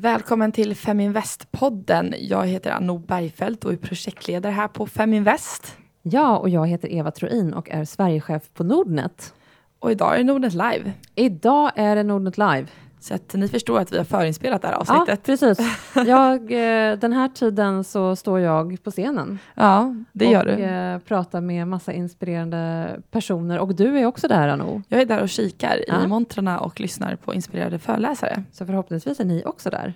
Välkommen 0.00 0.52
till 0.52 0.74
Feminvest-podden. 0.74 2.14
Jag 2.18 2.46
heter 2.46 2.70
Anno 2.70 2.98
Bergfeldt 2.98 3.64
och 3.64 3.72
är 3.72 3.76
projektledare 3.76 4.52
här 4.52 4.68
på 4.68 4.86
Feminvest. 4.86 5.76
Ja, 6.02 6.38
och 6.38 6.48
jag 6.48 6.66
heter 6.66 6.92
Eva 6.92 7.10
Troin 7.10 7.54
och 7.54 7.70
är 7.70 7.84
Sverigechef 7.84 8.42
på 8.54 8.64
Nordnet. 8.64 9.34
Och 9.78 9.90
idag 9.90 10.14
är 10.14 10.18
det 10.18 10.24
Nordnet 10.24 10.52
Live. 10.52 10.92
Idag 11.14 11.72
är 11.76 11.96
det 11.96 12.02
Nordnet 12.02 12.38
Live. 12.38 12.66
Så 13.00 13.14
att 13.14 13.34
ni 13.34 13.48
förstår 13.48 13.80
att 13.80 13.92
vi 13.92 13.96
har 13.98 14.04
förinspelat 14.04 14.62
det 14.62 14.68
här 14.68 14.74
avsnittet. 14.74 15.08
Ja, 15.08 15.16
precis. 15.24 15.58
Jag, 16.06 16.52
eh, 16.52 16.98
den 16.98 17.12
här 17.12 17.28
tiden 17.28 17.84
så 17.84 18.16
står 18.16 18.40
jag 18.40 18.82
på 18.82 18.90
scenen. 18.90 19.38
Ja, 19.54 19.94
det 20.12 20.26
och, 20.26 20.32
gör 20.32 20.44
du. 20.44 20.52
Eh, 20.52 20.98
pratar 20.98 21.40
med 21.40 21.68
massa 21.68 21.92
inspirerande 21.92 22.90
personer. 23.10 23.58
Och 23.58 23.74
du 23.74 23.98
är 23.98 24.06
också 24.06 24.28
där, 24.28 24.48
Anno. 24.48 24.82
Jag 24.88 25.00
är 25.00 25.06
där 25.06 25.22
och 25.22 25.28
kikar 25.28 25.84
Ja. 25.88 26.04
i 26.04 26.06
montrarna 26.06 26.60
och 26.60 26.80
lyssnar 26.80 27.16
på 27.16 27.34
inspirerade 27.34 27.78
föreläsare. 27.78 28.42
Så 28.52 28.66
förhoppningsvis 28.66 29.20
är 29.20 29.24
ni 29.24 29.42
också 29.46 29.70
där. 29.70 29.94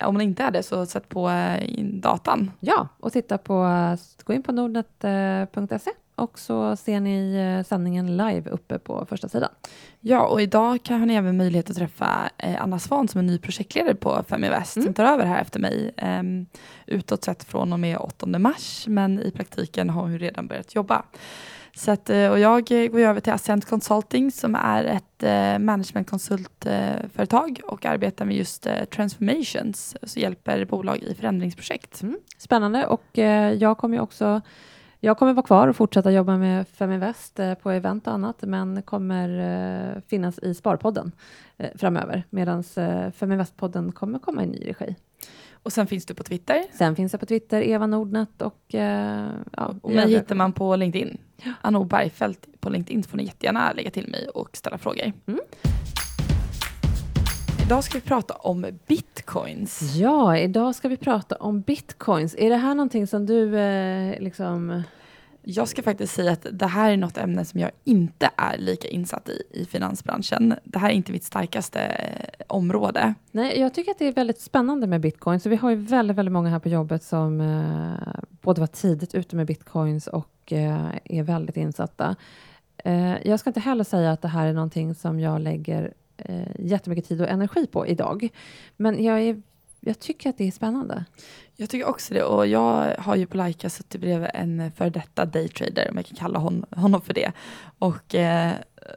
Om 0.00 0.14
man 0.14 0.20
inte 0.20 0.42
är 0.42 0.50
det, 0.50 0.62
så 0.62 0.86
sätt 0.86 1.08
på 1.08 1.28
eh, 1.30 1.84
datan. 1.84 2.50
Ja, 2.60 2.88
och 3.00 3.12
titta 3.12 3.38
på, 3.38 3.68
gå 4.24 4.32
in 4.32 4.42
på 4.42 4.52
nordnet.se 4.52 5.90
och 6.14 6.38
så 6.38 6.76
ser 6.76 7.00
ni 7.00 7.34
eh, 7.34 7.64
sändningen 7.64 8.16
live 8.16 8.50
uppe 8.50 8.78
på 8.78 9.06
första 9.08 9.28
sidan. 9.28 9.50
Ja, 10.00 10.26
och 10.26 10.42
idag 10.42 10.82
kan 10.82 10.98
har 11.00 11.06
ni 11.06 11.14
även 11.14 11.36
möjlighet 11.36 11.70
att 11.70 11.76
träffa 11.76 12.30
eh, 12.38 12.62
Anna 12.62 12.78
Svan 12.78 13.08
som 13.08 13.18
är 13.18 13.22
ny 13.22 13.38
projektledare 13.38 13.94
på 13.94 14.24
Feminvest 14.28 14.76
Mm. 14.76 14.84
som 14.84 14.94
tar 14.94 15.04
över 15.04 15.24
här 15.24 15.40
efter 15.40 15.60
mig. 15.60 15.94
Um, 16.20 16.46
utåt 16.86 17.24
sett 17.24 17.44
från 17.44 17.72
och 17.72 17.80
med 17.80 17.98
8 17.98 18.26
mars, 18.26 18.84
men 18.88 19.20
i 19.20 19.30
praktiken 19.30 19.90
har 19.90 20.02
hon 20.02 20.18
redan 20.18 20.46
börjat 20.46 20.74
jobba. 20.74 21.02
Så 21.76 21.90
att, 21.90 22.10
eh, 22.10 22.30
och 22.30 22.38
jag 22.38 22.66
går 22.66 22.98
över 22.98 23.20
till 23.20 23.32
Ascent 23.32 23.64
Consulting 23.64 24.32
som 24.32 24.54
är 24.54 24.84
ett 24.84 25.24
managementkonsultföretag 25.60 27.60
och 27.64 27.84
arbetar 27.84 28.24
med 28.24 28.36
just 28.36 28.66
transformations, 28.90 29.96
så 30.02 30.20
hjälper 30.20 30.64
bolag 30.64 30.98
i 30.98 31.14
förändringsprojekt. 31.14 32.02
Mm. 32.02 32.18
Spännande 32.38 32.86
och 32.86 33.18
jag 33.58 33.78
kommer 33.78 33.96
ju 33.96 34.02
också 34.02 34.40
jag 35.04 35.18
kommer 35.18 35.32
vara 35.32 35.46
kvar 35.46 35.68
och 35.68 35.76
fortsätta 35.76 36.10
jobba 36.10 36.36
med 36.36 36.68
Feminvest 36.68 37.38
eh, 37.38 37.54
på 37.54 37.70
event 37.70 38.06
och 38.06 38.12
annat, 38.12 38.42
men 38.42 38.82
kommer 38.82 39.28
eh, 39.96 40.00
finnas 40.08 40.38
i 40.38 40.54
Sparpodden 40.54 41.12
eh, 41.56 41.70
framöver, 41.74 42.22
medan 42.30 42.62
Feminvest-podden 43.12 43.92
kommer 43.92 44.18
komma 44.18 44.42
i 44.42 44.46
ny 44.46 44.58
regi. 44.66 44.96
Och 45.52 45.72
sen 45.72 45.86
finns 45.86 46.06
du 46.06 46.14
på 46.14 46.22
Twitter 46.22 46.64
Sen 46.72 46.96
finns 46.96 47.12
jag 47.12 47.20
på 47.20 47.26
Twitter, 47.26 47.62
Eva 47.62 47.86
Nordnet 47.86 48.42
och... 48.42 48.60
Ja, 48.68 49.74
och 49.82 49.90
mig 49.90 50.10
hittar 50.10 50.34
man 50.34 50.52
på 50.52 50.76
LinkedIn. 50.76 51.18
Ja. 51.42 51.52
Anno 51.60 51.84
Bergfeldt 51.84 52.60
på 52.60 52.70
LinkedIn 52.70 53.02
får 53.02 53.16
ni 53.16 53.24
jättegärna 53.24 53.72
lägga 53.72 53.90
till 53.90 54.08
mig 54.08 54.28
och 54.28 54.56
ställa 54.56 54.78
frågor. 54.78 55.12
Mm. 55.26 55.40
Idag 57.66 57.84
ska 57.84 57.98
vi 57.98 58.04
prata 58.04 58.34
om 58.34 58.66
bitcoins. 58.86 59.94
Ja, 59.96 60.38
idag 60.38 60.74
ska 60.74 60.88
vi 60.88 60.96
prata 60.96 61.36
om 61.36 61.60
bitcoins. 61.60 62.34
Är 62.38 62.50
det 62.50 62.56
här 62.56 62.74
någonting 62.74 63.06
som 63.06 63.26
du 63.26 63.58
eh, 63.58 64.20
liksom... 64.20 64.82
Jag 65.42 65.68
ska 65.68 65.82
faktiskt 65.82 66.14
säga 66.14 66.32
att 66.32 66.46
det 66.52 66.66
här 66.66 66.92
är 66.92 66.96
något 66.96 67.18
ämne 67.18 67.44
som 67.44 67.60
jag 67.60 67.70
inte 67.84 68.30
är 68.36 68.58
lika 68.58 68.88
insatt 68.88 69.28
i 69.28 69.42
i 69.50 69.64
finansbranschen. 69.64 70.54
Det 70.64 70.78
här 70.78 70.90
är 70.90 70.92
inte 70.92 71.12
mitt 71.12 71.24
starkaste 71.24 71.80
eh, 71.80 72.44
område. 72.48 73.14
Nej, 73.30 73.60
jag 73.60 73.74
tycker 73.74 73.90
att 73.90 73.98
det 73.98 74.08
är 74.08 74.12
väldigt 74.12 74.40
spännande 74.40 74.86
med 74.86 75.00
bitcoins. 75.00 75.42
Så 75.42 75.48
vi 75.48 75.56
har 75.56 75.70
ju 75.70 75.76
väldigt, 75.76 76.16
väldigt 76.16 76.32
många 76.32 76.50
här 76.50 76.58
på 76.58 76.68
jobbet 76.68 77.02
som 77.02 77.40
eh, 77.40 78.22
både 78.40 78.60
var 78.60 78.66
tidigt 78.66 79.14
ute 79.14 79.36
med 79.36 79.46
bitcoins 79.46 80.06
och 80.06 80.52
eh, 80.52 80.88
är 81.04 81.22
väldigt 81.22 81.56
insatta. 81.56 82.16
Eh, 82.84 83.28
jag 83.28 83.40
ska 83.40 83.50
inte 83.50 83.60
heller 83.60 83.84
säga 83.84 84.12
att 84.12 84.22
det 84.22 84.28
här 84.28 84.46
är 84.46 84.52
någonting 84.52 84.94
som 84.94 85.20
jag 85.20 85.40
lägger 85.40 85.92
eh, 86.16 86.48
jättemycket 86.58 87.08
tid 87.08 87.20
och 87.20 87.28
energi 87.28 87.66
på 87.66 87.86
idag. 87.86 88.28
Men 88.76 89.04
jag, 89.04 89.20
är, 89.22 89.42
jag 89.80 89.98
tycker 89.98 90.30
att 90.30 90.38
det 90.38 90.46
är 90.46 90.50
spännande. 90.50 91.04
Jag 91.56 91.70
tycker 91.70 91.88
också 91.88 92.14
det 92.14 92.22
och 92.22 92.46
jag 92.46 92.94
har 92.98 93.16
ju 93.16 93.26
på 93.26 93.36
Laika 93.36 93.70
suttit 93.70 94.00
bredvid 94.00 94.28
en 94.34 94.72
för 94.76 94.90
detta 94.90 95.24
daytrader, 95.24 95.88
om 95.90 95.96
jag 95.96 96.06
kan 96.06 96.16
kalla 96.16 96.38
hon, 96.38 96.64
honom 96.70 97.00
för 97.00 97.14
det. 97.14 97.32
Och 97.78 98.14
eh, 98.14 98.52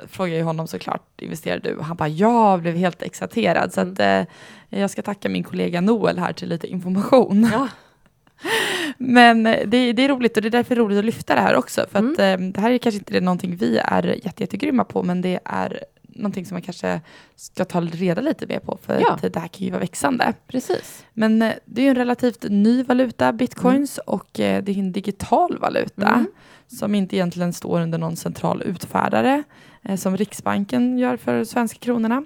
frågar 0.07 0.35
ju 0.35 0.41
honom 0.43 0.67
såklart, 0.67 1.21
investerar 1.21 1.59
du? 1.59 1.75
Och 1.75 1.85
han 1.85 1.97
bara 1.97 2.09
ja, 2.09 2.51
jag 2.51 2.61
blev 2.61 2.75
helt 2.75 3.01
exalterad. 3.01 3.73
Så 3.73 3.81
Mm. 3.81 3.93
att, 3.93 3.99
eh, 3.99 4.79
jag 4.79 4.89
ska 4.89 5.01
tacka 5.01 5.29
min 5.29 5.43
kollega 5.43 5.81
Noel 5.81 6.19
här 6.19 6.33
till 6.33 6.49
lite 6.49 6.67
information. 6.67 7.49
Ja. 7.53 7.67
Men 8.97 9.45
eh, 9.45 9.67
det, 9.67 9.93
det 9.93 10.01
är 10.05 10.09
roligt 10.09 10.37
och 10.37 10.41
det 10.43 10.47
är 10.49 10.51
därför 10.51 10.75
roligt 10.75 10.99
att 10.99 11.05
lyfta 11.05 11.35
det 11.35 11.41
här 11.41 11.55
också. 11.55 11.85
För 11.91 11.99
att 11.99 12.19
Mm. 12.19 12.43
eh, 12.43 12.51
det 12.53 12.61
här 12.61 12.71
är 12.71 12.77
kanske 12.77 12.99
inte 12.99 13.13
det 13.13 13.21
någonting 13.21 13.55
vi 13.55 13.77
är 13.77 14.03
jätte, 14.25 14.43
jättegrymma 14.43 14.83
på, 14.83 15.03
men 15.03 15.21
det 15.21 15.39
är 15.45 15.83
någonting 16.17 16.45
som 16.45 16.55
man 16.55 16.61
kanske 16.61 17.01
ska 17.35 17.65
ta 17.65 17.81
reda 17.81 18.21
lite 18.21 18.47
mer 18.47 18.59
på, 18.59 18.77
för 18.81 18.99
Ja. 18.99 19.17
det 19.21 19.39
här 19.39 19.47
kan 19.47 19.65
ju 19.65 19.71
vara 19.71 19.79
växande. 19.79 20.33
Precis. 20.47 21.05
Men 21.13 21.41
eh, 21.41 21.53
det 21.65 21.81
är 21.81 21.83
ju 21.83 21.89
en 21.89 21.95
relativt 21.95 22.45
ny 22.49 22.83
valuta, 22.83 23.33
bitcoins, 23.33 23.97
och 23.97 24.39
eh, 24.39 24.63
det 24.63 24.71
är 24.71 24.77
en 24.79 24.91
digital 24.91 25.57
valuta 25.59 26.07
Mm. 26.13 26.27
som 26.67 26.95
inte 26.95 27.15
egentligen 27.15 27.53
står 27.53 27.81
under 27.81 27.97
någon 27.97 28.15
central 28.15 28.61
utfärdare, 28.61 29.43
eh, 29.83 29.95
som 29.95 30.17
Riksbanken 30.17 30.97
gör 30.97 31.17
för 31.17 31.43
svenska 31.43 31.79
kronorna. 31.79 32.25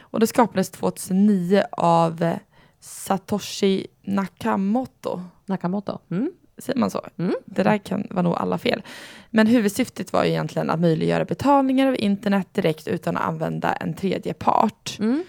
Och 0.00 0.20
det 0.20 0.26
skapades 0.26 0.70
2009 0.70 1.62
av 1.72 2.34
Satoshi 2.80 3.86
Nakamoto. 4.02 5.22
Nakamoto. 5.46 5.98
Mm. 6.10 6.30
Säger 6.58 6.78
man 6.80 6.90
så? 6.90 7.06
Mm. 7.18 7.34
Det 7.44 7.62
där 7.62 7.78
kan 7.78 8.06
vara 8.10 8.22
nog 8.22 8.34
alla 8.34 8.58
fel. 8.58 8.82
Men 9.30 9.46
huvudsyftet 9.46 10.12
var 10.12 10.24
ju 10.24 10.30
egentligen 10.30 10.70
att 10.70 10.80
möjliggöra 10.80 11.24
betalningar 11.24 11.88
av 11.88 11.96
internet 11.98 12.48
direkt 12.52 12.88
utan 12.88 13.16
att 13.16 13.22
använda 13.22 13.72
en 13.72 13.94
tredje 13.94 14.34
part. 14.34 14.96
Mm. 14.98 15.24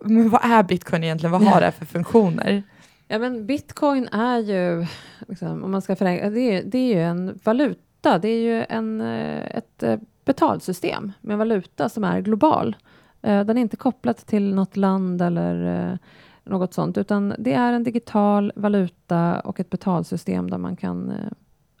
Men 0.00 0.30
vad 0.30 0.44
är 0.44 0.62
bitcoin 0.62 1.04
egentligen? 1.04 1.32
Vad 1.32 1.42
har 1.42 1.60
det 1.60 1.72
för 1.72 1.86
funktioner? 1.86 2.62
Ja, 3.08 3.18
men 3.18 3.46
bitcoin 3.46 4.08
är 4.08 4.38
ju, 4.38 4.86
liksom, 5.28 5.64
om 5.64 5.70
man 5.70 5.82
ska 5.82 5.96
förenkla, 5.96 6.30
det 6.30 6.40
är, 6.40 6.62
det 6.64 6.78
är 6.78 6.94
ju 6.94 7.02
en 7.02 7.40
valuta. 7.44 8.18
Det 8.18 8.28
är 8.28 8.40
ju 8.40 8.64
en, 8.68 9.00
eh, 9.00 9.56
ett 9.56 9.82
eh, 9.82 9.98
betalsystem 10.24 11.12
med 11.20 11.38
valuta 11.38 11.88
som 11.88 12.04
är 12.04 12.20
global. 12.20 12.76
Eh, 13.22 13.44
Den 13.44 13.58
är 13.58 13.62
inte 13.62 13.76
kopplad 13.76 14.16
till 14.16 14.54
något 14.54 14.76
land 14.76 15.22
eller 15.22 15.98
något 16.44 16.74
sånt, 16.74 16.98
utan 16.98 17.34
det 17.38 17.52
är 17.52 17.72
en 17.72 17.84
digital 17.84 18.52
valuta 18.56 19.40
och 19.40 19.60
ett 19.60 19.70
betalsystem 19.70 20.50
där 20.50 20.58
man 20.58 20.76
kan 20.76 21.10
eh, 21.10 21.32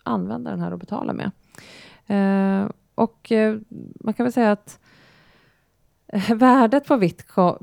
använda 0.02 0.50
den 0.50 0.60
här 0.60 0.72
och 0.72 0.78
betala 0.78 1.12
med. 1.12 1.30
Eh, 2.06 2.70
och 2.94 3.32
eh, 3.32 3.58
man 4.00 4.14
kan 4.14 4.24
väl 4.24 4.32
säga 4.32 4.52
att 4.52 4.80
Värdet 6.34 6.86
på 6.86 6.96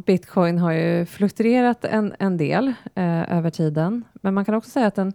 bitcoin 0.06 0.58
har 0.58 0.72
ju 0.72 1.06
fluktuerat 1.06 1.86
en, 1.86 2.14
en 2.20 2.38
del 2.38 2.68
eh, 2.96 3.38
över 3.38 3.50
tiden, 3.50 4.04
men 4.14 4.34
man 4.34 4.46
kan 4.46 4.56
också 4.56 4.70
säga 4.70 4.88
att 4.88 4.96
den 4.96 5.14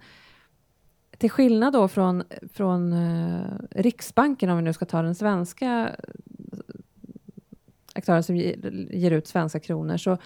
till 1.19 1.31
skillnad 1.31 1.73
då 1.73 1.89
från, 1.89 2.23
från 2.53 2.93
eh, 2.93 3.47
Riksbanken, 3.71 4.51
om 4.51 4.57
vi 4.57 4.63
nu 4.63 4.73
ska 4.73 4.85
ta 4.85 5.03
den 5.03 5.15
svenska 5.15 5.91
aktören 7.95 8.23
som 8.23 8.37
ger, 8.37 8.57
ger 8.91 9.11
ut 9.11 9.27
svenska 9.27 9.61
kronor, 9.61 9.97
så, 9.97 10.19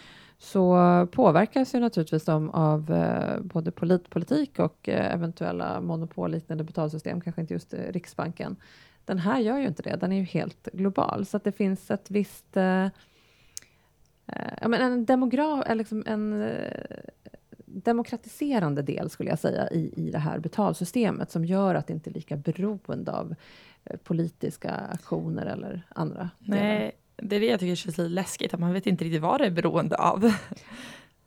så 0.42 1.06
påverkas 1.12 1.74
ju 1.74 1.80
naturligtvis 1.80 2.24
de 2.24 2.50
av 2.50 2.90
eh, 2.92 3.40
både 3.40 3.70
politpolitik 3.70 4.58
och 4.58 4.88
eh, 4.88 5.14
eventuella 5.14 5.80
monopolliknande 5.80 6.64
betalsystem, 6.64 7.20
kanske 7.20 7.40
inte 7.40 7.54
just 7.54 7.74
eh, 7.74 7.92
Riksbanken. 7.92 8.56
Den 9.04 9.18
här 9.18 9.40
gör 9.40 9.58
ju 9.58 9.66
inte 9.66 9.82
det, 9.82 9.96
den 9.96 10.12
är 10.12 10.16
ju 10.16 10.22
helt 10.22 10.68
global, 10.72 11.26
så 11.26 11.36
att 11.36 11.44
det 11.44 11.52
finns 11.52 11.90
ett 11.90 12.10
visst 12.10 12.56
eh, 12.56 12.84
eh 12.84 12.90
ja, 14.60 14.68
men 14.68 14.80
en, 14.80 15.06
demogra- 15.06 15.74
liksom 15.74 16.04
en 16.06 16.42
eh, 16.42 16.98
demokratiserande 17.64 18.82
del, 18.82 19.10
skulle 19.10 19.30
jag 19.30 19.38
säga, 19.38 19.70
i, 19.70 19.92
i 19.97 20.10
det 20.10 20.18
här 20.18 20.38
betalsystemet, 20.38 21.30
som 21.30 21.44
gör 21.44 21.74
att 21.74 21.86
det 21.86 21.92
inte 21.92 22.10
är 22.10 22.15
lika 22.15 22.36
beroende 22.36 23.12
av 23.12 23.34
eh, 23.84 23.97
politiska 23.97 24.70
aktioner 24.70 25.47
eller 25.47 25.82
andra 25.88 26.30
delar. 26.38 26.91
Det 27.22 27.36
är 27.36 27.40
det 27.40 27.46
jag 27.46 27.60
tycker 27.60 27.74
känns 27.74 27.98
lite 27.98 28.08
läskigt, 28.08 28.54
att 28.54 28.60
man 28.60 28.72
vet 28.72 28.86
inte 28.86 29.04
riktigt 29.04 29.22
vad 29.22 29.40
det 29.40 29.46
är 29.46 29.50
beroende 29.50 29.96
av. 29.96 30.32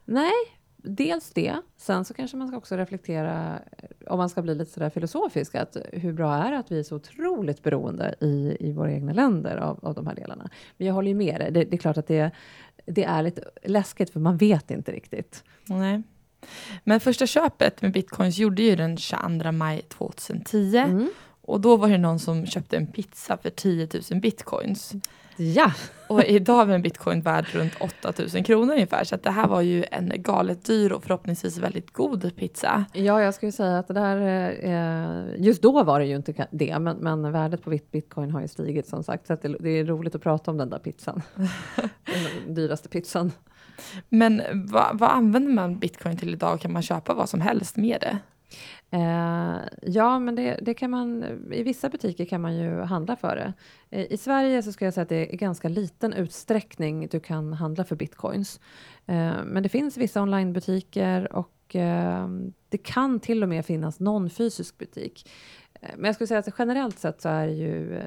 Nej, 0.06 0.34
dels 0.78 1.30
det. 1.30 1.56
Sen 1.78 2.06
så 2.06 2.14
kanske 2.14 2.38
man 2.38 2.48
ska 2.48 2.58
också 2.58 2.76
reflektera, 2.76 3.60
om 4.08 4.18
man 4.18 4.30
ska 4.30 4.42
bli 4.42 4.56
lite 4.56 4.72
sådär 4.72 4.90
filosofisk, 4.90 5.56
att 5.56 5.78
hur 5.92 6.14
bra 6.14 6.36
är 6.36 6.52
det 6.52 6.58
att 6.58 6.72
vi 6.72 6.80
är 6.80 6.84
så 6.84 6.96
otroligt 6.96 7.64
beroende 7.64 8.16
i, 8.22 8.58
i 8.60 8.72
våra 8.72 8.92
egna 8.92 9.14
länder 9.14 9.58
av, 9.58 9.80
av 9.82 9.94
de 9.94 10.08
här 10.08 10.16
delarna? 10.16 10.50
Men 10.78 10.88
jag 10.88 10.94
håller 10.94 11.08
ju 11.08 11.16
med 11.16 11.40
dig. 11.40 11.52
Det, 11.52 11.64
det 11.64 11.76
är 11.76 11.78
klart 11.78 11.98
att 11.98 12.08
det, 12.08 12.32
det 12.86 13.04
är 13.04 13.24
lite 13.24 13.44
läskigt, 13.64 14.10
för 14.10 14.20
man 14.20 14.38
vet 14.38 14.72
inte 14.72 14.92
riktigt. 14.92 15.44
Nej. 15.66 16.02
Men 16.84 17.00
första 17.00 17.28
köpet 17.28 17.82
med 17.82 17.92
bitcoins 17.92 18.38
gjorde 18.38 18.62
ju 18.62 18.76
den 18.76 18.98
22 18.98 19.52
maj 19.52 19.82
2010. 19.82 20.78
Mm. 20.78 21.10
Och 21.42 21.62
då 21.62 21.78
var 21.78 21.90
det 21.90 21.98
någon 21.98 22.20
som 22.20 22.46
köpte 22.46 22.78
en 22.78 22.88
pizza 22.88 23.38
för 23.38 23.50
10 23.50 23.88
000 24.12 24.22
bitcoins. 24.22 24.94
Ja, 25.38 25.72
Och 26.08 26.24
idag 26.24 26.70
är 26.70 26.76
en 26.76 26.82
bitcoin 26.82 27.22
värd 27.22 27.46
runt 27.54 27.74
8 27.80 28.14
000 28.34 28.44
kronor 28.46 28.74
ungefär. 28.74 29.04
Så 29.04 29.16
att 29.16 29.24
det 29.24 29.32
här 29.32 29.48
var 29.48 29.62
ju 29.62 29.86
en 29.92 30.12
galet 30.16 30.66
dyr 30.66 30.92
och 30.92 31.04
förhoppningsvis 31.04 31.58
väldigt 31.58 31.94
god 31.94 32.36
pizza. 32.36 32.86
Ja, 32.94 33.22
jag 33.22 33.34
skulle 33.34 33.52
säga 33.52 33.78
att 33.80 33.88
det 33.88 33.94
där, 33.94 34.18
eh, 34.64 35.44
just 35.46 35.62
då 35.62 35.84
var 35.84 36.00
det 36.00 36.06
ju 36.06 36.16
inte 36.16 36.48
det, 36.52 36.80
men, 36.80 36.98
men 36.98 37.32
värdet 37.32 37.64
på 37.64 37.70
bit- 37.70 37.92
bitcoin 37.92 38.32
har 38.32 38.42
ju 38.42 38.48
stigit 38.48 38.88
som 38.88 39.04
sagt, 39.04 39.28
så 39.28 39.38
det, 39.42 39.56
det 39.60 39.70
är 39.70 39.86
roligt 39.86 40.16
att 40.16 40.22
prata 40.24 40.52
om 40.52 40.58
den 40.58 40.70
där 40.70 40.80
pizzan. 40.80 41.22
den 42.46 42.54
dyraste 42.56 42.90
pizzan. 42.90 43.32
Men 44.10 44.42
vad, 44.54 45.00
vad 45.00 45.10
använder 45.10 45.52
man 45.52 45.80
bitcoin 45.80 46.18
till 46.18 46.34
idag? 46.34 46.60
Kan 46.60 46.74
man 46.74 46.82
köpa 46.82 47.14
vad 47.14 47.30
som 47.30 47.42
helst 47.42 47.78
med 47.78 47.98
det? 48.02 48.18
Eh, 48.94 49.62
ja, 49.82 50.20
men 50.20 50.36
det, 50.36 50.60
det, 50.62 50.74
kan 50.74 50.92
man, 50.92 51.24
i 51.52 51.64
vissa 51.64 51.90
butiker 51.90 52.26
kan 52.26 52.42
man 52.42 52.58
ju 52.58 52.82
handla 52.82 53.16
för 53.16 53.36
det. 53.36 53.54
Eh, 53.90 54.12
I 54.12 54.18
Sverige 54.18 54.64
så 54.64 54.72
ska 54.72 54.86
jag 54.86 54.94
säga 54.94 55.02
att 55.02 55.10
det 55.10 55.16
är 55.16 55.34
i 55.34 55.38
ganska 55.38 55.70
liten 55.70 56.14
utsträckning 56.14 57.08
du 57.08 57.20
kan 57.20 57.54
handla 57.54 57.84
för 57.84 57.96
bitcoins. 57.96 58.60
Eh, 59.06 59.44
men 59.46 59.64
det 59.64 59.70
finns 59.70 59.98
vissa 59.98 60.22
onlinebutiker 60.22 61.34
och 61.34 61.76
eh, 61.76 62.28
det 62.70 62.78
kan 62.78 63.20
till 63.20 63.44
och 63.44 63.50
med 63.50 63.66
finnas 63.66 64.00
någon 64.00 64.30
fysisk 64.30 64.78
butik. 64.78 65.30
Eh, 65.82 65.90
men 65.96 66.06
jag 66.06 66.16
skulle 66.16 66.28
säga 66.28 66.40
att 66.40 66.56
generellt 66.58 67.00
sett 67.00 67.22
så 67.22 67.30
är 67.30 67.48
det 67.48 67.54
ju 67.54 67.98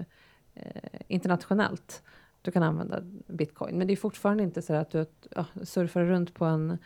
eh, 0.54 1.00
internationellt 1.08 2.02
du 2.42 2.50
kan 2.50 2.62
använda 2.62 3.00
bitcoin. 3.26 3.78
Men 3.78 3.86
det 3.86 3.92
är 3.92 3.96
fortfarande 3.96 4.42
inte 4.42 4.62
så 4.62 4.74
att 4.74 4.90
du 4.90 5.06
ja, 5.36 5.44
surfar 5.62 6.04
runt 6.04 6.34
på 6.34 6.44
en 6.44 6.78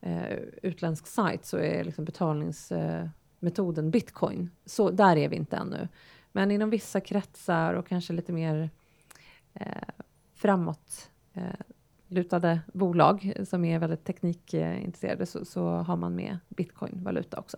eh, 0.00 0.32
utländsk 0.62 1.06
sajt 1.06 1.44
så 1.44 1.56
är 1.58 1.84
liksom 1.84 2.04
betalnings 2.04 2.72
eh, 2.72 3.06
metoden 3.38 3.90
bitcoin. 3.90 4.50
Så 4.66 4.90
där 4.90 5.16
är 5.16 5.28
vi 5.28 5.36
inte 5.36 5.56
ännu. 5.56 5.88
Men 6.32 6.50
inom 6.50 6.70
vissa 6.70 7.00
kretsar 7.00 7.74
och 7.74 7.88
kanske 7.88 8.12
lite 8.12 8.32
mer 8.32 8.70
eh, 9.54 9.66
framåt 10.34 11.10
eh, 11.34 11.42
lutade 12.08 12.60
bolag 12.72 13.32
som 13.48 13.64
är 13.64 13.78
väldigt 13.78 14.04
teknikintresserade 14.04 15.26
så, 15.26 15.44
så 15.44 15.68
har 15.68 15.96
man 15.96 16.14
med 16.14 16.38
bitcoin-valuta 16.48 17.38
också. 17.38 17.56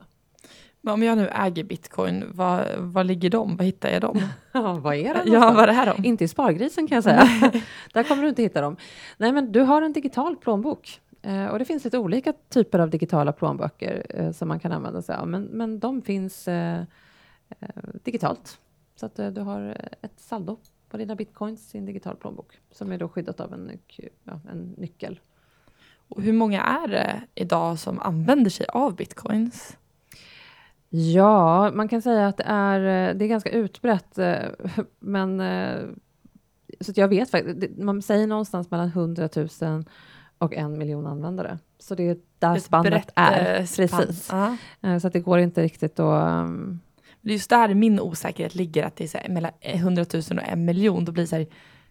Men 0.80 0.94
om 0.94 1.02
jag 1.02 1.18
nu 1.18 1.28
äger 1.28 1.64
bitcoin, 1.64 2.24
var, 2.32 2.76
var 2.78 3.04
ligger 3.04 3.30
de? 3.30 3.56
Var 3.56 3.64
hittar 3.64 3.90
jag 3.90 4.00
dem? 4.00 4.20
ja, 4.52 4.72
vad 4.74 4.94
är 4.94 5.14
det? 5.14 5.22
Ja, 5.26 5.52
vad 5.52 5.62
är 5.62 5.66
det 5.66 5.72
här? 5.72 6.06
Inte 6.06 6.24
i 6.24 6.28
Spargrisen 6.28 6.86
kan 6.86 6.94
jag 6.94 7.04
säga. 7.04 7.28
Där 7.92 8.02
kommer 8.02 8.22
du 8.22 8.28
inte 8.28 8.42
hitta 8.42 8.60
dem. 8.60 8.76
Nej, 9.16 9.32
men 9.32 9.52
du 9.52 9.60
har 9.60 9.82
en 9.82 9.92
digital 9.92 10.36
plånbok 10.36 11.00
och 11.22 11.58
det 11.58 11.64
finns 11.64 11.84
lite 11.84 11.98
olika 11.98 12.32
typer 12.48 12.78
av 12.78 12.90
digitala 12.90 13.32
plånböcker 13.32 14.06
eh, 14.08 14.32
som 14.32 14.48
man 14.48 14.60
kan 14.60 14.72
använda 14.72 15.02
sig 15.02 15.16
av, 15.16 15.28
men, 15.28 15.42
men 15.42 15.78
de 15.78 16.02
finns 16.02 16.48
eh, 16.48 16.80
eh 17.60 17.68
digitalt. 18.04 18.60
Så 18.96 19.06
att 19.06 19.16
du 19.16 19.40
har 19.40 19.76
ett 20.02 20.20
saldo 20.20 20.56
på 20.88 20.96
dina 20.96 21.14
bitcoins 21.14 21.74
i 21.74 21.78
en 21.78 21.86
digital 21.86 22.16
plånbok 22.16 22.58
som 22.70 22.92
är 22.92 22.98
då 22.98 23.08
skyddat 23.08 23.40
av 23.40 23.54
en, 23.54 23.78
ja, 24.24 24.40
en 24.50 24.74
nyckel. 24.78 25.20
Och 26.08 26.22
hur 26.22 26.32
många 26.32 26.62
är 26.62 26.88
det 26.88 27.22
idag 27.34 27.78
som 27.78 27.98
använder 27.98 28.50
sig 28.50 28.66
av 28.68 28.96
bitcoins? 28.96 29.76
Ja, 30.88 31.70
man 31.74 31.88
kan 31.88 32.02
säga 32.02 32.28
att 32.28 32.36
det 32.36 32.44
är, 32.46 32.80
det 33.14 33.24
är 33.24 33.28
ganska 33.28 33.50
utbrett, 33.50 34.18
men 34.98 35.42
så 36.80 36.90
att 36.90 36.96
jag 36.96 37.08
vet 37.08 37.30
faktiskt, 37.30 37.78
man 37.78 38.02
säger 38.02 38.26
någonstans 38.26 38.70
mellan 38.70 38.88
100 38.88 39.28
000 39.36 39.84
och 40.40 40.54
en 40.54 40.78
miljon 40.78 41.06
användare. 41.06 41.58
Så 41.78 41.94
det 41.94 42.08
är 42.08 42.16
där 42.38 42.56
Ett 42.56 42.62
spannet 42.62 43.12
är. 43.14 43.60
Eh, 43.60 43.64
spann. 43.64 43.88
Precis. 43.88 44.32
Uh 44.32 44.54
-huh. 44.80 44.98
Så 44.98 45.08
det 45.08 45.20
går 45.20 45.38
inte 45.38 45.62
riktigt 45.62 46.00
att... 46.00 46.44
Um... 46.44 46.80
Det 47.22 47.30
är 47.30 47.32
just 47.32 47.50
där 47.50 47.74
min 47.74 48.00
osäkerhet 48.00 48.54
ligger, 48.54 48.84
att 48.84 48.96
det 48.96 49.04
är 49.04 49.08
så 49.08 49.18
här, 49.18 49.28
mellan 49.28 49.52
100 49.60 50.04
000 50.12 50.22
och 50.38 50.48
en 50.48 50.64
miljon. 50.64 51.04
Då 51.04 51.12
blir 51.12 51.26
så 51.26 51.36
här, 51.36 51.46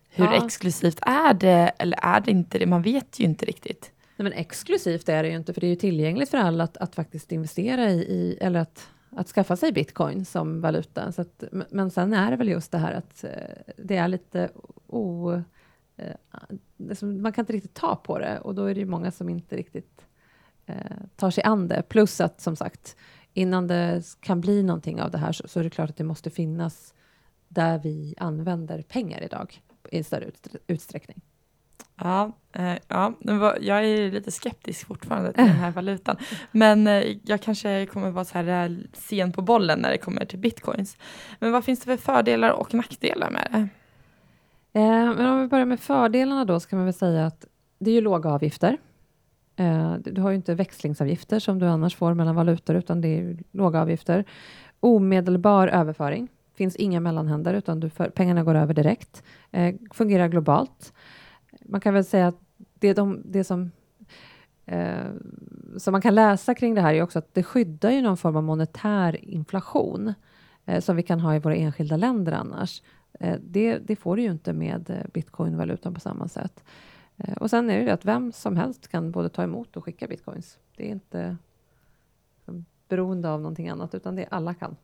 hur 0.10 0.26
ja. 0.26 0.46
exklusivt 0.46 1.00
är 1.02 1.34
det 1.34 1.72
eller 1.78 1.98
är 2.02 2.22
det 2.22 2.32
inte 2.32 2.60
det? 2.60 2.66
Man 2.66 2.82
vet 2.82 3.20
ju 3.20 3.24
inte 3.24 3.46
riktigt. 3.46 3.92
Nej, 4.18 4.24
men 4.24 4.34
exklusivt 4.34 5.10
är 5.10 5.24
det 5.24 5.30
ju 5.30 5.36
inte, 5.36 5.54
för 5.54 5.62
det 5.62 5.68
är 5.68 5.70
ju 5.70 5.76
tillgängligt 5.76 6.30
för 6.30 6.38
alla 6.38 6.64
att, 6.64 6.78
att 6.78 6.96
faktiskt 6.96 7.32
investera 7.32 7.90
i, 7.90 8.00
i, 8.00 8.38
eller 8.42 8.60
att, 8.60 8.88
att 9.12 9.28
skaffa 9.28 9.56
sig 9.56 9.72
bitcoin 9.72 10.26
som 10.26 10.62
valuta. 10.62 11.12
Så 11.12 11.22
att, 11.22 11.44
men 11.70 11.92
sen 11.92 12.14
är 12.14 12.32
det 12.32 12.38
väl 12.38 12.50
just 12.50 12.72
det 12.72 12.78
här 12.78 12.94
att 12.94 13.24
eh, 13.24 13.74
det 13.78 13.98
är 13.98 14.08
lite 14.08 14.50
o 14.88 15.42
man 17.02 17.32
kan 17.34 17.44
inte 17.44 17.54
riktigt 17.54 17.74
ta 17.74 17.96
på 17.96 18.20
det 18.20 18.40
och 18.40 18.56
då 18.56 18.66
är 18.66 18.74
det 18.74 18.80
ju 18.80 18.86
många 18.86 19.12
som 19.12 19.30
inte 19.30 19.58
riktigt 19.58 20.06
eh, 20.66 20.76
tar 21.16 21.32
sig 21.32 21.44
an 21.44 21.68
det. 21.68 21.84
Plus 21.90 22.22
att 22.22 22.42
som 22.42 22.56
sagt, 22.56 22.96
innan 23.34 23.68
det 23.68 24.04
kan 24.20 24.42
bli 24.42 24.64
någonting 24.64 25.02
av 25.02 25.12
det 25.12 25.18
här 25.18 25.32
så, 25.32 25.48
så 25.48 25.60
är 25.60 25.64
det 25.64 25.70
klart 25.70 25.90
att 25.90 25.98
det 25.98 26.04
måste 26.04 26.30
finnas 26.30 26.94
där 27.48 27.80
vi 27.80 28.16
använder 28.18 28.82
pengar 28.82 29.24
idag 29.24 29.62
i 29.92 30.04
större 30.04 30.26
ut, 30.26 30.48
utsträckning. 30.68 31.22
Ja, 32.02 32.32
eh, 32.54 32.76
ja, 32.88 33.14
jag 33.62 33.86
är 33.86 34.12
lite 34.12 34.32
skeptisk 34.32 34.88
fortfarande 34.88 35.34
till 35.34 35.44
den 35.44 35.56
här 35.56 35.72
valutan. 35.76 36.18
Men 36.52 36.88
eh, 36.88 37.18
jag 37.24 37.42
kanske 37.42 37.86
kommer 37.86 38.12
vara 38.12 38.26
så 38.26 38.38
här 38.38 38.70
eh, 38.70 38.78
sen 38.94 39.32
på 39.32 39.42
bollen 39.42 39.80
när 39.80 39.90
det 39.90 39.98
kommer 39.98 40.26
till 40.26 40.40
bitcoins. 40.40 40.98
Men 41.40 41.52
vad 41.52 41.66
finns 41.66 41.80
det 41.80 41.86
för 41.86 41.98
fördelar 41.98 42.50
och 42.50 42.74
nackdelar 42.74 43.30
med 43.30 43.48
det? 43.52 43.68
Eh, 44.74 45.16
men 45.16 45.26
om 45.26 45.42
vi 45.42 45.48
börjar 45.48 45.66
med 45.66 45.80
fördelarna 45.80 46.46
då, 46.46 46.60
så 46.60 46.70
kan 46.70 46.80
man 46.80 46.86
väl 46.86 46.94
säga 46.94 47.26
att 47.26 47.46
det 47.80 47.92
är 47.92 47.96
ju 47.96 48.02
låga 48.02 48.30
avgifter. 48.30 48.78
Eh, 49.56 49.94
du 49.94 50.22
har 50.22 50.30
ju 50.30 50.36
inte 50.36 50.56
växlingsavgifter 50.56 51.40
som 51.40 51.60
du 51.60 51.66
annars 51.66 51.96
får 51.96 52.14
mellan 52.14 52.36
valutor, 52.36 52.76
utan 52.76 53.02
det 53.02 53.08
är 53.08 53.38
låga 53.52 53.82
avgifter. 53.82 54.26
Omedelbar 54.80 55.68
överföring. 55.68 56.28
finns 56.56 56.76
inga 56.76 57.00
mellanhänder, 57.00 57.54
utan 57.54 57.80
du 57.80 57.90
för, 57.90 58.10
pengarna 58.10 58.44
går 58.44 58.56
över 58.56 58.74
direkt. 58.74 59.24
Eh, 59.52 59.76
fungerar 59.92 60.28
globalt. 60.28 60.94
Man 61.62 61.82
kan 61.82 61.94
väl 61.94 62.06
säga 62.06 62.28
att 62.28 62.40
det, 62.80 62.94
de, 62.94 63.22
det 63.26 63.44
som 63.44 63.72
eh, 64.66 65.06
som 65.78 65.92
man 65.92 66.02
kan 66.02 66.16
läsa 66.16 66.54
kring 66.54 66.76
det 66.76 66.82
här 66.82 66.94
är 66.94 67.02
också 67.02 67.20
att 67.20 67.34
det 67.34 67.44
skyddar 67.44 67.92
ju 67.92 68.02
någon 68.02 68.18
form 68.18 68.36
av 68.36 68.44
monetär 68.44 69.26
inflation 69.26 70.14
eh, 70.66 70.82
som 70.82 70.96
vi 70.96 71.04
kan 71.04 71.20
ha 71.20 71.36
i 71.36 71.40
våra 71.40 71.56
enskilda 71.56 71.98
länder 71.98 72.32
annars. 72.32 72.82
Eh, 73.20 73.40
det, 73.42 73.78
det, 73.78 73.96
får 73.96 74.16
du 74.16 74.22
ju 74.22 74.32
inte 74.32 74.54
med 74.54 74.90
eh, 74.90 75.12
bitcoinvalutan 75.14 75.94
på 75.94 76.00
samma 76.00 76.28
sätt. 76.28 76.64
Eh, 77.18 77.34
och 77.34 77.50
sen 77.50 77.70
är 77.70 77.78
det 77.78 77.84
ju 77.84 77.90
att 77.90 78.06
vem 78.06 78.32
som 78.32 78.58
helst 78.58 78.88
kan 78.88 79.12
både 79.12 79.30
ta 79.30 79.44
emot 79.44 79.78
och 79.78 79.84
skicka 79.84 80.08
bitcoins. 80.08 80.60
Det 80.76 80.88
är 80.88 80.92
inte 80.92 81.38
beroende 82.88 83.30
av 83.30 83.42
någonting 83.42 83.70
annat, 83.70 83.96
utan 83.96 84.16
det 84.16 84.22
är 84.22 84.34
alla 84.34 84.54
kan. 84.54 84.76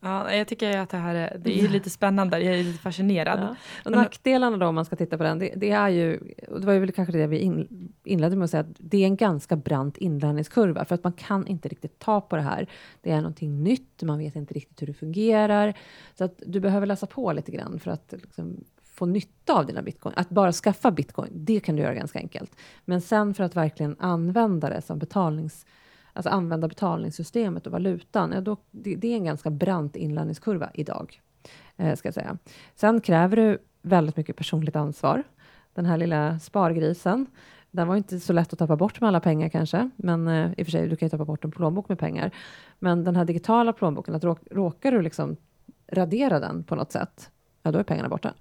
Ja, 0.00 0.34
jag 0.34 0.48
tycker 0.48 0.78
att 0.78 0.90
det 0.90 0.96
här 0.96 1.14
är, 1.14 1.38
det 1.38 1.60
är 1.60 1.68
lite 1.68 1.90
spännande, 1.90 2.40
jag 2.40 2.58
är 2.58 2.64
lite 2.64 2.78
fascinerad. 2.78 3.40
Ja. 3.40 3.56
Och 3.84 3.90
nackdelarna 3.92 4.56
då, 4.56 4.66
om 4.66 4.74
man 4.74 4.84
ska 4.84 4.96
titta 4.96 5.16
på 5.16 5.22
den, 5.22 5.38
det, 5.38 5.52
det 5.56 5.70
är 5.70 5.88
ju, 5.88 6.20
och 6.48 6.60
det 6.60 6.66
var 6.66 6.72
ju 6.72 6.80
väl 6.80 6.92
kanske 6.92 7.18
det 7.18 7.26
vi 7.26 7.38
in, 7.38 7.92
inledde 8.04 8.36
med 8.36 8.44
att 8.44 8.50
säga, 8.50 8.60
att 8.60 8.76
det 8.78 8.98
är 8.98 9.06
en 9.06 9.16
ganska 9.16 9.56
brant 9.56 9.96
inlärningskurva, 9.96 10.84
för 10.84 10.94
att 10.94 11.04
man 11.04 11.12
kan 11.12 11.46
inte 11.46 11.68
riktigt 11.68 11.98
ta 11.98 12.20
på 12.20 12.36
det 12.36 12.42
här. 12.42 12.66
Det 13.00 13.10
är 13.10 13.16
någonting 13.16 13.62
nytt, 13.62 14.02
man 14.02 14.18
vet 14.18 14.36
inte 14.36 14.54
riktigt 14.54 14.82
hur 14.82 14.86
det 14.86 14.94
fungerar, 14.94 15.74
så 16.14 16.24
att 16.24 16.42
du 16.46 16.60
behöver 16.60 16.86
läsa 16.86 17.06
på 17.06 17.32
lite 17.32 17.52
grann 17.52 17.78
för 17.80 17.90
att 17.90 18.14
liksom, 18.22 18.64
få 18.84 19.06
nytta 19.06 19.54
av 19.54 19.66
dina 19.66 19.82
bitcoin. 19.82 20.14
Att 20.16 20.28
bara 20.28 20.52
skaffa 20.52 20.90
bitcoin, 20.90 21.30
det 21.34 21.60
kan 21.60 21.76
du 21.76 21.82
göra 21.82 21.94
ganska 21.94 22.18
enkelt. 22.18 22.56
Men 22.84 23.00
sen 23.00 23.34
för 23.34 23.44
att 23.44 23.56
verkligen 23.56 23.96
använda 23.98 24.68
det 24.68 24.82
som 24.82 24.98
betalnings 24.98 25.66
alltså 26.16 26.30
använda 26.30 26.68
betalningssystemet 26.68 27.66
och 27.66 27.72
valutan, 27.72 28.32
ja 28.32 28.40
då, 28.40 28.56
det, 28.70 28.94
det 28.94 29.12
är 29.12 29.16
en 29.16 29.24
ganska 29.24 29.50
brant 29.50 29.96
inlärningskurva 29.96 30.70
idag. 30.74 31.20
Eh, 31.76 31.96
ska 31.96 32.06
jag 32.06 32.14
säga. 32.14 32.38
Sen 32.74 33.00
kräver 33.00 33.36
du 33.36 33.58
väldigt 33.82 34.16
mycket 34.16 34.36
personligt 34.36 34.76
ansvar. 34.76 35.22
Den 35.74 35.86
här 35.86 35.96
lilla 35.96 36.38
spargrisen, 36.38 37.26
den 37.70 37.88
var 37.88 37.96
inte 37.96 38.20
så 38.20 38.32
lätt 38.32 38.52
att 38.52 38.58
tappa 38.58 38.76
bort 38.76 39.00
med 39.00 39.08
alla 39.08 39.20
pengar 39.20 39.48
kanske, 39.48 39.90
men 39.96 40.28
eh, 40.28 40.50
i 40.56 40.62
och 40.62 40.66
för 40.66 40.70
sig, 40.70 40.88
du 40.88 40.96
kan 40.96 41.06
ju 41.06 41.10
tappa 41.10 41.24
bort 41.24 41.44
en 41.44 41.50
plånbok 41.50 41.88
med 41.88 41.98
pengar. 41.98 42.30
Men 42.78 43.04
den 43.04 43.16
här 43.16 43.24
digitala 43.24 43.72
plånboken, 43.72 44.14
att 44.14 44.24
råk, 44.24 44.40
råkar 44.50 44.92
du 44.92 45.02
liksom 45.02 45.36
radera 45.92 46.40
den 46.40 46.64
på 46.64 46.74
något 46.74 46.92
sätt, 46.92 47.30
ja 47.62 47.70
då 47.70 47.78
är 47.78 47.82
pengarna 47.82 48.08
borta 48.08 48.34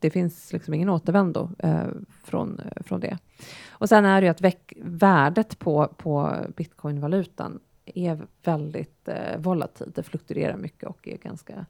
det 0.00 0.10
finns 0.10 0.52
liksom 0.52 0.74
ingen 0.74 0.88
återvändo 0.88 1.50
eh, 1.58 1.86
från, 2.24 2.60
eh, 2.60 2.82
från 2.82 3.00
det. 3.00 3.18
Och 3.80 3.88
sen 3.88 4.04
är 4.04 4.20
det 4.20 4.24
ju 4.24 4.30
att 4.30 4.54
värdet 4.76 5.58
på, 5.58 5.88
på 5.96 6.36
bitcoinvalutan 6.56 7.60
är 7.84 8.26
väldigt 8.42 9.08
eh, 9.08 9.38
volatilt. 9.38 9.94
Det 9.94 10.02
fluktuerar 10.02 10.56
mycket 10.56 10.88
och 10.88 11.08
är 11.08 11.16
ganska 11.16 11.66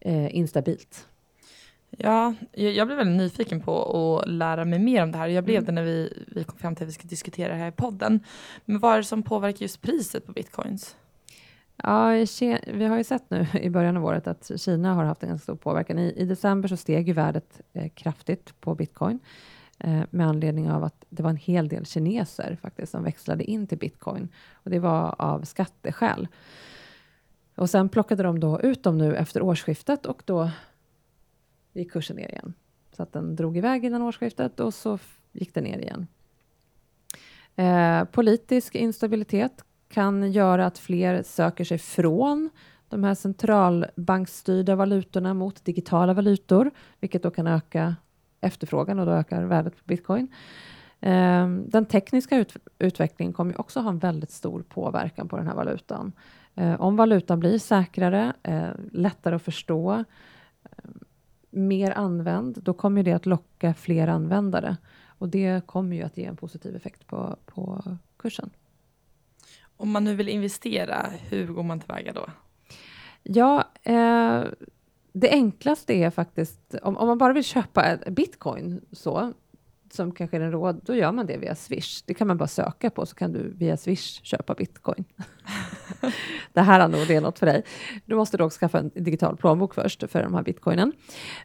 eh, 0.00 0.36
instabilt. 0.36 1.08
Ja, 1.90 2.34
jag 2.52 2.86
blev 2.86 2.98
väldigt 2.98 3.16
nyfiken 3.16 3.60
på 3.60 3.90
att 3.90 4.28
lära 4.28 4.64
mig 4.64 4.78
mer 4.78 5.02
om 5.02 5.12
det 5.12 5.18
här. 5.18 5.28
Jag 5.28 5.44
blev 5.44 5.56
mm. 5.56 5.66
det 5.66 5.72
när 5.72 5.82
vi, 5.82 6.24
vi 6.26 6.44
kom 6.44 6.58
fram 6.58 6.74
till 6.74 6.84
att 6.84 6.88
vi 6.88 6.92
ska 6.92 7.08
diskutera 7.08 7.52
det 7.52 7.58
här 7.58 7.68
i 7.68 7.72
podden. 7.72 8.20
Men 8.64 8.78
vad 8.78 8.92
är 8.92 8.96
det 8.96 9.04
som 9.04 9.22
påverkar 9.22 9.62
just 9.62 9.82
priset 9.82 10.26
på 10.26 10.32
bitcoins? 10.32 10.96
Ja, 11.76 12.08
vi 12.66 12.84
har 12.84 12.96
ju 12.96 13.04
sett 13.04 13.30
nu 13.30 13.46
i 13.60 13.70
början 13.70 13.96
av 13.96 14.04
året 14.04 14.26
att 14.26 14.50
Kina 14.56 14.94
har 14.94 15.04
haft 15.04 15.22
en 15.22 15.28
ganska 15.28 15.42
stor 15.42 15.56
påverkan. 15.56 15.98
I, 15.98 16.14
i 16.16 16.24
december 16.24 16.68
så 16.68 16.76
steg 16.76 17.08
ju 17.08 17.14
värdet 17.14 17.60
eh, 17.72 17.88
kraftigt 17.88 18.60
på 18.60 18.74
bitcoin 18.74 19.18
Eh, 19.84 20.02
med 20.10 20.26
anledning 20.26 20.70
av 20.70 20.84
att 20.84 21.04
det 21.08 21.22
var 21.22 21.30
en 21.30 21.36
hel 21.36 21.68
del 21.68 21.86
kineser 21.86 22.58
faktiskt 22.62 22.92
som 22.92 23.04
växlade 23.04 23.44
in 23.44 23.66
till 23.66 23.78
bitcoin 23.78 24.28
och 24.52 24.70
det 24.70 24.78
var 24.78 25.14
av 25.18 25.42
skatteskäl. 25.42 26.28
Och 27.54 27.70
sen 27.70 27.88
plockade 27.88 28.22
de 28.22 28.40
då 28.40 28.60
ut 28.60 28.82
dem 28.82 28.98
nu 28.98 29.16
efter 29.16 29.42
årsskiftet 29.42 30.06
och 30.06 30.22
då 30.24 30.50
gick 31.72 31.92
kursen 31.92 32.16
ner 32.16 32.28
igen. 32.28 32.54
Så 32.96 33.02
att 33.02 33.12
den 33.12 33.36
drog 33.36 33.56
iväg 33.56 33.84
innan 33.84 34.02
årsskiftet 34.02 34.60
och 34.60 34.74
så 34.74 34.98
gick 35.32 35.54
den 35.54 35.64
ner 35.64 35.78
igen. 35.78 36.06
Eh, 37.56 38.04
politisk 38.04 38.74
instabilitet 38.74 39.64
kan 39.88 40.32
göra 40.32 40.66
att 40.66 40.78
fler 40.78 41.22
söker 41.22 41.64
sig 41.64 41.78
från 41.78 42.50
de 42.88 43.04
här 43.04 43.14
centralbanksstyrda 43.14 44.76
valutorna 44.76 45.34
mot 45.34 45.64
digitala 45.64 46.14
valutor, 46.14 46.70
vilket 47.00 47.22
då 47.22 47.30
kan 47.30 47.46
öka 47.46 47.96
efterfrågan 48.44 48.98
och 48.98 49.06
då 49.06 49.12
ökar 49.12 49.42
värdet 49.42 49.76
på 49.76 49.82
bitcoin. 49.84 50.28
Ehm, 51.00 51.64
den 51.68 51.86
tekniska 51.86 52.36
ut 52.36 52.56
utvecklingen 52.78 53.32
kommer 53.32 53.60
också 53.60 53.80
ha 53.80 53.90
en 53.90 53.98
väldigt 53.98 54.30
stor 54.30 54.62
påverkan 54.62 55.28
på 55.28 55.36
den 55.36 55.46
här 55.46 55.54
valutan. 55.54 56.12
Ehm, 56.54 56.80
om 56.80 56.96
valutan 56.96 57.40
blir 57.40 57.58
säkrare, 57.58 58.32
eh, 58.42 58.70
lättare 58.92 59.34
att 59.34 59.42
förstå, 59.42 60.04
mer 61.50 61.90
använd, 61.90 62.58
då 62.62 62.74
kommer 62.74 63.02
det 63.02 63.12
att 63.12 63.26
locka 63.26 63.74
fler 63.74 64.08
användare. 64.08 64.76
Och 65.06 65.28
det 65.28 65.66
kommer 65.66 65.96
ju 65.96 66.02
att 66.02 66.16
ge 66.16 66.24
en 66.24 66.36
positiv 66.36 66.76
effekt 66.76 67.06
på, 67.06 67.36
på 67.46 67.82
kursen. 68.16 68.50
Om 69.76 69.90
man 69.90 70.04
nu 70.04 70.14
vill 70.14 70.28
investera, 70.28 71.06
hur 71.28 71.46
går 71.46 71.62
man 71.62 71.80
tillväga 71.80 72.12
då? 72.12 72.26
Ja, 73.22 73.64
eh, 73.82 74.42
det 75.14 75.30
enklaste 75.30 75.94
är 75.94 76.10
faktiskt, 76.10 76.74
om, 76.82 76.96
om 76.96 77.08
man 77.08 77.18
bara 77.18 77.32
vill 77.32 77.44
köpa 77.44 77.96
bitcoin 78.10 78.80
så, 78.92 79.32
som 79.92 80.12
kanske 80.12 80.36
är 80.36 80.40
en 80.40 80.52
råd, 80.52 80.80
då 80.84 80.94
gör 80.94 81.12
man 81.12 81.26
det 81.26 81.36
via 81.36 81.54
Swish. 81.54 82.02
Det 82.06 82.14
kan 82.14 82.26
man 82.26 82.36
bara 82.36 82.48
söka 82.48 82.90
på, 82.90 83.06
så 83.06 83.14
kan 83.14 83.32
du 83.32 83.52
via 83.56 83.76
Swish 83.76 84.20
köpa 84.22 84.54
bitcoin. 84.54 85.04
det 86.52 86.60
här 86.60 86.80
är 86.80 86.88
nog 86.88 87.06
det 87.08 87.14
är 87.14 87.20
något 87.20 87.38
för 87.38 87.46
dig. 87.46 87.64
Du 88.06 88.16
måste 88.16 88.36
dock 88.36 88.52
skaffa 88.52 88.78
en 88.78 88.90
digital 88.94 89.36
plånbok 89.36 89.74
först 89.74 90.10
för 90.10 90.22
de 90.22 90.34
här 90.34 90.42
bitcoinen. 90.42 90.92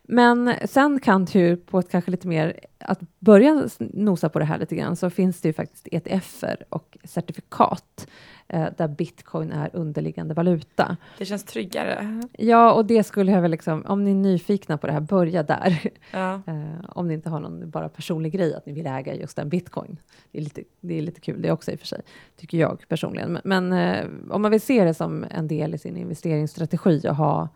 Men 0.04 0.54
sen 0.66 1.00
kan 1.00 1.26
du 1.26 1.58
på 1.58 1.80
ett 1.80 1.92
kanske 1.92 2.12
lite 2.12 2.28
mer, 2.28 2.60
att 2.80 3.00
börja 3.20 3.68
nosa 3.80 4.30
på 4.30 4.40
det 4.40 4.46
här 4.46 4.58
lite 4.58 4.76
grann, 4.76 4.96
så 4.96 5.10
finns 5.10 5.42
det 5.42 5.50
ju 5.50 5.54
faktiskt 5.54 5.88
ETFer 5.92 6.64
och 6.70 6.98
certifikat 7.04 8.08
eh, 8.50 8.68
där 8.78 8.88
bitcoin 8.88 9.52
är 9.52 9.70
underliggande 9.74 10.34
valuta. 10.34 10.98
Det 11.18 11.26
känns 11.26 11.44
tryggare. 11.44 12.22
Ja, 12.38 12.74
och 12.74 12.86
det 12.86 13.04
skulle 13.04 13.32
jag 13.32 13.42
väl 13.42 13.52
liksom, 13.52 13.86
om 13.86 14.04
ni 14.04 14.12
är 14.12 14.16
nyfikna 14.16 14.78
på 14.78 14.88
det 14.88 14.94
här, 14.94 15.00
börja 15.00 15.44
där. 15.44 15.80
Ja. 16.12 16.34
Eh, 16.48 16.90
om 16.90 17.08
ni 17.08 17.14
inte 17.14 17.30
har 17.30 17.40
någon 17.40 17.70
bara 17.70 17.90
personlig 17.90 18.32
grej 18.32 18.56
att 18.56 18.66
ni 18.66 18.74
vill 18.74 18.88
äga 18.88 19.16
just 19.16 19.40
en 19.40 19.50
bitcoin. 19.50 20.00
Det 20.32 20.38
är 20.38 20.42
lite, 20.42 20.64
det 20.82 20.98
är 20.98 21.02
lite 21.02 21.22
kul 21.22 21.42
det 21.42 21.52
också 21.52 21.72
i 21.72 21.76
och 21.76 21.80
för 21.80 21.88
sig, 21.88 22.02
tycker 22.36 22.58
jag 22.58 22.86
personligen. 22.88 23.34
Men, 23.34 23.42
men 23.46 23.74
eh, 23.74 24.08
om 24.30 24.42
man 24.42 24.52
vill 24.52 24.62
se 24.62 24.84
det 24.84 24.94
som 24.94 25.26
en 25.32 25.48
del 25.48 25.74
i 25.74 25.78
sin 25.78 25.98
investeringsstrategi 25.98 27.02
och 27.10 27.16
ha, 27.16 27.50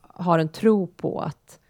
har 0.00 0.38
en 0.38 0.48
tro 0.48 0.86
på 0.86 1.20
att, 1.20 1.60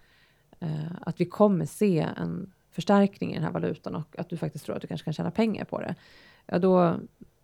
eh, 0.61 0.93
att 1.01 1.21
vi 1.21 1.25
kommer 1.25 1.65
se 1.65 2.07
en 2.17 2.53
förstärkning 2.71 3.31
i 3.31 3.35
den 3.35 3.45
här 3.45 3.53
valutan 3.53 3.95
och 3.95 4.19
att 4.19 4.29
du 4.29 4.37
faktiskt 4.37 4.65
tror 4.65 4.77
att 4.77 4.83
du 4.83 4.89
kanske 4.89 5.05
kan 5.05 5.13
tjäna 5.13 5.31
pengar 5.31 5.65
på 5.65 5.81
det, 5.81 5.95
ja 6.47 6.59
då, 6.59 6.97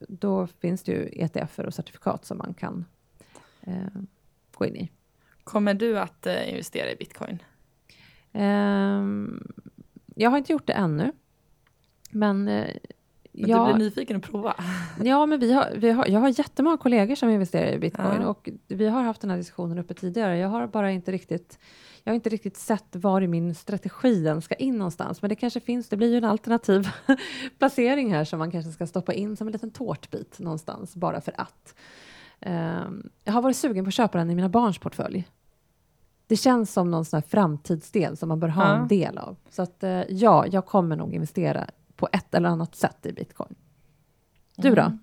då 0.09 0.47
finns 0.47 0.83
det 0.83 0.93
ju 0.93 1.09
ETFer 1.13 1.67
och 1.67 1.75
certifikat 1.75 2.25
som 2.25 2.39
man 2.39 2.55
kan 2.55 2.85
eh, 3.61 4.03
gå 4.55 4.67
in 4.67 4.77
i. 4.77 4.91
Kommer 5.45 5.75
du 5.75 5.99
att 5.99 6.27
eh, 6.27 6.51
investera 6.51 6.91
i 6.91 6.97
bitcoin? 6.97 7.39
Um, 8.33 9.53
jag 10.17 10.31
har 10.31 10.39
inte 10.39 10.53
gjort 10.53 10.67
det 10.67 10.73
ännu. 10.73 11.13
Men, 12.11 12.49
eh, 12.49 12.67
men 13.33 13.51
jag, 13.51 13.69
du 13.69 13.75
blir 13.75 13.85
nyfiken 13.85 14.17
att 14.17 14.23
prova? 14.23 14.57
Ja, 15.05 15.27
men 15.27 15.41
vi 15.41 15.53
har, 15.53 15.73
vi 15.77 15.91
har, 15.91 16.07
jag 16.09 16.21
har 16.21 16.39
jättemånga 16.39 16.77
kollegor 16.77 17.15
som 17.15 17.29
investerar 17.31 17.73
i 17.73 17.79
bitcoin 17.79 18.21
Ja. 18.23 18.27
och 18.29 18.49
vi 18.69 18.89
har 18.89 19.03
haft 19.03 19.21
den 19.21 19.31
här 19.31 19.37
diskussionen 19.37 19.79
uppe 19.79 19.95
tidigare. 19.95 20.39
Jag 20.39 20.49
har 20.49 20.67
bara 20.67 20.91
inte 20.91 21.13
riktigt 21.13 21.59
jag 22.05 22.11
har 22.13 22.15
inte 22.15 22.29
riktigt 22.31 22.57
sett 22.57 22.97
var 22.97 23.21
i 23.21 23.29
min 23.29 23.55
strategi 23.55 24.23
den 24.23 24.43
ska 24.43 24.55
in 24.55 24.79
någonstans, 24.79 25.23
men 25.23 25.29
det 25.29 25.35
kanske 25.35 25.61
finns. 25.61 25.89
Det 25.89 25.97
blir 25.97 26.11
ju 26.11 26.17
en 26.19 26.25
alternativ 26.25 26.89
placering 27.59 28.13
här 28.15 28.25
som 28.25 28.39
man 28.39 28.51
kanske 28.51 28.73
ska 28.73 28.87
stoppa 28.87 29.13
in 29.13 29.37
som 29.37 29.47
en 29.47 29.53
liten 29.53 29.71
tårtbit 29.71 30.39
någonstans 30.39 30.97
bara 30.97 31.21
för 31.21 31.35
att. 31.41 31.75
Ehm, 32.41 33.11
jag 33.25 33.33
har 33.33 33.43
varit 33.43 33.57
sugen 33.57 33.85
på 33.85 33.89
att 33.89 33.95
köpa 33.95 34.19
den 34.19 34.31
i 34.31 34.35
mina 34.35 34.49
barns 34.49 34.79
portfölj. 34.79 35.29
Det 36.27 36.37
känns 36.37 36.73
som 36.73 36.91
någon 36.91 37.05
sån 37.05 37.17
här 37.17 37.29
framtidsdel 37.29 38.17
som 38.17 38.29
man 38.29 38.41
bör 38.41 38.49
ha 38.49 38.63
Ja. 38.69 38.77
en 38.77 38.89
del 38.89 39.19
av. 39.19 39.37
Så 39.51 39.63
att 39.63 39.83
eh, 39.83 40.03
ja, 40.09 40.47
jag 40.47 40.67
kommer 40.67 40.97
nog 40.97 41.15
investera 41.15 41.67
på 41.97 42.09
ett 42.13 42.35
eller 42.35 42.49
annat 42.49 42.75
sätt 42.77 43.07
i 43.07 43.13
bitcoin. 43.13 43.55
Du 44.57 44.75
då? 44.75 44.83
Mm. 44.83 44.99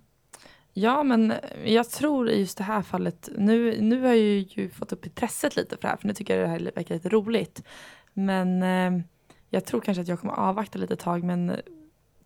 Ja, 0.79 1.03
men 1.03 1.33
jag 1.65 1.89
tror 1.89 2.29
i 2.29 2.39
just 2.39 2.57
det 2.57 2.63
här 2.63 2.81
fallet, 2.81 3.29
nu, 3.37 3.81
nu 3.81 4.01
har 4.01 4.07
jag 4.07 4.17
ju, 4.17 4.45
ju 4.49 4.69
fått 4.69 4.91
upp 4.91 5.05
intresset 5.05 5.55
lite 5.55 5.75
för 5.75 5.81
det 5.81 5.87
här, 5.87 5.97
för 5.97 6.07
nu 6.07 6.13
tycker 6.13 6.37
jag 6.37 6.43
det 6.43 6.51
här 6.51 6.71
verkar 6.75 6.95
lite 6.95 7.09
roligt. 7.09 7.63
Men 8.13 8.63
eh, 8.63 9.03
jag 9.49 9.65
tror 9.65 9.81
kanske 9.81 10.01
att 10.01 10.07
jag 10.07 10.19
kommer 10.19 10.33
avvakta 10.33 10.79
lite 10.79 10.95
tag, 10.95 11.23
men 11.23 11.55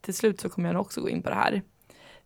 till 0.01 0.13
slut 0.13 0.39
så 0.39 0.49
kommer 0.49 0.69
jag 0.69 0.73
nog 0.73 0.81
också 0.81 1.01
gå 1.01 1.09
in 1.09 1.21
på 1.21 1.29
det 1.29 1.35
här. 1.35 1.61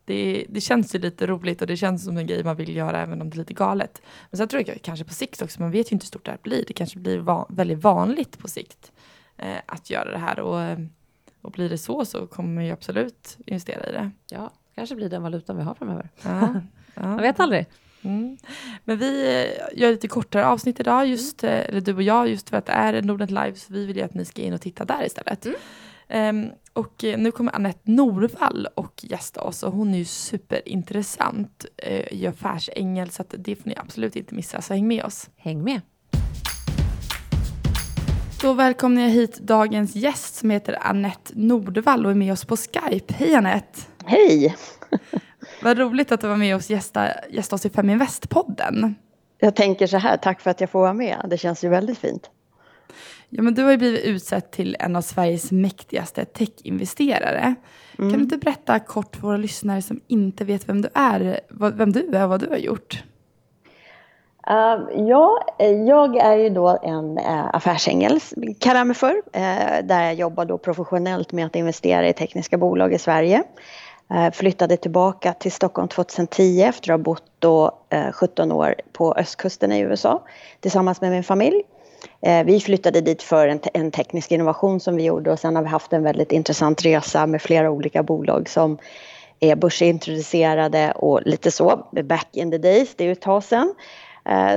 Det, 0.06 0.46
det 0.50 0.62
känns 0.62 0.96
ju 0.96 1.00
lite 1.00 1.28
roligt 1.28 1.62
och 1.62 1.68
det 1.68 1.78
känns 1.78 2.06
som 2.06 2.18
en 2.18 2.28
grej 2.28 2.44
man 2.44 2.56
vill 2.56 2.76
göra 2.76 3.02
även 3.02 3.22
om 3.22 3.30
det 3.30 3.36
är 3.36 3.40
lite 3.40 3.54
galet. 3.54 4.02
Men 4.30 4.38
sen 4.38 4.48
tror 4.48 4.64
jag 4.68 4.82
kanske 4.82 5.06
på 5.06 5.14
sikt 5.14 5.42
också, 5.42 5.62
man 5.62 5.72
vet 5.72 5.92
ju 5.92 5.94
inte 5.94 6.04
hur 6.04 6.08
stort 6.08 6.26
det 6.26 6.32
här 6.32 6.40
blir. 6.42 6.64
Det 6.68 6.74
kanske 6.74 7.00
blir 7.00 7.18
va- 7.18 7.48
väldigt 7.50 7.84
vanligt 7.84 8.38
på 8.38 8.48
sikt 8.48 8.92
eh, 9.38 9.58
att 9.66 9.90
göra 9.90 10.12
det 10.12 10.18
här 10.18 10.40
och, 10.40 10.78
och 11.42 11.52
blir 11.52 11.70
det 11.70 11.78
så 11.78 12.06
så 12.06 12.28
kommer 12.28 12.56
man 12.56 12.66
ju 12.66 12.72
absolut 12.72 13.38
investera 13.46 13.90
i 13.90 13.92
det. 13.92 14.12
Ja, 14.32 14.52
kanske 14.78 14.96
blir 14.96 15.10
den 15.10 15.24
valutan 15.24 15.58
vi 15.58 15.64
har 15.64 15.74
framöver. 15.74 16.10
Ja, 16.24 16.54
ja. 16.96 17.12
Jag 17.12 17.22
vet 17.22 17.40
aldrig. 17.40 17.66
Mm. 18.02 18.38
Men 18.86 18.98
vi 18.98 19.44
eh, 19.44 19.80
gör 19.80 19.92
lite 19.92 20.08
kortare 20.08 20.46
avsnitt 20.46 20.80
idag, 20.80 21.08
just, 21.08 21.44
eh, 21.44 21.52
eller 21.52 21.82
du 21.82 21.96
och 21.96 22.04
jag, 22.04 22.30
just 22.30 22.50
för 22.50 22.58
att 22.58 22.66
det 22.66 22.72
är 22.72 23.02
Nordnet 23.02 23.32
Live, 23.32 23.56
så 23.56 23.74
vi 23.74 23.86
vill 23.86 23.98
ju 23.98 24.04
att 24.04 24.14
ni 24.14 24.26
ska 24.26 24.42
in 24.42 24.54
och 24.54 24.62
titta 24.62 24.86
där 24.86 25.06
istället. 25.06 25.48
Ehm, 26.08 26.50
och 26.74 27.04
eh, 27.04 27.18
nu 27.18 27.32
kommer 27.32 27.56
Anette 27.56 27.92
Norvall 27.92 28.68
och 28.76 29.04
gästa 29.04 29.42
oss 29.42 29.64
och 29.64 29.74
hon 29.74 29.94
är 29.94 29.98
ju 29.98 30.06
superintressant 30.06 31.66
eh, 31.78 32.14
i 32.14 32.28
affärsängel 32.28 33.10
så 33.10 33.22
att 33.22 33.36
det 33.38 33.56
får 33.56 33.70
ni 33.70 33.76
absolut 33.78 34.16
inte 34.16 34.36
missa, 34.36 34.62
så 34.62 34.74
häng 34.74 34.88
med 34.88 35.04
oss. 35.04 35.30
Häng 35.36 35.64
med. 35.64 35.82
Då 38.42 38.54
välkomnar 38.54 39.02
jag 39.02 39.10
hit 39.10 39.40
dagens 39.40 39.96
gäst 39.96 40.36
som 40.36 40.50
heter 40.50 40.78
Anette 40.82 41.34
Nordvall 41.36 42.06
och 42.06 42.12
är 42.12 42.16
med 42.16 42.34
oss 42.34 42.46
på 42.46 42.58
Skype. 42.58 43.14
Hej 43.14 43.36
Anette! 43.36 43.97
Hej! 44.08 44.56
Vad 45.64 45.78
roligt 45.78 46.12
att 46.12 46.22
du 46.22 46.28
var 46.28 46.36
med 46.38 46.56
oss 46.56 46.70
gästa, 46.70 47.08
gästa 47.30 47.56
oss 47.56 47.66
i 47.66 47.70
Feminvest-podden. 47.70 48.96
Jag 49.40 49.56
tänker 49.56 49.88
så 49.88 49.98
här, 49.98 50.18
tack 50.18 50.42
för 50.42 50.52
att 50.52 50.62
jag 50.62 50.70
får 50.70 50.80
vara 50.80 50.94
med. 50.94 51.26
Det 51.30 51.38
känns 51.38 51.64
ju 51.64 51.70
väldigt 51.70 51.98
fint. 51.98 52.30
Ja, 53.30 53.42
men 53.44 53.54
du 53.54 53.64
har 53.64 53.72
ju 53.72 53.78
blivit 53.78 54.06
utsedd 54.06 54.52
till 54.52 54.76
en 54.80 54.96
av 54.96 55.02
Sveriges 55.02 55.52
mäktigaste 55.52 56.26
techinvesterare. 56.26 57.56
Kan 57.98 58.10
du 58.10 58.20
inte 58.20 58.38
berätta 58.38 58.80
kort 58.80 59.16
för 59.16 59.22
våra 59.22 59.38
lyssnare 59.38 59.82
som 59.82 60.02
inte 60.08 60.46
vet 60.46 60.70
vem 60.70 60.82
du 60.82 60.90
är, 60.94 61.40
vem 61.50 61.92
du 61.92 62.16
är 62.16 62.24
och 62.24 62.30
vad 62.30 62.40
du 62.40 62.48
har 62.50 62.58
gjort? 62.58 63.04
Uh, 64.50 65.08
ja, 65.08 65.44
jag 65.88 66.18
är 66.18 66.36
ju 66.36 66.50
då 66.50 66.80
en 66.84 67.18
uh, 67.18 67.56
affärsängel, 67.56 68.20
kallar 68.60 68.80
jag 68.80 68.88
mig 68.88 68.96
för, 68.96 69.22
eh, 69.34 69.84
där 69.84 70.04
jag 70.04 70.14
jobbar 70.14 70.46
då 70.46 70.58
professionellt 70.58 71.32
med 71.32 71.46
att 71.46 71.56
investera 71.56 72.10
i 72.10 72.14
tekniska 72.14 72.58
bolag 72.58 72.94
i 72.94 72.98
Sverige. 72.98 73.44
Eh, 74.14 74.32
flyttade 74.32 74.78
tillbaka 74.78 75.34
till 75.34 75.52
Stockholm 75.52 75.88
2010 75.88 76.62
efter 76.62 76.94
att 76.94 77.00
ha 77.00 77.04
bott 77.04 77.32
då, 77.40 77.72
eh, 77.90 78.12
17 78.12 78.52
år 78.52 78.76
på 78.92 79.14
östkusten 79.14 79.72
i 79.72 79.80
USA 79.80 80.24
tillsammans 80.60 81.02
med 81.02 81.12
min 81.12 81.24
familj. 81.24 81.62
Eh, 82.22 82.44
vi 82.44 82.60
flyttade 82.60 83.02
dit 83.02 83.24
för 83.24 83.48
en, 83.48 83.60
en 83.74 83.92
teknisk 83.92 84.32
innovation 84.32 84.80
som 84.80 84.96
vi 84.96 85.04
gjorde 85.04 85.32
och 85.32 85.40
sen 85.40 85.56
har 85.56 85.64
vi 85.64 85.70
haft 85.70 85.94
en 85.94 86.04
väldigt 86.04 86.32
intressant 86.32 86.86
resa 86.86 87.26
med 87.26 87.42
flera 87.42 87.72
olika 87.72 88.04
bolag 88.04 88.50
som 88.50 88.78
är 89.40 89.56
börsintroducerade 89.56 90.92
och 90.92 91.22
lite 91.26 91.52
så, 91.52 91.88
back 92.04 92.28
in 92.32 92.52
the 92.52 92.58
days, 92.58 92.96
det 92.96 93.04
är 93.04 93.06
ju 93.06 93.12
ett 93.12 93.22
tag 93.22 93.44
sedan. 93.44 93.74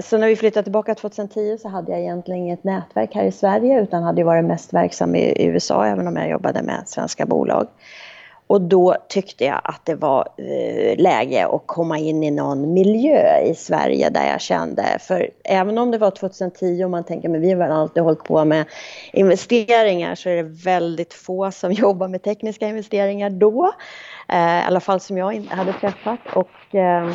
Så 0.02 0.18
när 0.18 0.26
vi 0.26 0.36
flyttade 0.36 0.62
tillbaka 0.62 0.94
2010 0.94 1.58
så 1.62 1.68
hade 1.68 1.92
jag 1.92 2.00
egentligen 2.00 2.40
inget 2.40 2.64
nätverk 2.64 3.14
här 3.14 3.24
i 3.24 3.32
Sverige 3.32 3.82
utan 3.82 4.02
hade 4.02 4.24
varit 4.24 4.44
mest 4.44 4.72
verksam 4.72 5.14
i 5.16 5.44
USA 5.44 5.86
även 5.86 6.08
om 6.08 6.16
jag 6.16 6.30
jobbade 6.30 6.62
med 6.62 6.82
svenska 6.86 7.26
bolag. 7.26 7.66
Och 8.50 8.60
då 8.60 8.96
tyckte 9.08 9.44
jag 9.44 9.60
att 9.64 9.80
det 9.84 9.94
var 9.94 10.28
eh, 10.36 10.98
läge 10.98 11.46
att 11.46 11.62
komma 11.66 11.98
in 11.98 12.24
i 12.24 12.30
någon 12.30 12.72
miljö 12.72 13.38
i 13.38 13.54
Sverige 13.54 14.10
där 14.10 14.26
jag 14.30 14.40
kände, 14.40 14.84
för 15.00 15.30
även 15.44 15.78
om 15.78 15.90
det 15.90 15.98
var 15.98 16.10
2010 16.10 16.84
och 16.84 16.90
man 16.90 17.04
tänker 17.04 17.28
men 17.28 17.40
vi 17.40 17.50
har 17.50 17.58
väl 17.58 17.72
alltid 17.72 18.02
hållit 18.02 18.24
på 18.24 18.44
med 18.44 18.64
investeringar 19.12 20.14
så 20.14 20.28
är 20.28 20.36
det 20.36 20.42
väldigt 20.42 21.14
få 21.14 21.50
som 21.50 21.72
jobbar 21.72 22.08
med 22.08 22.22
tekniska 22.22 22.68
investeringar 22.68 23.30
då. 23.30 23.72
Eh, 24.28 24.60
I 24.60 24.62
alla 24.66 24.80
fall 24.80 25.00
som 25.00 25.18
jag 25.18 25.46
hade 25.50 25.72
träffat. 25.72 26.20
Och, 26.34 26.74
eh, 26.74 27.12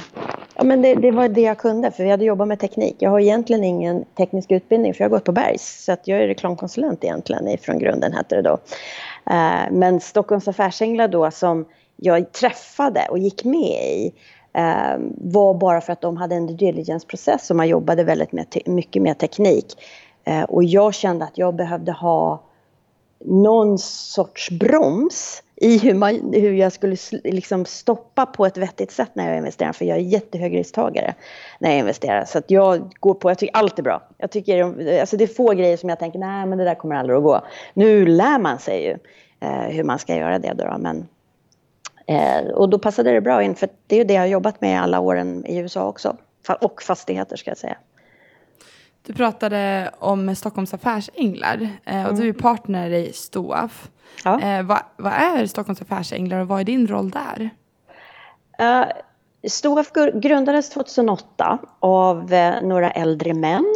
ja, 0.56 0.64
men 0.64 0.82
det, 0.82 0.96
det 0.96 1.12
var 1.12 1.28
det 1.28 1.42
jag 1.42 1.58
kunde 1.58 1.92
för 1.92 2.04
vi 2.04 2.10
hade 2.10 2.26
jobbat 2.26 2.48
med 2.48 2.60
teknik. 2.60 2.96
Jag 3.00 3.10
har 3.10 3.20
egentligen 3.20 3.64
ingen 3.64 4.06
teknisk 4.18 4.52
utbildning 4.52 4.94
för 4.94 5.04
jag 5.04 5.10
har 5.10 5.18
gått 5.18 5.26
på 5.26 5.32
Bergs 5.32 5.84
så 5.86 5.92
att 5.92 6.08
jag 6.08 6.20
är 6.20 6.28
reklamkonsulent 6.28 7.04
egentligen 7.04 7.58
från 7.58 7.80
grunden 7.80 8.14
hette 8.14 8.36
det 8.36 8.42
då. 8.42 8.58
Eh, 9.30 9.72
men 9.72 10.00
Stockholms 10.00 10.48
affärsänglar 10.48 11.08
då 11.08 11.32
som 11.32 11.66
jag 11.96 12.32
träffade 12.32 13.08
och 13.10 13.20
gick 13.20 13.44
med 13.44 13.86
i 13.86 14.14
eh, 14.54 14.98
var 15.18 15.54
bara 15.54 15.82
för 15.82 15.94
att 15.94 16.02
de 16.02 16.18
hade 16.18 16.36
en 16.36 16.48
due 16.48 16.58
diligence-process 16.58 17.50
och 17.50 17.56
man 17.56 17.68
jobbade 17.68 18.04
väldigt 18.04 18.32
med 18.32 18.46
mycket 18.66 19.02
med 19.02 19.18
teknik. 19.18 19.66
Eh, 20.24 20.44
och 20.44 20.64
jag 20.64 20.94
kände 20.94 21.26
att 21.26 21.38
jag 21.38 21.56
behövde 21.56 21.92
ha 21.92 22.44
någon 23.28 23.78
sorts 23.78 24.50
broms 24.52 25.44
i 25.56 25.78
hur, 25.78 25.94
man, 25.94 26.34
hur 26.34 26.54
jag 26.54 26.72
skulle 26.72 26.96
liksom 27.24 27.66
stoppa 27.66 28.26
på 28.26 28.46
ett 28.46 28.58
vettigt 28.58 28.92
sätt 28.92 29.12
när 29.14 29.28
jag 29.28 29.38
investerar. 29.38 29.74
För 29.74 29.86
jag 29.86 29.98
är 29.98 30.02
jättehögrisktagare 30.02 31.14
när 31.60 31.70
jag 31.70 31.80
investerar. 31.80 32.26
Så 32.26 32.38
att 32.38 32.52
jag 32.52 32.94
går 33.00 33.14
på, 33.14 33.30
jag 33.30 33.38
tycker 33.38 33.56
allt 33.56 33.80
är 33.80 33.84
bra. 33.84 34.02
Jag 34.18 34.32
tycker, 34.32 34.64
alltså 35.00 35.18
det 35.18 35.24
är 35.24 35.28
få 35.28 35.54
grejer 35.54 35.78
som 35.78 35.90
jag 35.90 36.00
tänker, 36.00 36.20
nej 36.20 36.46
men 36.46 36.58
det 36.58 36.64
där 36.64 36.76
kommer 36.76 36.96
aldrig 36.96 37.18
att 37.18 37.24
gå. 37.24 37.42
Nu 37.74 38.06
lär 38.06 38.40
man 38.40 38.60
sig 38.60 38.86
ju. 38.86 38.98
Eh, 39.40 39.76
hur 39.76 39.84
man 39.84 40.00
ska 40.00 40.16
göra 40.16 40.40
det 40.40 40.54
då. 40.54 40.76
Men, 40.80 41.08
eh, 42.08 42.52
och 42.54 42.70
då 42.70 42.80
passade 42.80 43.12
det 43.12 43.22
bra 43.22 43.44
in 43.44 43.56
för 43.56 43.70
det 43.88 43.96
är 43.96 44.00
ju 44.00 44.06
det 44.06 44.14
jag 44.14 44.22
har 44.22 44.28
jobbat 44.28 44.62
med 44.62 44.82
alla 44.82 45.00
åren 45.00 45.46
i 45.46 45.58
USA 45.58 45.88
också. 45.88 46.18
Och 46.62 46.82
fastigheter 46.82 47.36
ska 47.36 47.52
jag 47.52 47.58
säga. 47.58 47.78
Du 49.06 49.14
pratade 49.14 49.92
om 50.00 50.36
Stockholms 50.36 50.74
affärsänglar 50.74 51.70
och 52.08 52.16
du 52.16 52.22
är 52.22 52.24
mm. 52.24 52.34
partner 52.34 52.90
i 52.90 53.14
Stoaf. 53.14 53.90
Ja. 54.24 54.42
Eh, 54.42 54.64
vad, 54.64 54.80
vad, 54.98 55.14
är 55.14 55.46
Stockholms 55.46 55.82
affärsänglar 55.82 56.40
och 56.40 56.48
vad 56.48 56.60
är 56.60 56.64
din 56.64 56.88
roll 56.88 57.10
där? 57.12 57.50
Uh, 58.62 58.86
Stoaf 59.48 59.92
grundades 60.14 60.70
2008 60.70 61.58
av 61.80 62.34
uh, 62.34 62.62
några 62.64 62.92
äldre 62.92 63.34
män 63.34 63.76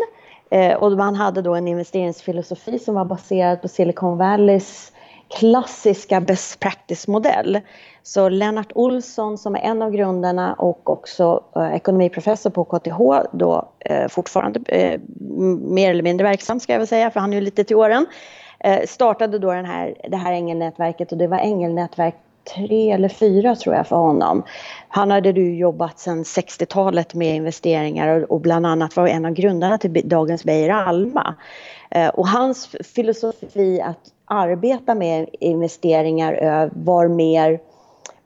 uh, 0.56 0.74
och 0.74 0.92
man 0.92 1.16
hade 1.16 1.42
då 1.42 1.56
en 1.56 1.68
investeringsfilosofi 1.68 2.80
som 2.80 2.96
var 2.96 3.06
baserad 3.06 3.62
på 3.62 3.68
Silicon 3.68 4.18
Valleys 4.18 4.92
klassiska 5.30 6.22
best 6.22 6.60
practice-modell. 6.60 7.60
Så 8.04 8.30
Lennart 8.30 8.72
Olsson 8.76 9.38
som 9.38 9.56
är 9.56 9.60
en 9.60 9.82
av 9.82 9.92
grundarna 9.92 10.54
och 10.54 10.90
också 10.90 11.44
eh, 11.56 11.76
ekonomiprofessor 11.76 12.50
på 12.50 12.64
KTH, 12.64 13.28
då 13.32 13.70
eh, 13.80 14.08
fortfarande 14.08 14.60
eh, 14.68 15.00
mer 15.60 15.90
eller 15.92 16.04
mindre 16.04 16.28
verksam 16.28 16.60
ska 16.60 16.74
jag 16.74 16.80
väl 16.80 16.88
säga, 16.88 17.12
för 17.12 17.20
han 17.20 17.34
är 17.34 17.38
ju 17.38 17.42
lite 17.42 17.64
till 17.64 17.76
åren, 17.76 18.06
eh, 18.60 18.80
startade 18.88 19.40
då 19.40 19.54
den 19.54 19.66
här, 19.66 19.96
det 20.10 20.18
här 20.18 20.34
ängelnätverket 20.34 21.12
och 21.12 21.18
det 21.18 21.28
var 21.28 21.38
ängelnätverk 21.38 22.16
tre 22.56 22.92
eller 22.92 23.10
fyra 23.10 23.56
tror 23.56 23.76
jag 23.76 23.88
för 23.88 23.96
honom. 23.96 24.44
Han 24.88 25.12
hade 25.12 25.30
ju 25.30 25.58
jobbat 25.58 26.00
sedan 26.00 26.24
60-talet 26.24 27.14
med 27.14 27.36
investeringar 27.36 28.32
och, 28.32 28.42
bland 28.42 28.66
annat 28.66 28.96
var 28.96 29.08
en 29.08 29.26
av 29.26 29.32
grundarna 29.32 29.78
till 29.78 30.02
dagens 30.04 30.44
Beijer 30.44 30.70
Alma. 30.70 31.36
Eh, 31.90 32.10
och 32.10 32.28
hans 32.28 32.68
filosofi 32.96 33.82
att 33.82 34.00
arbeta 34.26 34.96
med 34.96 35.30
investeringar 35.40 36.70
var 36.74 37.08
mer 37.08 37.60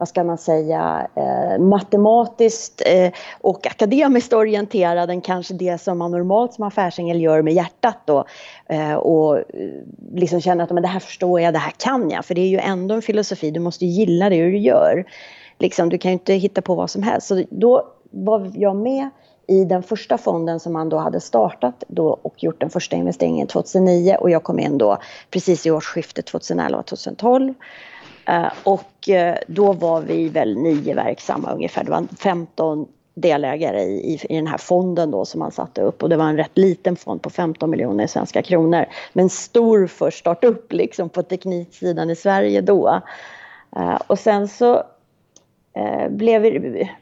vad 0.03 0.10
ska 0.10 0.24
man 0.24 0.38
säga, 0.38 1.08
eh, 1.15 1.60
matematiskt 1.60 2.82
eh, 2.86 3.12
och 3.41 3.67
akademiskt 3.67 4.34
orienterad 4.34 5.10
än 5.10 5.22
kanske 5.22 5.53
det 5.53 5.82
som 5.82 5.98
man 5.98 6.12
normalt 6.12 6.53
som 6.53 6.63
affärsängel 6.63 7.22
gör 7.22 7.41
med 7.41 7.53
hjärtat 7.53 7.98
då. 8.05 8.25
Eh, 8.70 8.93
och 8.93 9.38
eh, 9.38 9.43
liksom 10.13 10.41
känner 10.41 10.63
att 10.63 10.70
men 10.70 10.84
det 10.84 10.89
här 10.89 11.00
förstår 11.00 11.41
jag, 11.41 11.53
det 11.53 11.60
här 11.60 11.74
kan 11.77 12.10
jag. 12.10 12.25
För 12.25 12.36
det 12.36 12.41
är 12.41 12.48
ju 12.48 12.58
ändå 12.58 12.96
en 12.96 13.01
filosofi, 13.01 13.51
du 13.51 13.60
måste 13.60 13.86
gilla 13.86 14.29
det 14.29 14.43
du 14.43 14.58
gör. 14.58 15.05
Liksom, 15.60 15.89
du 15.89 15.98
kan 15.98 16.12
ju 16.12 16.13
inte 16.13 16.34
hitta 16.34 16.62
på 16.62 16.75
vad 16.75 16.89
som 16.89 17.03
helst. 17.03 17.27
Så 17.27 17.43
då 17.50 17.88
var 18.12 18.51
jag 18.55 18.75
med 18.75 19.10
i 19.48 19.66
den 19.66 19.84
första 19.84 20.18
fonden 20.18 20.60
som 20.60 20.74
man 20.74 20.90
då 20.90 20.98
hade 20.98 21.20
startat 21.20 21.84
då 21.88 22.20
och 22.22 22.44
gjort 22.44 22.60
den 22.60 22.70
första 22.70 22.96
investeringen 22.96 23.48
2009 23.48 24.18
och 24.20 24.30
jag 24.30 24.44
kom 24.44 24.60
in 24.60 24.78
då 24.78 24.98
precis 25.32 25.66
i 25.66 25.72
årsskiftet 25.72 26.32
2011-2012. 26.32 27.54
Uh, 28.30 28.36
eh, 28.36 28.52
och 28.64 29.10
uh, 29.10 29.34
då 29.48 29.74
var 29.74 30.02
vi 30.02 30.30
väl 30.30 30.58
nio 30.58 30.94
verksamma 30.94 31.54
ungefär. 31.54 31.84
Det 31.84 31.92
var 31.92 32.08
15 32.20 32.88
delägare 33.16 33.82
i, 33.82 34.14
i, 34.14 34.20
i, 34.30 34.36
den 34.36 34.48
här 34.48 34.58
fonden 34.58 35.12
då 35.12 35.26
som 35.26 35.40
man 35.40 35.52
satte 35.52 35.82
upp 35.82 36.04
och 36.04 36.10
det 36.10 36.18
var 36.18 36.26
en 36.26 36.38
rätt 36.38 36.58
liten 36.58 36.96
fond 36.96 37.22
på 37.22 37.30
15 37.30 37.70
miljoner 37.70 38.08
svenska 38.08 38.42
kronor. 38.42 38.86
Men 39.14 39.30
stor 39.30 39.88
för 39.88 40.12
startup 40.12 40.74
liksom 40.74 41.10
på 41.10 41.24
tekniksidan 41.24 42.10
i 42.10 42.16
Sverige 42.16 42.62
då. 42.62 43.02
Uh, 43.78 44.00
och 44.08 44.20
sen 44.20 44.48
så 44.48 44.84
Eh, 45.75 46.10
blev, 46.10 46.44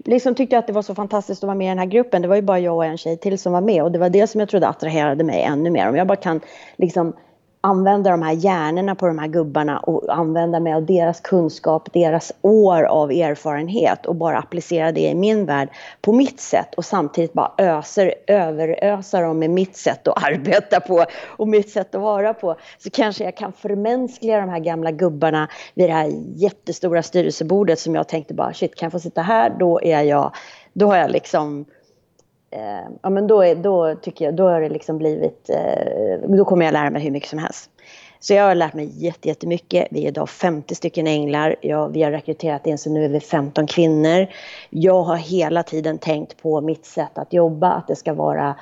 liksom 0.06 0.36
tyckte 0.36 0.56
jag 0.56 0.60
att 0.60 0.68
det 0.68 0.74
var 0.74 0.82
så 0.82 0.96
fantastiskt 0.96 1.44
att 1.44 1.48
vara 1.48 1.58
med 1.58 1.66
i 1.66 1.70
den 1.70 1.78
här 1.78 1.86
gruppen. 1.86 2.22
Det 2.22 2.28
var 2.28 2.36
ju 2.36 2.42
bara 2.42 2.60
jag 2.60 2.76
och 2.76 2.86
en 2.86 2.98
tjej 2.98 3.18
till 3.18 3.40
som 3.40 3.54
var 3.54 3.62
med 3.62 3.84
och 3.84 3.92
det 3.92 4.00
var 4.00 4.10
det 4.10 4.28
som 4.28 4.40
jag 4.40 4.50
trodde 4.50 4.68
attraherade 4.68 5.24
mig 5.24 5.42
ännu 5.42 5.70
mer. 5.70 5.90
Om 5.90 5.96
jag 5.96 6.08
bara 6.08 6.16
kan 6.16 6.42
liksom 6.76 7.14
använda 7.62 8.12
de 8.12 8.22
här 8.22 8.34
hjärnorna 8.34 8.96
på 8.96 9.08
de 9.08 9.20
här 9.20 9.28
gubbarna 9.28 9.80
och 9.80 10.18
använda 10.18 10.60
mig 10.60 10.74
av 10.74 10.86
deras 10.86 11.20
kunskap, 11.22 11.94
deras 11.94 12.32
år 12.42 12.84
av 12.84 13.12
erfarenhet 13.12 14.06
och 14.06 14.16
bara 14.16 14.38
applicera 14.38 14.92
det 14.92 15.02
i 15.02 15.16
min 15.16 15.46
värld 15.46 15.70
på 16.02 16.14
mitt 16.14 16.40
sätt 16.40 16.76
och 16.76 16.86
samtidigt 16.86 17.34
bara 17.34 17.52
öser, 17.58 18.14
överösa 18.28 19.22
dem 19.22 19.40
med 19.40 19.50
mitt 19.50 19.78
sätt 19.78 20.08
att 20.08 20.24
arbeta 20.24 20.80
på 20.80 21.06
och 21.24 21.48
mitt 21.48 21.70
sätt 21.70 21.96
att 21.96 22.02
vara 22.02 22.34
på. 22.34 22.56
Så 22.78 22.90
kanske 22.90 23.24
jag 23.24 23.38
kan 23.38 23.54
förmänskliga 23.54 24.40
de 24.40 24.50
här 24.50 24.60
gamla 24.60 24.92
gubbarna 24.92 25.48
vid 25.74 25.90
det 25.90 25.94
här 25.94 26.12
jättestora 26.36 27.04
styrelsebordet 27.04 27.80
som 27.80 27.96
jag 27.96 28.08
tänkte 28.08 28.34
bara 28.34 28.54
shit, 28.54 28.76
kan 28.76 28.86
jag 28.86 28.92
få 28.92 29.00
sitta 29.00 29.22
här 29.22 29.56
då 29.60 29.82
är 29.82 30.02
jag, 30.02 30.32
då 30.74 30.88
har 30.88 30.98
jag 30.98 31.12
liksom 31.12 31.66
eh, 32.52 32.90
ja 33.02 33.10
men 33.10 33.28
då, 33.28 33.42
är, 33.42 33.56
då 33.56 33.96
tycker 33.96 34.26
jag, 34.26 34.36
då 34.36 34.50
har 34.50 34.62
det 34.62 34.70
liksom 34.70 34.98
blivit, 34.98 35.50
eh, 35.50 36.30
då 36.38 36.46
kommer 36.46 36.66
jag 36.66 36.74
lära 36.74 36.90
mig 36.90 37.02
hur 37.02 37.12
mycket 37.12 37.30
som 37.30 37.40
helst. 37.40 37.70
Så 38.20 38.34
jag 38.34 38.44
har 38.44 38.56
lärt 38.56 38.74
mig 38.74 38.92
jättemycket. 39.22 39.88
Vi 39.92 40.04
är 40.04 40.08
idag 40.08 40.30
50 40.30 40.76
stycken 40.76 41.08
änglar. 41.08 41.56
Ja, 41.62 41.88
vi 41.88 42.04
har 42.04 42.12
rekryterat 42.12 42.68
in 42.68 42.78
så 42.78 42.90
nu 42.90 43.06
är 43.06 43.10
vi 43.10 43.20
15 43.20 43.68
kvinnor. 43.68 44.28
Jag 44.70 45.04
har 45.04 45.16
hela 45.16 45.64
tiden 45.64 45.98
tänkt 45.98 46.42
på 46.42 46.62
mitt 46.62 46.86
sätt 46.86 47.18
att 47.18 47.34
jobba, 47.34 47.72
att 47.72 47.88
det 47.88 47.96
ska 47.96 48.14
vara 48.14 48.56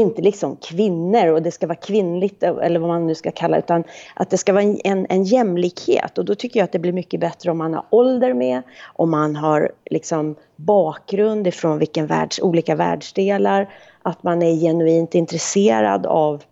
inte 0.00 0.22
liksom 0.22 0.56
kvinnor 0.56 1.26
och 1.26 1.42
det 1.42 1.50
ska 1.50 1.66
vara 1.66 1.76
kvinnligt 1.76 2.42
eller 2.42 2.80
vad 2.80 2.88
man 2.88 3.06
nu 3.06 3.14
ska 3.14 3.30
kalla 3.30 3.58
utan 3.58 3.84
att 4.14 4.30
det 4.30 4.38
ska 4.38 4.52
vara 4.52 4.62
en, 4.62 5.06
en 5.08 5.24
jämlikhet 5.24 6.18
och 6.18 6.24
då 6.24 6.34
tycker 6.34 6.60
jag 6.60 6.64
att 6.64 6.72
det 6.72 6.78
blir 6.78 6.92
mycket 6.92 7.20
bättre 7.20 7.50
om 7.50 7.58
man 7.58 7.74
har 7.74 7.84
ålder 7.90 8.34
med, 8.34 8.62
om 8.94 9.10
man 9.10 9.36
har 9.36 9.72
liksom 9.90 10.36
bakgrund 10.56 11.46
ifrån 11.46 11.78
vilken 11.78 12.06
världs, 12.06 12.40
olika 12.40 12.74
världsdelar, 12.74 13.68
att 14.02 14.22
man 14.22 14.42
är 14.42 14.54
genuint 14.54 15.14
intresserad 15.14 16.06
av 16.06 16.42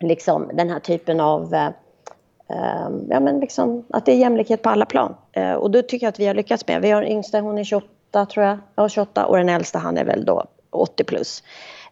liksom 0.00 0.50
den 0.54 0.70
här 0.70 0.80
typen 0.80 1.20
av 1.20 1.54
eh, 1.54 1.66
eh, 2.48 2.88
ja, 3.08 3.20
men 3.20 3.40
liksom, 3.40 3.84
att 3.90 4.06
det 4.06 4.12
är 4.12 4.16
jämlikhet 4.16 4.62
på 4.62 4.70
alla 4.70 4.86
plan. 4.86 5.14
Eh, 5.32 5.52
och 5.52 5.70
då 5.70 5.82
tycker 5.82 6.06
jag 6.06 6.08
att 6.12 6.20
vi 6.20 6.26
har 6.26 6.34
lyckats 6.34 6.66
med. 6.66 6.82
Vi 6.82 6.90
har 6.90 7.02
yngsta, 7.02 7.40
hon 7.40 7.58
är 7.58 7.64
28 7.64 8.26
tror 8.26 8.46
jag, 8.46 8.58
ja 8.74 8.88
28 8.88 9.26
och 9.26 9.36
den 9.36 9.48
äldsta 9.48 9.78
han 9.78 9.98
är 9.98 10.04
väl 10.04 10.24
då 10.24 10.44
80 10.70 11.04
plus. 11.04 11.42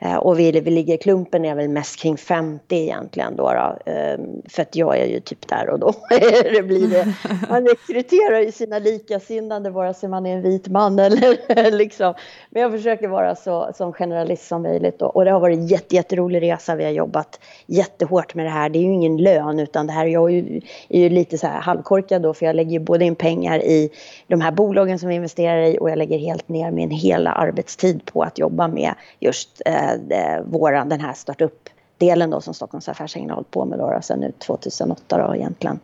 Eh, 0.01 0.17
och 0.17 0.39
vi, 0.39 0.61
vi 0.61 0.71
ligger, 0.71 0.97
klumpen 0.97 1.45
är 1.45 1.55
väl 1.55 1.69
mest 1.69 2.01
kring 2.01 2.17
50 2.17 2.77
egentligen 2.77 3.37
då. 3.37 3.53
då. 3.53 3.93
Ehm, 3.93 4.43
för 4.49 4.63
att 4.63 4.77
jag 4.77 4.99
är 4.99 5.07
ju 5.07 5.21
typ 5.21 5.49
där 5.49 5.71
och 5.71 5.79
då 5.79 5.93
det 6.53 6.63
blir 6.63 6.89
det. 6.89 7.15
Man 7.51 7.67
rekryterar 7.67 8.41
ju 8.41 8.53
sina 8.53 8.79
likasinnade 8.79 9.71
vare 9.71 9.95
sig 9.95 10.09
man 10.09 10.27
är 10.27 10.37
en 10.37 10.43
vit 10.43 10.69
man 10.69 10.99
eller 10.99 11.71
liksom. 11.71 12.15
Men 12.51 12.63
jag 12.63 12.73
försöker 12.73 13.09
vara 13.09 13.35
så 13.35 13.71
som 13.75 13.93
generalist 13.93 14.47
som 14.47 14.63
möjligt 14.63 14.99
då. 14.99 15.07
och 15.07 15.25
det 15.25 15.31
har 15.31 15.41
varit 15.41 15.59
en 15.59 15.67
jätte, 15.67 15.95
jätterolig 15.95 16.43
resa. 16.43 16.75
Vi 16.75 16.85
har 16.85 16.91
jobbat 16.91 17.41
jättehårt 17.67 18.35
med 18.35 18.47
det 18.47 18.51
här. 18.51 18.69
Det 18.69 18.79
är 18.79 18.83
ju 18.83 18.93
ingen 18.93 19.17
lön 19.17 19.61
utan 19.61 19.87
det 19.87 19.93
här, 19.93 20.07
jag 20.07 20.31
är 20.31 20.35
ju, 20.35 20.61
är 20.89 21.01
ju 21.01 21.09
lite 21.09 21.39
så 21.39 21.47
här 21.47 21.61
halvkorkad 21.61 22.23
då 22.23 22.35
för 22.35 22.47
jag 22.47 22.57
lägger 22.57 22.71
ju 22.71 22.79
både 22.79 23.05
in 23.05 23.15
pengar 23.15 23.59
i 23.59 23.91
de 24.27 24.41
här 24.41 24.53
bolagen 24.53 24.99
som 24.99 25.09
vi 25.09 25.15
investerar 25.15 25.63
i 25.63 25.79
och 25.81 25.91
jag 25.91 25.99
lägger 25.99 26.19
helt 26.19 26.49
ner 26.49 26.71
min 26.71 26.91
hela 26.91 27.33
arbetstid 27.33 28.05
på 28.05 28.23
att 28.23 28.39
jobba 28.39 28.69
med 28.69 28.95
just 29.21 29.63
eh, 29.67 29.86
eh, 29.94 30.42
våran, 30.44 30.88
den 30.88 31.01
här 31.01 31.12
startup-delen 31.12 32.31
då 32.31 32.40
som 32.40 32.55
Stockholms 32.55 32.88
affärsänglar 32.88 33.29
har 33.29 33.35
hållit 33.35 33.51
på 33.51 33.64
med 33.64 33.79
då, 33.79 33.99
sedan 34.03 34.20
nu 34.20 34.33
2008 34.38 35.27
då 35.27 35.35
egentligen. 35.35 35.81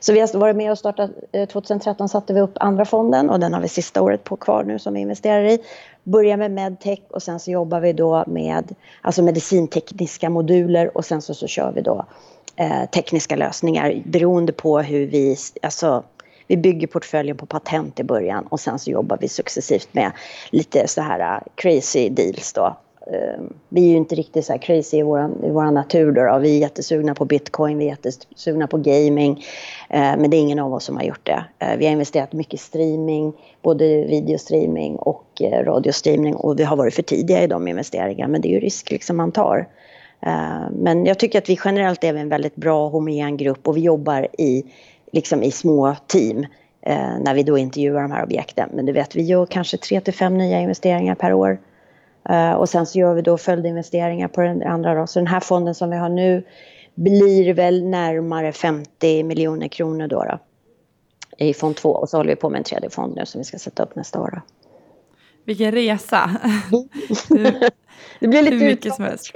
Så 0.00 0.12
vi 0.12 0.20
har 0.20 0.38
varit 0.38 0.56
med 0.56 0.70
och 0.70 0.78
startat, 0.78 1.10
eh, 1.32 1.48
2013 1.48 2.08
satte 2.08 2.34
vi 2.34 2.40
upp 2.40 2.54
andra 2.60 2.84
fonden 2.84 3.30
och 3.30 3.40
den 3.40 3.54
har 3.54 3.60
vi 3.60 3.68
sista 3.68 4.02
året 4.02 4.24
på 4.24 4.36
kvar 4.36 4.64
nu 4.64 4.78
som 4.78 4.94
vi 4.94 5.00
investerar 5.00 5.44
i. 5.44 5.58
Börjar 6.04 6.36
med 6.36 6.50
medtech 6.50 7.00
och 7.10 7.22
sen 7.22 7.40
så 7.40 7.50
jobbar 7.50 7.80
vi 7.80 7.92
då 7.92 8.24
med 8.26 8.74
alltså 9.00 9.22
medicintekniska 9.22 10.30
moduler 10.30 10.96
och 10.96 11.04
sen 11.04 11.22
så, 11.22 11.34
så 11.34 11.46
kör 11.46 11.72
vi 11.72 11.80
då 11.80 12.04
eh, 12.56 12.84
tekniska 12.90 13.36
lösningar 13.36 14.02
beroende 14.04 14.52
på 14.52 14.78
hur 14.78 15.06
vi, 15.06 15.36
alltså 15.62 16.04
vi 16.46 16.56
bygger 16.56 16.86
portföljen 16.86 17.36
på 17.36 17.46
patent 17.46 18.00
i 18.00 18.04
början 18.04 18.46
och 18.46 18.60
sen 18.60 18.78
så 18.78 18.90
jobbar 18.90 19.18
vi 19.20 19.28
successivt 19.28 19.88
med 19.92 20.12
lite 20.50 20.88
så 20.88 21.00
här 21.00 21.20
eh, 21.20 21.42
crazy 21.54 22.08
deals 22.08 22.52
då 22.52 22.76
Ehm, 23.06 23.52
vi 23.68 23.84
är 23.84 23.88
ju 23.88 23.96
inte 23.96 24.14
riktigt 24.14 24.44
så 24.44 24.52
här 24.52 24.58
crazy 24.58 24.98
i 24.98 25.02
vår 25.02 25.30
i 25.44 25.50
våran 25.50 25.74
natur 25.74 26.12
då, 26.12 26.24
då. 26.24 26.38
Vi 26.38 26.56
är 26.56 26.58
jättesugna 26.58 27.14
på 27.14 27.24
bitcoin, 27.24 27.78
vi 27.78 27.84
är 27.84 27.88
jättesugna 27.88 28.66
på 28.66 28.78
gaming. 28.78 29.44
Ehm, 29.88 30.20
men 30.20 30.30
det 30.30 30.36
är 30.36 30.38
ingen 30.38 30.58
av 30.58 30.74
oss 30.74 30.84
som 30.84 30.96
har 30.96 31.04
gjort 31.04 31.26
det. 31.26 31.44
Ehm, 31.58 31.78
vi 31.78 31.84
har 31.84 31.92
investerat 31.92 32.32
mycket 32.32 32.54
i 32.54 32.56
streaming, 32.56 33.32
både 33.62 33.84
videostreaming 34.04 34.96
och 34.96 35.26
eh, 35.40 35.64
radiostreaming. 35.64 36.34
Och 36.34 36.60
vi 36.60 36.64
har 36.64 36.76
varit 36.76 36.94
för 36.94 37.02
tidiga 37.02 37.42
i 37.42 37.46
de 37.46 37.68
investeringarna, 37.68 38.28
men 38.28 38.40
det 38.40 38.48
är 38.48 38.52
ju 38.52 38.60
risk 38.60 38.90
liksom 38.90 39.16
man 39.16 39.32
tar. 39.32 39.68
Men 40.70 41.06
jag 41.06 41.18
tycker 41.18 41.38
att 41.38 41.48
vi 41.48 41.58
generellt 41.64 42.04
är 42.04 42.14
en 42.14 42.28
väldigt 42.28 42.56
bra 42.56 42.88
homogen 42.88 43.36
grupp 43.36 43.68
och 43.68 43.76
vi 43.76 43.80
jobbar 43.80 44.28
i, 44.38 44.64
liksom 45.12 45.42
i 45.42 45.50
små 45.50 45.96
team 46.06 46.46
eh, 46.82 47.18
när 47.20 47.34
vi 47.34 47.42
då 47.42 47.58
intervjuar 47.58 48.02
de 48.02 48.10
här 48.10 48.24
objekten. 48.24 48.68
Men 48.72 48.86
du 48.86 48.92
vet, 48.92 49.16
vi 49.16 49.22
gör 49.22 49.46
kanske 49.46 49.76
tre 49.76 50.00
till 50.00 50.14
fem 50.14 50.38
nya 50.38 50.60
investeringar 50.60 51.14
per 51.14 51.32
år. 51.32 51.58
Uh, 52.30 52.52
och 52.52 52.68
sen 52.68 52.86
så 52.86 52.98
gör 52.98 53.14
vi 53.14 53.22
då 53.22 53.38
följdinvesteringar 53.38 54.28
på 54.28 54.40
den 54.40 54.62
andra 54.62 54.94
då. 54.94 55.06
Så 55.06 55.18
den 55.18 55.26
här 55.26 55.40
fonden 55.40 55.74
som 55.74 55.90
vi 55.90 55.96
har 55.96 56.08
nu 56.08 56.42
blir 56.94 57.54
väl 57.54 57.84
närmare 57.84 58.52
50 58.52 59.22
miljoner 59.22 59.68
kronor 59.68 60.08
då, 60.08 60.24
då 60.24 60.38
i 61.38 61.54
fond 61.54 61.76
2 61.76 61.90
och 61.90 62.08
så 62.08 62.16
håller 62.16 62.30
vi 62.30 62.36
på 62.36 62.50
med 62.50 62.58
en 62.58 62.64
tredje 62.64 62.90
fond 62.90 63.16
nu 63.16 63.26
som 63.26 63.38
vi 63.38 63.44
ska 63.44 63.58
sätta 63.58 63.82
upp 63.82 63.96
nästa 63.96 64.20
år. 64.20 64.30
Då. 64.30 64.40
Vilken 65.44 65.72
resa! 65.72 66.30
det 68.20 68.28
blir 68.28 68.42
lite 68.42 68.56
Hur 68.56 68.66
mycket 68.66 68.94
som 68.94 69.04
helst. 69.04 69.32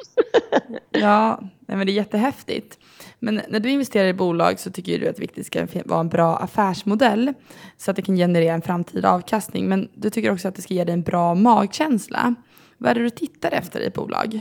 Ja, 0.91 1.41
men 1.67 1.87
det 1.87 1.93
är 1.93 1.95
jättehäftigt. 1.95 2.79
Men 3.19 3.41
när 3.49 3.61
du 3.61 3.71
investerar 3.71 4.09
i 4.09 4.15
bolag 4.15 4.61
så 4.61 4.71
tycker 4.71 4.99
du 4.99 5.09
att 5.09 5.17
det 5.17 5.23
viktigt 5.23 5.47
ska 5.47 5.67
vara 5.85 6.01
en 6.01 6.09
bra 6.09 6.37
affärsmodell 6.37 7.35
så 7.77 7.91
att 7.91 7.97
det 7.97 8.03
kan 8.03 8.17
generera 8.17 8.55
en 8.55 8.63
framtida 8.63 9.11
avkastning. 9.11 9.69
Men 9.69 9.89
du 9.95 10.11
tycker 10.11 10.33
också 10.33 10.49
att 10.49 10.55
det 10.55 10.63
ska 10.63 10.75
ge 10.75 10.85
dig 10.85 10.93
en 10.93 11.03
bra 11.03 11.35
magkänsla. 11.35 12.35
Vad 12.79 12.91
är 12.91 12.95
det 12.95 13.03
du 13.03 13.11
tittar 13.11 13.51
efter 13.51 13.81
i 13.81 13.87
ett 13.87 13.95
bolag? 13.95 14.41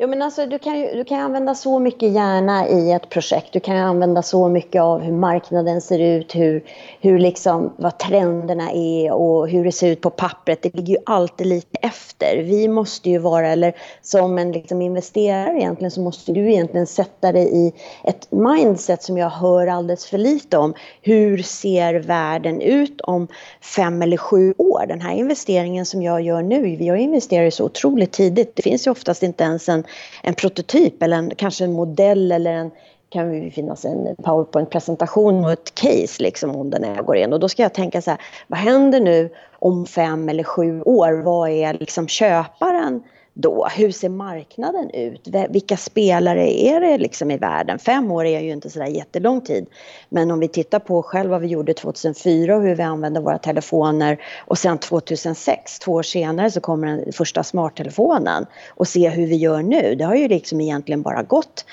Ja, 0.00 0.06
men 0.06 0.22
alltså, 0.22 0.46
du, 0.46 0.58
kan 0.58 0.78
ju, 0.78 0.94
du 0.94 1.04
kan 1.04 1.20
använda 1.20 1.54
så 1.54 1.78
mycket 1.78 2.12
hjärna 2.12 2.68
i 2.68 2.92
ett 2.92 3.08
projekt. 3.08 3.52
Du 3.52 3.60
kan 3.60 3.76
använda 3.76 4.22
så 4.22 4.48
mycket 4.48 4.82
av 4.82 5.00
hur 5.00 5.12
marknaden 5.12 5.80
ser 5.80 5.98
ut, 5.98 6.34
hur, 6.34 6.64
hur 7.00 7.18
liksom, 7.18 7.72
vad 7.76 7.98
trenderna 7.98 8.70
är 8.72 9.12
och 9.12 9.48
hur 9.48 9.64
det 9.64 9.72
ser 9.72 9.90
ut 9.90 10.00
på 10.00 10.10
pappret. 10.10 10.62
Det 10.62 10.74
ligger 10.74 10.94
ju 10.94 11.00
alltid 11.06 11.46
lite 11.46 11.78
efter. 11.82 12.36
Vi 12.36 12.68
måste 12.68 13.10
ju 13.10 13.18
vara, 13.18 13.48
eller 13.48 13.74
som 14.02 14.38
en 14.38 14.52
liksom 14.52 14.82
investerare 14.82 15.58
egentligen, 15.58 15.90
så 15.90 16.00
måste 16.00 16.32
du 16.32 16.52
egentligen 16.52 16.86
sätta 16.86 17.32
dig 17.32 17.66
i 17.66 17.72
ett 18.04 18.32
mindset 18.32 19.02
som 19.02 19.18
jag 19.18 19.30
hör 19.30 19.66
alldeles 19.66 20.06
för 20.06 20.18
lite 20.18 20.58
om. 20.58 20.74
Hur 21.02 21.38
ser 21.42 21.94
världen 21.94 22.60
ut 22.60 23.00
om 23.00 23.28
fem 23.76 24.02
eller 24.02 24.16
sju 24.16 24.54
år? 24.58 24.86
Den 24.88 25.00
här 25.00 25.14
investeringen 25.14 25.86
som 25.86 26.02
jag 26.02 26.20
gör 26.22 26.42
nu, 26.42 26.84
Jag 26.84 26.98
investerar 26.98 27.44
ju 27.44 27.50
så 27.50 27.64
otroligt 27.64 28.12
tidigt. 28.12 28.56
Det 28.56 28.62
finns 28.62 28.86
ju 28.86 28.90
oftast 28.90 29.22
inte 29.22 29.44
ens 29.44 29.68
en 29.68 29.84
en 30.22 30.34
prototyp 30.34 31.02
eller 31.02 31.16
en, 31.16 31.32
kanske 31.36 31.64
en 31.64 31.72
modell 31.72 32.32
eller 32.32 32.52
en 32.52 32.70
kan 33.10 33.34
ju 33.34 33.50
finnas 33.50 33.84
en 33.84 34.16
powerpoint-presentation 34.16 35.44
och 35.44 35.52
ett 35.52 35.74
case 35.74 36.22
liksom 36.22 36.56
om 36.56 36.70
den 36.70 36.84
här 36.84 37.02
går 37.02 37.16
in. 37.16 37.32
Och 37.32 37.40
då 37.40 37.48
ska 37.48 37.62
jag 37.62 37.74
tänka 37.74 38.02
så 38.02 38.10
här, 38.10 38.20
vad 38.46 38.60
händer 38.60 39.00
nu 39.00 39.30
om 39.52 39.86
fem 39.86 40.28
eller 40.28 40.44
sju 40.44 40.82
år? 40.82 41.12
Vad 41.12 41.50
är 41.50 41.74
liksom 41.74 42.08
köparen 42.08 43.02
då? 43.40 43.66
Hur 43.76 43.90
ser 43.90 44.08
marknaden 44.08 44.90
ut? 44.90 45.28
Vilka 45.50 45.76
spelare 45.76 46.60
är 46.60 46.80
det 46.80 46.98
liksom 46.98 47.30
i 47.30 47.36
världen? 47.36 47.78
Fem 47.78 48.10
år 48.10 48.24
är 48.24 48.40
ju 48.40 48.50
inte 48.50 48.70
sådär 48.70 48.86
jättelång 48.86 49.40
tid. 49.40 49.66
Men 50.08 50.30
om 50.30 50.40
vi 50.40 50.48
tittar 50.48 50.78
på 50.78 51.02
själva 51.02 51.30
vad 51.30 51.40
vi 51.40 51.46
gjorde 51.48 51.74
2004 51.74 52.56
och 52.56 52.62
hur 52.62 52.74
vi 52.74 52.82
använde 52.82 53.20
våra 53.20 53.38
telefoner 53.38 54.18
och 54.46 54.58
sen 54.58 54.78
2006, 54.78 55.78
två 55.78 55.92
år 55.92 56.02
senare, 56.02 56.50
så 56.50 56.60
kommer 56.60 56.86
den 56.86 57.12
första 57.12 57.42
smarttelefonen 57.42 58.46
och 58.68 58.88
se 58.88 59.08
hur 59.08 59.26
vi 59.26 59.36
gör 59.36 59.62
nu. 59.62 59.94
Det 59.94 60.04
har 60.04 60.14
ju 60.14 60.28
liksom 60.28 60.60
egentligen 60.60 61.02
bara 61.02 61.22
gått 61.22 61.64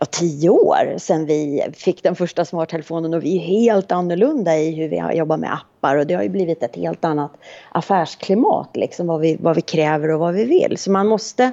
ja, 0.00 0.06
tio 0.06 0.50
år 0.50 0.98
sedan 0.98 1.26
vi 1.26 1.66
fick 1.72 2.02
den 2.02 2.16
första 2.16 2.44
smarttelefonen 2.44 3.14
och 3.14 3.24
vi 3.24 3.36
är 3.36 3.40
helt 3.40 3.92
annorlunda 3.92 4.56
i 4.56 4.74
hur 4.74 4.88
vi 4.88 5.18
jobbar 5.18 5.36
med 5.36 5.52
appar 5.52 5.96
och 5.96 6.06
det 6.06 6.14
har 6.14 6.22
ju 6.22 6.28
blivit 6.28 6.62
ett 6.62 6.76
helt 6.76 7.04
annat 7.04 7.32
affärsklimat 7.72 8.76
liksom 8.76 9.06
vad 9.06 9.20
vi, 9.20 9.36
vad 9.40 9.56
vi 9.56 9.62
kräver 9.62 10.10
och 10.10 10.20
vad 10.20 10.34
vi 10.34 10.44
vill. 10.44 10.76
Så 10.78 10.90
man 10.90 11.06
måste 11.06 11.52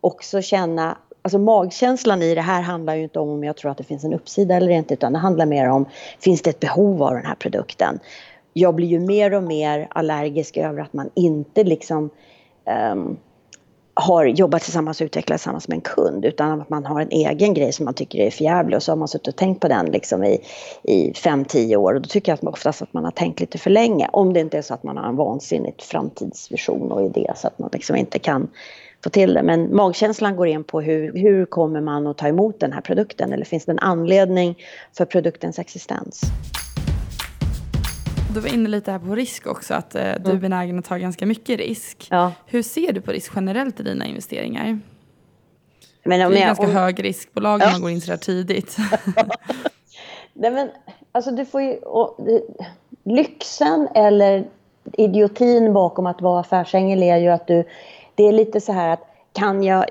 också 0.00 0.42
känna 0.42 0.98
Alltså 1.24 1.38
magkänslan 1.38 2.22
i 2.22 2.34
det 2.34 2.40
här 2.40 2.62
handlar 2.62 2.94
ju 2.94 3.02
inte 3.02 3.18
om 3.18 3.28
om 3.28 3.44
jag 3.44 3.56
tror 3.56 3.70
att 3.70 3.78
det 3.78 3.84
finns 3.84 4.04
en 4.04 4.14
uppsida 4.14 4.54
eller 4.54 4.70
inte 4.70 4.94
utan 4.94 5.12
det 5.12 5.18
handlar 5.18 5.46
mer 5.46 5.68
om 5.68 5.86
finns 6.20 6.42
det 6.42 6.50
ett 6.50 6.60
behov 6.60 7.02
av 7.02 7.14
den 7.14 7.26
här 7.26 7.34
produkten. 7.34 7.98
Jag 8.52 8.74
blir 8.74 8.86
ju 8.86 9.00
mer 9.00 9.34
och 9.34 9.42
mer 9.42 9.88
allergisk 9.90 10.56
över 10.56 10.82
att 10.82 10.92
man 10.92 11.10
inte 11.14 11.64
liksom 11.64 12.10
um, 12.92 13.16
har 13.94 14.24
jobbat 14.24 14.62
tillsammans 14.62 15.00
och 15.00 15.04
utvecklat 15.04 15.38
tillsammans 15.38 15.68
med 15.68 15.76
en 15.76 15.80
kund 15.80 16.24
utan 16.24 16.60
att 16.60 16.70
man 16.70 16.84
har 16.84 17.00
en 17.00 17.10
egen 17.10 17.54
grej 17.54 17.72
som 17.72 17.84
man 17.84 17.94
tycker 17.94 18.18
är 18.18 18.30
förjävlig 18.30 18.76
och 18.76 18.82
så 18.82 18.92
har 18.92 18.96
man 18.96 19.08
suttit 19.08 19.28
och 19.28 19.36
tänkt 19.36 19.60
på 19.60 19.68
den 19.68 19.86
liksom 19.86 20.24
i, 20.24 20.40
i 20.82 21.14
fem, 21.14 21.44
tio 21.44 21.76
år 21.76 21.94
och 21.94 22.02
då 22.02 22.08
tycker 22.08 22.32
jag 22.32 22.34
att 22.34 22.42
man 22.42 22.52
oftast 22.52 22.82
att 22.82 22.92
man 22.92 23.04
har 23.04 23.10
tänkt 23.10 23.40
lite 23.40 23.58
för 23.58 23.70
länge 23.70 24.08
om 24.12 24.32
det 24.32 24.40
inte 24.40 24.58
är 24.58 24.62
så 24.62 24.74
att 24.74 24.82
man 24.82 24.96
har 24.96 25.08
en 25.08 25.16
vansinnigt 25.16 25.82
framtidsvision 25.82 26.92
och 26.92 27.02
idé 27.02 27.32
så 27.36 27.46
att 27.46 27.58
man 27.58 27.70
liksom 27.72 27.96
inte 27.96 28.18
kan 28.18 28.50
få 29.04 29.10
till 29.10 29.34
det. 29.34 29.42
Men 29.42 29.76
magkänslan 29.76 30.36
går 30.36 30.46
in 30.46 30.64
på 30.64 30.80
hur, 30.80 31.12
hur 31.16 31.46
kommer 31.46 31.80
man 31.80 32.06
att 32.06 32.18
ta 32.18 32.28
emot 32.28 32.60
den 32.60 32.72
här 32.72 32.80
produkten 32.80 33.32
eller 33.32 33.44
finns 33.44 33.64
det 33.64 33.72
en 33.72 33.78
anledning 33.78 34.58
för 34.96 35.04
produktens 35.04 35.58
existens? 35.58 36.22
Du 38.34 38.40
var 38.40 38.54
inne 38.54 38.68
lite 38.68 38.92
här 38.92 38.98
på 38.98 39.14
risk 39.14 39.46
också, 39.46 39.74
att 39.74 39.94
eh, 39.94 40.00
du 40.00 40.08
är 40.08 40.18
mm. 40.18 40.40
benägen 40.40 40.78
att 40.78 40.84
ta 40.84 40.96
ganska 40.96 41.26
mycket 41.26 41.58
risk. 41.58 42.08
Ja. 42.10 42.32
Hur 42.46 42.62
ser 42.62 42.92
du 42.92 43.00
på 43.00 43.12
risk 43.12 43.32
generellt 43.34 43.80
i 43.80 43.82
dina 43.82 44.06
investeringar? 44.06 44.78
Men 46.04 46.26
om 46.26 46.32
det 46.32 46.38
är 46.38 46.40
jag, 46.40 46.46
ganska 46.46 46.64
om... 46.64 46.72
hög 46.72 47.04
riskbolag 47.04 47.58
när 47.58 47.66
ja. 47.66 47.72
man 47.72 47.80
går 47.80 47.90
in 47.90 48.00
så 48.00 48.10
här 48.10 48.18
tidigt. 48.18 48.76
Nej, 50.32 50.50
men, 50.50 50.70
alltså, 51.12 51.30
du 51.30 51.44
får 51.44 51.62
ju, 51.62 51.76
och, 51.76 52.24
det, 52.26 52.42
lyxen 53.04 53.88
eller 53.94 54.44
idiotin 54.92 55.72
bakom 55.72 56.06
att 56.06 56.20
vara 56.20 56.40
affärsängel 56.40 57.02
är 57.02 57.16
ju 57.16 57.28
att 57.28 57.46
du, 57.46 57.64
det 58.14 58.24
är 58.24 58.32
lite 58.32 58.60
så 58.60 58.72
här 58.72 58.88
att 58.88 59.06
kan 59.32 59.62
jag 59.62 59.84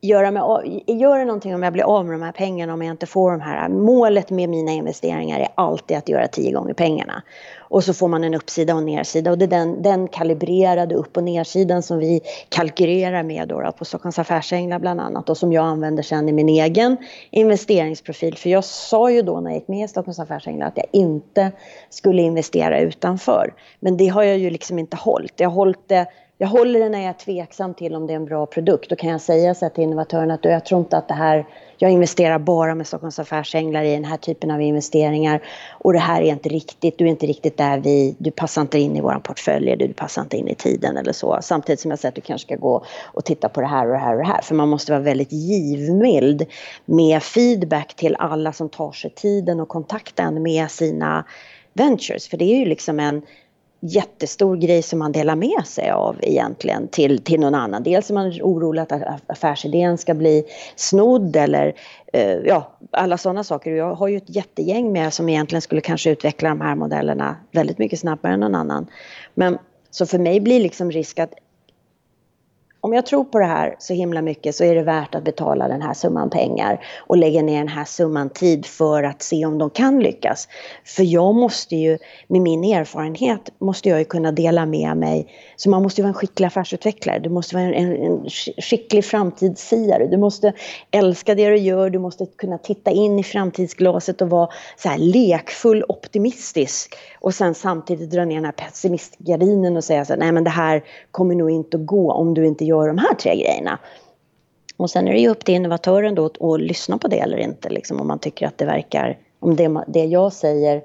göra 0.00 0.30
mig 0.30 0.42
gör 0.86 1.18
det 1.18 1.24
någonting 1.24 1.54
om 1.54 1.62
jag 1.62 1.72
blir 1.72 1.84
av 1.84 2.04
med 2.04 2.14
de 2.14 2.22
här 2.22 2.32
pengarna 2.32 2.72
om 2.72 2.82
jag 2.82 2.92
inte 2.92 3.06
får 3.06 3.30
de 3.30 3.40
här. 3.40 3.68
Målet 3.68 4.30
med 4.30 4.48
mina 4.48 4.72
investeringar 4.72 5.40
är 5.40 5.48
alltid 5.54 5.96
att 5.96 6.08
göra 6.08 6.28
tio 6.28 6.52
gånger 6.52 6.74
pengarna. 6.74 7.22
Och 7.58 7.84
så 7.84 7.94
får 7.94 8.08
man 8.08 8.24
en 8.24 8.34
uppsida 8.34 8.72
och 8.72 8.78
en 8.78 8.86
nedsida 8.86 9.30
och 9.30 9.38
det 9.38 9.44
är 9.44 9.48
den, 9.48 9.82
den 9.82 10.08
kalibrerade 10.08 10.94
upp 10.94 11.16
och 11.16 11.24
nedsidan 11.24 11.82
som 11.82 11.98
vi 11.98 12.20
kalkylerar 12.48 13.22
med 13.22 13.48
då, 13.48 13.60
då 13.60 13.72
på 13.72 13.84
Stockholms 13.84 14.18
Affärsänglar 14.18 14.78
bland 14.78 15.00
annat 15.00 15.30
och 15.30 15.36
som 15.36 15.52
jag 15.52 15.64
använder 15.64 16.02
sen 16.02 16.28
i 16.28 16.32
min 16.32 16.48
egen 16.48 16.96
investeringsprofil. 17.30 18.36
För 18.36 18.50
jag 18.50 18.64
sa 18.64 19.10
ju 19.10 19.22
då 19.22 19.40
när 19.40 19.50
jag 19.50 19.58
gick 19.58 19.68
med 19.68 19.84
i 19.84 19.88
Stockholms 19.88 20.18
Affärsänglar 20.18 20.66
att 20.66 20.76
jag 20.76 20.86
inte 20.92 21.52
skulle 21.90 22.22
investera 22.22 22.80
utanför. 22.80 23.54
Men 23.80 23.96
det 23.96 24.06
har 24.06 24.22
jag 24.22 24.38
ju 24.38 24.50
liksom 24.50 24.78
inte 24.78 24.96
hållit. 24.96 25.40
Jag 25.40 25.48
har 25.48 25.54
hållit 25.54 25.88
det 25.88 26.06
jag 26.42 26.48
håller 26.48 26.80
det 26.80 26.88
när 26.88 26.98
jag 26.98 27.08
är 27.08 27.12
tveksam 27.12 27.74
till 27.74 27.94
om 27.94 28.06
det 28.06 28.12
är 28.12 28.16
en 28.16 28.24
bra 28.24 28.46
produkt. 28.46 28.90
Då 28.90 28.96
kan 28.96 29.10
jag 29.10 29.20
säga 29.20 29.54
så 29.54 29.68
till 29.68 29.84
innovatören 29.84 30.30
att 30.30 30.44
jag 30.44 30.64
tror 30.64 30.80
inte 30.80 30.96
att 30.96 31.08
det 31.08 31.14
här, 31.14 31.46
jag 31.78 31.90
investerar 31.90 32.38
bara 32.38 32.74
med 32.74 32.86
Stockholms 32.86 33.18
affärsänglar 33.18 33.82
i 33.82 33.94
den 33.94 34.04
här 34.04 34.16
typen 34.16 34.50
av 34.50 34.60
investeringar 34.60 35.42
och 35.70 35.92
det 35.92 35.98
här 35.98 36.22
är 36.22 36.26
inte 36.26 36.48
riktigt, 36.48 36.98
du 36.98 37.04
är 37.04 37.08
inte 37.08 37.26
riktigt 37.26 37.56
där 37.56 37.78
vi, 37.78 38.14
du 38.18 38.30
passar 38.30 38.62
inte 38.62 38.78
in 38.78 38.96
i 38.96 39.00
våran 39.00 39.20
portfölj, 39.20 39.76
du 39.76 39.92
passar 39.92 40.22
inte 40.22 40.36
in 40.36 40.48
i 40.48 40.54
tiden 40.54 40.96
eller 40.96 41.12
så. 41.12 41.38
Samtidigt 41.42 41.80
som 41.80 41.90
jag 41.90 41.98
säger 41.98 42.10
att 42.10 42.16
du 42.16 42.20
kanske 42.20 42.46
ska 42.46 42.56
gå 42.56 42.84
och 43.04 43.24
titta 43.24 43.48
på 43.48 43.60
det 43.60 43.66
här 43.66 43.86
och 43.86 43.92
det 43.92 43.98
här 43.98 44.12
och 44.12 44.18
det 44.18 44.28
här. 44.28 44.40
För 44.42 44.54
man 44.54 44.68
måste 44.68 44.92
vara 44.92 45.02
väldigt 45.02 45.32
givmild 45.32 46.46
med 46.84 47.22
feedback 47.22 47.94
till 47.96 48.16
alla 48.18 48.52
som 48.52 48.68
tar 48.68 48.92
sig 48.92 49.10
tiden 49.10 49.60
och 49.60 49.68
kontakten 49.68 50.42
med 50.42 50.70
sina 50.70 51.24
ventures. 51.72 52.28
För 52.28 52.36
det 52.36 52.44
är 52.44 52.58
ju 52.58 52.64
liksom 52.64 53.00
en 53.00 53.22
jättestor 53.80 54.56
grej 54.56 54.82
som 54.82 54.98
man 54.98 55.12
delar 55.12 55.36
med 55.36 55.66
sig 55.66 55.90
av 55.90 56.16
egentligen 56.22 56.88
till, 56.88 57.18
till 57.18 57.40
någon 57.40 57.54
annan. 57.54 57.82
Dels 57.82 58.10
är 58.10 58.14
man 58.14 58.32
orolig 58.42 58.82
att 58.82 58.92
affärsidén 59.26 59.98
ska 59.98 60.14
bli 60.14 60.44
snodd 60.76 61.36
eller 61.36 61.74
eh, 62.12 62.32
ja, 62.32 62.72
alla 62.90 63.18
sådana 63.18 63.44
saker. 63.44 63.70
Jag 63.70 63.94
har 63.94 64.08
ju 64.08 64.16
ett 64.16 64.36
jättegäng 64.36 64.92
med 64.92 65.12
som 65.12 65.28
egentligen 65.28 65.62
skulle 65.62 65.80
kanske 65.80 66.10
utveckla 66.10 66.48
de 66.48 66.60
här 66.60 66.74
modellerna 66.74 67.36
väldigt 67.52 67.78
mycket 67.78 68.00
snabbare 68.00 68.32
än 68.32 68.40
någon 68.40 68.54
annan. 68.54 68.86
Men 69.34 69.58
så 69.90 70.06
för 70.06 70.18
mig 70.18 70.40
blir 70.40 70.60
liksom 70.60 70.90
risk 70.90 71.18
att 71.18 71.34
om 72.80 72.92
jag 72.92 73.06
tror 73.06 73.24
på 73.24 73.38
det 73.38 73.44
här 73.44 73.76
så 73.78 73.94
himla 73.94 74.22
mycket 74.22 74.54
så 74.54 74.64
är 74.64 74.74
det 74.74 74.82
värt 74.82 75.14
att 75.14 75.24
betala 75.24 75.68
den 75.68 75.82
här 75.82 75.94
summan 75.94 76.30
pengar 76.30 76.84
och 77.06 77.16
lägga 77.16 77.42
ner 77.42 77.58
den 77.58 77.68
här 77.68 77.84
summan 77.84 78.30
tid 78.30 78.66
för 78.66 79.02
att 79.02 79.22
se 79.22 79.46
om 79.46 79.58
de 79.58 79.70
kan 79.70 80.00
lyckas. 80.00 80.48
För 80.84 81.02
jag 81.02 81.34
måste 81.34 81.76
ju, 81.76 81.98
med 82.28 82.40
min 82.40 82.64
erfarenhet, 82.64 83.40
måste 83.58 83.88
jag 83.88 83.98
ju 83.98 84.04
kunna 84.04 84.32
dela 84.32 84.66
med 84.66 84.96
mig. 84.96 85.26
Så 85.56 85.70
man 85.70 85.82
måste 85.82 86.00
ju 86.00 86.02
vara 86.02 86.08
en 86.08 86.14
skicklig 86.14 86.46
affärsutvecklare, 86.46 87.18
du 87.18 87.30
måste 87.30 87.54
vara 87.54 87.64
en, 87.64 87.74
en, 87.74 88.02
en 88.02 88.30
skicklig 88.62 89.04
framtidssiare, 89.04 90.06
du 90.06 90.16
måste 90.16 90.52
älska 90.90 91.34
det 91.34 91.50
du 91.50 91.56
gör, 91.56 91.90
du 91.90 91.98
måste 91.98 92.26
kunna 92.26 92.58
titta 92.58 92.90
in 92.90 93.18
i 93.18 93.22
framtidsglaset 93.22 94.22
och 94.22 94.30
vara 94.30 94.48
så 94.76 94.88
här 94.88 94.98
lekfull, 94.98 95.84
optimistisk 95.88 96.96
och 97.20 97.34
sen 97.34 97.54
samtidigt 97.54 98.10
dra 98.10 98.24
ner 98.24 98.34
den 98.34 98.44
här 98.44 98.52
pessimistgardinen 98.52 99.76
och 99.76 99.84
säga 99.84 100.04
så 100.04 100.12
här, 100.12 100.20
nej 100.20 100.32
men 100.32 100.44
det 100.44 100.50
här 100.50 100.84
kommer 101.10 101.34
nog 101.34 101.50
inte 101.50 101.76
att 101.76 101.86
gå 101.86 102.12
om 102.12 102.34
du 102.34 102.46
inte 102.46 102.64
gör 102.70 102.88
de 102.88 102.98
här 102.98 103.14
tre 103.14 103.36
grejerna. 103.36 103.78
Och 104.76 104.90
sen 104.90 105.08
är 105.08 105.12
det 105.12 105.18
ju 105.20 105.28
upp 105.28 105.44
till 105.44 105.54
innovatören 105.54 106.14
då 106.14 106.26
att, 106.26 106.42
att 106.42 106.60
lyssna 106.60 106.98
på 106.98 107.08
det 107.08 107.18
eller 107.18 107.36
inte, 107.36 107.68
liksom, 107.68 108.00
om 108.00 108.06
man 108.06 108.18
tycker 108.18 108.46
att 108.46 108.58
det 108.58 108.64
verkar, 108.64 109.18
om 109.40 109.56
det, 109.56 109.84
det 109.86 110.04
jag 110.04 110.32
säger 110.32 110.82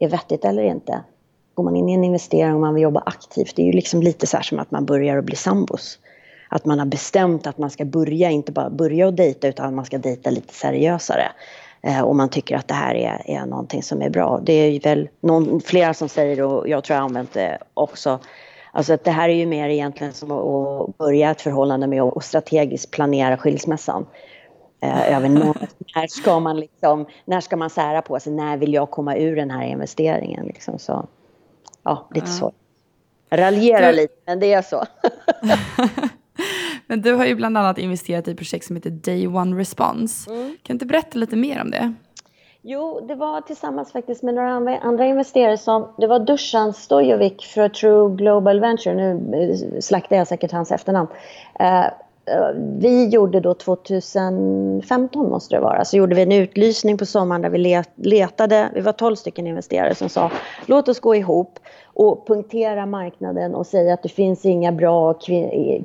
är 0.00 0.08
vettigt 0.08 0.44
eller 0.44 0.62
inte. 0.62 1.00
Går 1.54 1.64
man 1.64 1.76
in 1.76 1.88
i 1.88 1.92
en 1.92 2.04
investering 2.04 2.54
och 2.54 2.60
man 2.60 2.74
vill 2.74 2.82
jobba 2.82 3.02
aktivt, 3.06 3.56
det 3.56 3.62
är 3.62 3.66
ju 3.66 3.72
liksom 3.72 4.02
lite 4.02 4.26
så 4.26 4.36
här 4.36 4.44
som 4.44 4.58
att 4.58 4.70
man 4.70 4.84
börjar 4.84 5.18
att 5.18 5.24
bli 5.24 5.36
sambos. 5.36 5.98
Att 6.48 6.64
man 6.64 6.78
har 6.78 6.86
bestämt 6.86 7.46
att 7.46 7.58
man 7.58 7.70
ska 7.70 7.84
börja, 7.84 8.30
inte 8.30 8.52
bara 8.52 8.70
börja 8.70 9.06
och 9.06 9.14
dejta 9.14 9.48
utan 9.48 9.66
att 9.66 9.74
man 9.74 9.84
ska 9.84 9.98
dejta 9.98 10.30
lite 10.30 10.54
seriösare. 10.54 11.32
Eh, 11.82 12.00
och 12.00 12.16
man 12.16 12.28
tycker 12.28 12.56
att 12.56 12.68
det 12.68 12.74
här 12.74 12.94
är, 12.94 13.22
är 13.24 13.46
någonting 13.46 13.82
som 13.82 14.02
är 14.02 14.10
bra. 14.10 14.40
Det 14.42 14.52
är 14.52 14.70
ju 14.70 14.78
väl 14.78 15.08
någon, 15.20 15.60
flera 15.60 15.94
som 15.94 16.08
säger, 16.08 16.42
och 16.42 16.68
jag 16.68 16.84
tror 16.84 16.94
jag 16.94 17.00
har 17.00 17.08
använt 17.08 17.32
det 17.32 17.58
också, 17.74 18.18
Alltså 18.76 18.92
att 18.92 19.04
det 19.04 19.10
här 19.10 19.28
är 19.28 19.34
ju 19.34 19.46
mer 19.46 19.68
egentligen 19.68 20.12
som 20.12 20.30
att 20.30 20.98
börja 20.98 21.30
ett 21.30 21.40
förhållande 21.40 21.86
med 21.86 22.02
att 22.02 22.24
strategiskt 22.24 22.90
planera 22.90 23.36
skilsmässan. 23.36 24.06
Eh, 24.80 25.16
över 25.16 25.28
när, 25.94 26.06
ska 26.06 26.40
man 26.40 26.60
liksom, 26.60 27.06
när 27.24 27.40
ska 27.40 27.56
man 27.56 27.70
sära 27.70 28.02
på 28.02 28.20
sig, 28.20 28.32
när 28.32 28.56
vill 28.56 28.74
jag 28.74 28.90
komma 28.90 29.16
ur 29.16 29.36
den 29.36 29.50
här 29.50 29.66
investeringen 29.66 30.46
liksom 30.46 30.78
så. 30.78 31.06
Ja, 31.82 32.08
lite 32.14 32.26
ja. 32.26 32.32
så. 32.32 32.52
Raljera 33.30 33.90
du... 33.90 33.96
lite, 33.96 34.14
men 34.26 34.40
det 34.40 34.52
är 34.52 34.62
så. 34.62 34.84
Men 36.86 37.02
du 37.02 37.12
har 37.12 37.24
ju 37.26 37.34
bland 37.34 37.58
annat 37.58 37.78
investerat 37.78 38.28
i 38.28 38.34
projekt 38.34 38.66
som 38.66 38.76
heter 38.76 38.90
Day 38.90 39.26
One 39.26 39.60
Response. 39.60 40.30
Mm. 40.30 40.46
Kan 40.46 40.56
du 40.62 40.72
inte 40.72 40.86
berätta 40.86 41.18
lite 41.18 41.36
mer 41.36 41.60
om 41.60 41.70
det? 41.70 41.94
Jo, 42.66 43.00
det 43.08 43.14
var 43.14 43.40
tillsammans 43.40 43.92
faktiskt 43.92 44.22
med 44.22 44.34
några 44.34 44.78
andra 44.80 45.06
investerare 45.06 45.58
som, 45.58 45.88
det 45.96 46.06
var 46.06 46.18
Dusan 46.18 46.72
Stojovic 46.72 47.42
från 47.42 47.70
True 47.70 48.16
Global 48.16 48.60
Venture, 48.60 48.94
nu 48.94 49.36
eh, 49.36 49.80
slaktar 49.80 50.16
jag 50.16 50.26
säkert 50.26 50.52
hans 50.52 50.72
efternamn. 50.72 51.08
Eh, 51.60 51.84
Eh, 52.26 52.48
vi 52.78 53.08
gjorde 53.08 53.40
då 53.40 53.54
2015 53.54 55.30
måste 55.30 55.54
det 55.54 55.60
vara, 55.60 55.84
så 55.84 55.96
gjorde 55.96 56.14
vi 56.14 56.22
en 56.22 56.32
utlysning 56.32 56.98
på 56.98 57.06
sommaren 57.06 57.42
där 57.42 57.50
vi 57.50 57.82
letade, 57.96 58.70
vi 58.74 58.80
var 58.80 58.92
12 58.92 59.16
stycken 59.16 59.46
investerare 59.46 59.94
som 59.94 60.08
sa 60.08 60.30
låt 60.66 60.88
oss 60.88 61.00
gå 61.00 61.14
ihop 61.14 61.58
och 61.94 62.26
punktera 62.26 62.86
marknaden 62.86 63.54
och 63.54 63.66
säga 63.66 63.94
att 63.94 64.02
det 64.02 64.08
finns 64.08 64.44
inga 64.44 64.72
bra 64.72 65.14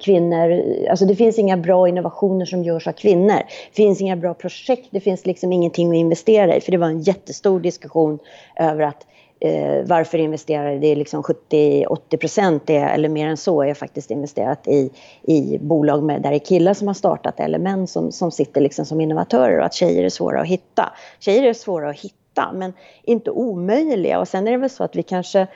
kvinnor, 0.02 0.64
alltså 0.90 1.06
det 1.06 1.16
finns 1.16 1.40
inga 1.40 1.58
bra 1.58 1.88
innovationer 1.88 2.46
som 2.46 2.64
görs 2.64 2.88
av 2.88 2.92
kvinnor. 2.92 3.38
Det 3.38 3.76
finns 3.76 4.02
inga 4.02 4.16
bra 4.16 4.34
projekt, 4.34 4.88
det 4.92 5.00
finns 5.00 5.26
liksom 5.26 5.54
ingenting 5.54 5.90
att 5.90 5.96
investera 5.96 6.56
i. 6.56 6.62
För 6.62 6.72
det 6.72 6.78
var 6.78 6.88
en 6.88 7.02
jättestor 7.02 7.60
diskussion 7.60 8.20
över 8.56 8.84
att 8.84 9.06
eh, 9.40 9.86
varför 9.86 10.18
investerar 10.18 10.76
det 10.76 10.88
är 10.88 10.96
liksom 10.96 11.24
70-80 11.24 12.18
procent 12.18 12.70
eller 12.70 13.10
mer 13.10 13.28
än 13.28 13.38
så 13.38 13.62
är 13.62 13.74
faktiskt 13.74 14.12
investerat 14.12 14.68
i, 14.68 14.90
i 15.22 15.58
bolag 15.62 16.04
med, 16.04 16.22
där 16.22 16.30
det 16.30 16.36
är 16.36 16.46
killar 16.46 16.74
som 16.74 16.88
har 16.88 16.94
startat 16.94 17.40
eller 17.40 17.60
män 17.60 17.88
som, 17.88 18.12
som 18.12 18.32
sitter 18.32 18.62
liksom 18.62 18.86
som 18.86 19.02
innovatörer 19.02 19.60
och 19.60 19.66
att 19.66 19.74
tjejer 19.74 20.04
är 20.04 20.10
svåra 20.10 20.42
att 20.42 20.48
hitta. 20.48 20.94
Tjejer 21.20 21.44
är 21.44 21.54
svåra 21.54 21.90
att 21.90 22.00
hitta 22.00 22.52
men 22.54 22.74
inte 23.04 23.32
omöjliga 23.32 24.20
och 24.20 24.28
sen 24.28 24.48
är 24.48 24.52
det 24.52 24.58
väl 24.58 24.70
så 24.70 24.84
att 24.84 24.96
vi 24.96 25.04
kanske 25.04 25.48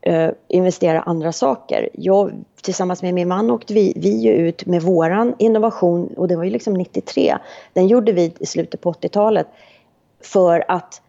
eh, 0.00 0.30
investera 0.48 1.00
andra 1.00 1.32
saker. 1.32 1.88
Jag, 1.92 2.32
tillsammans 2.62 3.02
med 3.02 3.14
min 3.14 3.28
man 3.28 3.50
åkte 3.50 3.74
vi, 3.74 3.92
vi 3.96 4.20
ju 4.20 4.32
ut 4.32 4.66
med 4.66 4.82
våran 4.82 5.34
innovation 5.38 6.14
och 6.16 6.28
det 6.28 6.36
var 6.36 6.44
ju 6.44 6.50
liksom 6.50 6.74
93. 6.74 7.36
Den 7.72 7.86
gjorde 7.86 8.12
vi 8.12 8.32
i 8.38 8.46
slutet 8.46 8.80
på 8.80 8.92
80-talet 8.92 9.46
för 10.22 10.64
att 10.68 11.00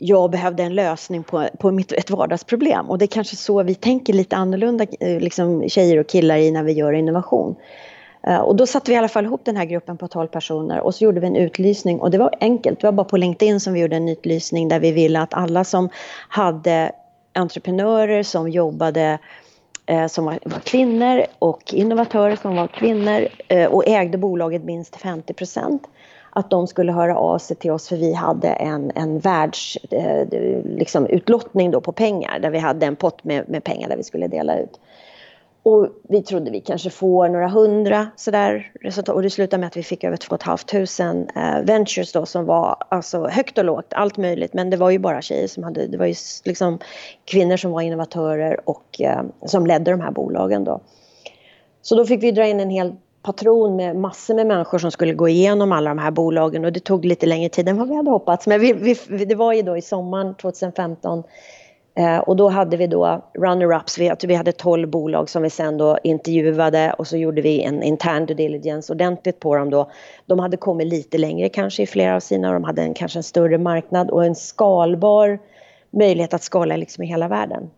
jag 0.00 0.30
behövde 0.30 0.62
en 0.62 0.74
lösning 0.74 1.24
på, 1.24 1.48
på 1.58 1.70
mitt, 1.70 1.92
ett 1.92 2.10
vardagsproblem. 2.10 2.90
Och 2.90 2.98
det 2.98 3.04
är 3.04 3.06
kanske 3.06 3.36
så 3.36 3.62
vi 3.62 3.74
tänker 3.74 4.12
lite 4.12 4.36
annorlunda, 4.36 4.86
eh, 5.00 5.20
liksom 5.20 5.68
tjejer 5.68 5.98
och 5.98 6.06
killar, 6.08 6.36
i 6.36 6.50
när 6.50 6.62
vi 6.62 6.72
gör 6.72 6.92
innovation. 6.92 7.56
Eh, 8.26 8.38
och 8.38 8.56
då 8.56 8.66
satte 8.66 8.90
vi 8.90 8.94
i 8.94 8.98
alla 8.98 9.08
fall 9.08 9.24
ihop 9.24 9.40
den 9.44 9.56
här 9.56 9.64
gruppen 9.64 9.96
på 9.96 10.08
12 10.08 10.28
personer 10.28 10.80
och 10.80 10.94
så 10.94 11.04
gjorde 11.04 11.20
vi 11.20 11.26
en 11.26 11.36
utlysning 11.36 12.00
och 12.00 12.10
det 12.10 12.18
var 12.18 12.34
enkelt. 12.40 12.80
Det 12.80 12.86
var 12.86 12.92
bara 12.92 13.04
på 13.04 13.16
LinkedIn 13.16 13.60
som 13.60 13.72
vi 13.72 13.80
gjorde 13.80 13.96
en 13.96 14.08
utlysning 14.08 14.68
där 14.68 14.80
vi 14.80 14.92
ville 14.92 15.20
att 15.20 15.34
alla 15.34 15.64
som 15.64 15.88
hade 16.28 16.92
entreprenörer 17.32 18.22
som 18.22 18.48
jobbade 18.48 19.18
Eh, 19.88 20.06
som 20.06 20.24
var, 20.24 20.38
var, 20.44 20.58
kvinnor 20.58 21.24
och 21.38 21.74
innovatörer 21.74 22.36
som 22.36 22.56
var 22.56 22.66
kvinnor 22.66 23.28
eh, 23.48 23.66
och 23.66 23.88
ägde 23.88 24.18
bolaget 24.18 24.64
minst 24.64 24.96
50 24.96 25.32
procent 25.32 25.82
att 26.30 26.50
de 26.50 26.66
skulle 26.66 26.92
höra 26.92 27.16
av 27.16 27.38
sig 27.38 27.56
till 27.56 27.70
oss 27.70 27.88
för 27.88 27.96
vi 27.96 28.12
hade 28.12 28.48
en, 28.48 28.92
en 28.94 29.18
världsutlottning 29.18 30.66
eh, 30.66 30.78
liksom, 30.78 31.70
då 31.70 31.80
på 31.80 31.92
pengar 31.92 32.38
där 32.38 32.50
vi 32.50 32.58
hade 32.58 32.86
en 32.86 32.96
pott 32.96 33.24
med, 33.24 33.48
med 33.48 33.64
pengar 33.64 33.88
där 33.88 33.96
vi 33.96 34.02
skulle 34.02 34.28
dela 34.28 34.58
ut. 34.58 34.80
Och 35.68 35.88
vi 36.08 36.22
trodde 36.22 36.50
vi 36.50 36.60
kanske 36.60 36.90
får 36.90 37.28
några 37.28 37.48
hundra 37.48 38.06
sådär 38.16 38.72
resultat 38.80 39.14
och 39.14 39.22
det 39.22 39.30
slutade 39.30 39.60
med 39.60 39.66
att 39.66 39.76
vi 39.76 39.82
fick 39.82 40.04
över 40.04 40.16
2 40.16 40.36
500 40.70 41.32
eh, 41.36 41.64
ventures 41.64 42.12
då 42.12 42.26
som 42.26 42.46
var 42.46 42.76
alltså 42.88 43.26
högt 43.26 43.58
och 43.58 43.64
lågt, 43.64 43.86
allt 43.90 44.16
möjligt 44.16 44.52
men 44.54 44.70
det 44.70 44.76
var 44.76 44.90
ju 44.90 44.98
bara 44.98 45.22
tjejer 45.22 45.48
som 45.48 45.62
hade, 45.62 45.86
det 45.86 45.98
var 45.98 46.06
ju 46.06 46.14
liksom 46.44 46.78
kvinnor 47.24 47.56
som 47.56 47.70
var 47.70 47.80
innovatörer 47.80 48.68
och 48.68 49.00
eh, 49.00 49.22
som 49.46 49.66
ledde 49.66 49.90
de 49.90 50.00
här 50.00 50.10
bolagen 50.10 50.64
då. 50.64 50.80
Så 51.82 51.94
då 51.94 52.04
fick 52.04 52.22
vi 52.22 52.32
dra 52.32 52.46
in 52.46 52.60
en 52.60 52.70
hel 52.70 52.96
patron 53.22 53.76
med 53.76 53.96
massor 53.96 54.34
med 54.34 54.46
människor 54.46 54.78
som 54.78 54.90
skulle 54.90 55.14
gå 55.14 55.28
igenom 55.28 55.72
alla 55.72 55.90
de 55.90 55.98
här 55.98 56.10
bolagen 56.10 56.64
och 56.64 56.72
det 56.72 56.80
tog 56.80 57.04
lite 57.04 57.26
längre 57.26 57.48
tid 57.48 57.68
än 57.68 57.78
vad 57.78 57.88
vi 57.88 57.96
hade 57.96 58.10
hoppats. 58.10 58.46
Men 58.46 58.60
vi, 58.60 58.72
vi, 59.08 59.24
det 59.24 59.34
var 59.34 59.52
ju 59.52 59.62
då 59.62 59.76
i 59.76 59.82
sommaren 59.82 60.34
2015 60.34 61.22
eh, 61.98 62.18
och 62.18 62.36
då 62.36 62.48
hade 62.48 62.76
vi 62.76 62.86
då 62.86 63.22
runner-ups, 63.34 63.98
vi, 63.98 64.26
vi 64.26 64.34
hade 64.34 64.52
12 64.52 64.88
bolag 64.88 65.30
som 65.30 65.42
vi 65.42 65.50
sen 65.50 65.76
då 65.76 65.98
intervjuade 66.02 66.94
och 66.98 67.06
så 67.06 67.16
gjorde 67.16 67.42
vi 67.42 67.62
en 67.62 67.82
intern 67.82 68.26
due 68.26 68.36
diligence 68.36 68.92
ordentligt 68.92 69.40
på 69.40 69.56
dem 69.56 69.70
då. 69.70 69.90
De 70.26 70.38
hade 70.38 70.56
kommit 70.56 70.86
lite 70.86 71.18
längre 71.18 71.48
kanske 71.48 71.82
i 71.82 71.86
flera 71.86 72.16
av 72.16 72.20
sina 72.20 72.48
och 72.48 72.54
de 72.54 72.64
hade 72.64 72.82
en, 72.82 72.94
kanske 72.94 73.18
en 73.18 73.22
större 73.22 73.58
marknad 73.58 74.10
och 74.10 74.24
en 74.24 74.34
skalbar 74.34 75.38
möjlighet 75.90 76.34
att 76.34 76.42
skala 76.42 76.76
liksom 76.76 77.04
i 77.04 77.06
hela 77.06 77.28
världen. 77.28 77.70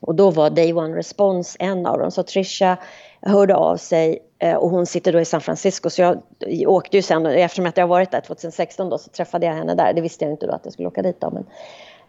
Och 0.00 0.14
då 0.14 0.30
var 0.30 0.50
Day 0.50 0.72
One 0.72 0.96
Response 0.96 1.56
en 1.60 1.86
av 1.86 1.98
dem. 1.98 2.10
Så 2.10 2.22
Trisha 2.22 2.76
hörde 3.20 3.56
av 3.56 3.76
sig 3.76 4.18
eh, 4.38 4.54
och 4.54 4.70
hon 4.70 4.86
sitter 4.86 5.12
då 5.12 5.20
i 5.20 5.24
San 5.24 5.40
Francisco 5.40 5.90
så 5.90 6.02
jag 6.02 6.22
åkte 6.66 6.96
ju 6.96 7.02
sen, 7.02 7.26
eftersom 7.26 7.66
att 7.66 7.76
jag 7.76 7.86
varit 7.86 8.10
där 8.10 8.20
2016 8.20 8.88
då 8.88 8.98
så 8.98 9.10
träffade 9.10 9.46
jag 9.46 9.54
henne 9.54 9.74
där. 9.74 9.92
Det 9.92 10.00
visste 10.00 10.24
jag 10.24 10.32
inte 10.32 10.46
då 10.46 10.52
att 10.52 10.60
jag 10.64 10.72
skulle 10.72 10.88
åka 10.88 11.02
dit 11.02 11.20
då 11.20 11.30
men 11.30 11.46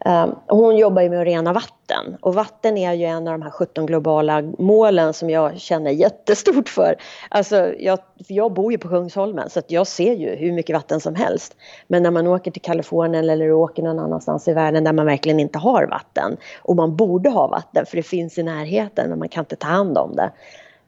Ehm, 0.05 0.35
hon 0.47 0.77
jobbar 0.77 1.01
ju 1.01 1.09
med 1.09 1.19
att 1.19 1.27
rena 1.27 1.53
vatten 1.53 2.17
och 2.21 2.33
vatten 2.33 2.77
är 2.77 2.93
ju 2.93 3.05
en 3.05 3.27
av 3.27 3.33
de 3.33 3.41
här 3.41 3.51
17 3.51 3.85
globala 3.85 4.41
målen 4.41 5.13
som 5.13 5.29
jag 5.29 5.59
känner 5.59 5.91
jättestort 5.91 6.69
för. 6.69 6.95
Alltså 7.29 7.73
jag, 7.79 7.99
för 8.27 8.33
jag 8.33 8.53
bor 8.53 8.71
ju 8.71 8.77
på 8.77 8.87
Kungsholmen 8.87 9.49
så 9.49 9.59
att 9.59 9.71
jag 9.71 9.87
ser 9.87 10.13
ju 10.13 10.35
hur 10.35 10.51
mycket 10.51 10.75
vatten 10.75 10.99
som 10.99 11.15
helst. 11.15 11.55
Men 11.87 12.03
när 12.03 12.11
man 12.11 12.27
åker 12.27 12.51
till 12.51 12.61
Kalifornien 12.61 13.29
eller 13.29 13.51
åker 13.51 13.83
någon 13.83 13.99
annanstans 13.99 14.47
i 14.47 14.53
världen 14.53 14.83
där 14.83 14.93
man 14.93 15.05
verkligen 15.05 15.39
inte 15.39 15.59
har 15.59 15.87
vatten 15.87 16.37
och 16.61 16.75
man 16.75 16.95
borde 16.95 17.29
ha 17.29 17.47
vatten 17.47 17.85
för 17.85 17.97
det 17.97 18.03
finns 18.03 18.37
i 18.37 18.43
närheten 18.43 19.09
men 19.09 19.19
man 19.19 19.29
kan 19.29 19.41
inte 19.41 19.55
ta 19.55 19.67
hand 19.67 19.97
om 19.97 20.15
det. 20.15 20.31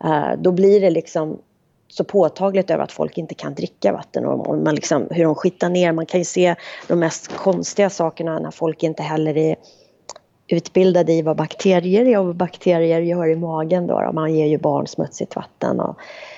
Ehm, 0.04 0.44
då 0.44 0.52
blir 0.52 0.82
det 0.82 0.90
liksom 0.90 1.38
så 1.92 2.04
påtagligt 2.04 2.70
över 2.70 2.84
att 2.84 2.92
folk 2.92 3.18
inte 3.18 3.36
kan 3.36 3.54
dricka 3.54 3.92
vatten 3.92 4.26
och, 4.26 4.50
och 4.50 4.58
man 4.58 4.76
liksom, 4.76 5.08
hur 5.12 5.24
de 5.24 5.36
skittar 5.36 5.70
ner. 5.70 5.92
Man 5.92 6.06
kan 6.06 6.20
ju 6.20 6.26
se 6.26 6.56
de 6.88 7.00
mest 7.00 7.36
konstiga 7.36 7.90
sakerna 7.90 8.40
när 8.40 8.52
folk 8.52 8.84
inte 8.84 9.04
heller 9.04 9.38
är 9.38 9.56
utbildade 10.48 11.14
i 11.14 11.22
vad 11.22 11.38
bakterier 11.38 12.06
är 12.06 12.20
och 12.20 12.26
vad 12.26 12.36
bakterier 12.36 13.00
gör 13.00 13.28
i 13.28 13.36
magen. 13.36 13.88
Då. 13.88 14.12
Man 14.14 14.36
ger 14.36 14.46
ju 14.46 14.58
barn 14.58 14.88
smutsigt 14.88 15.36
vatten 15.36 15.80
och 15.80 15.98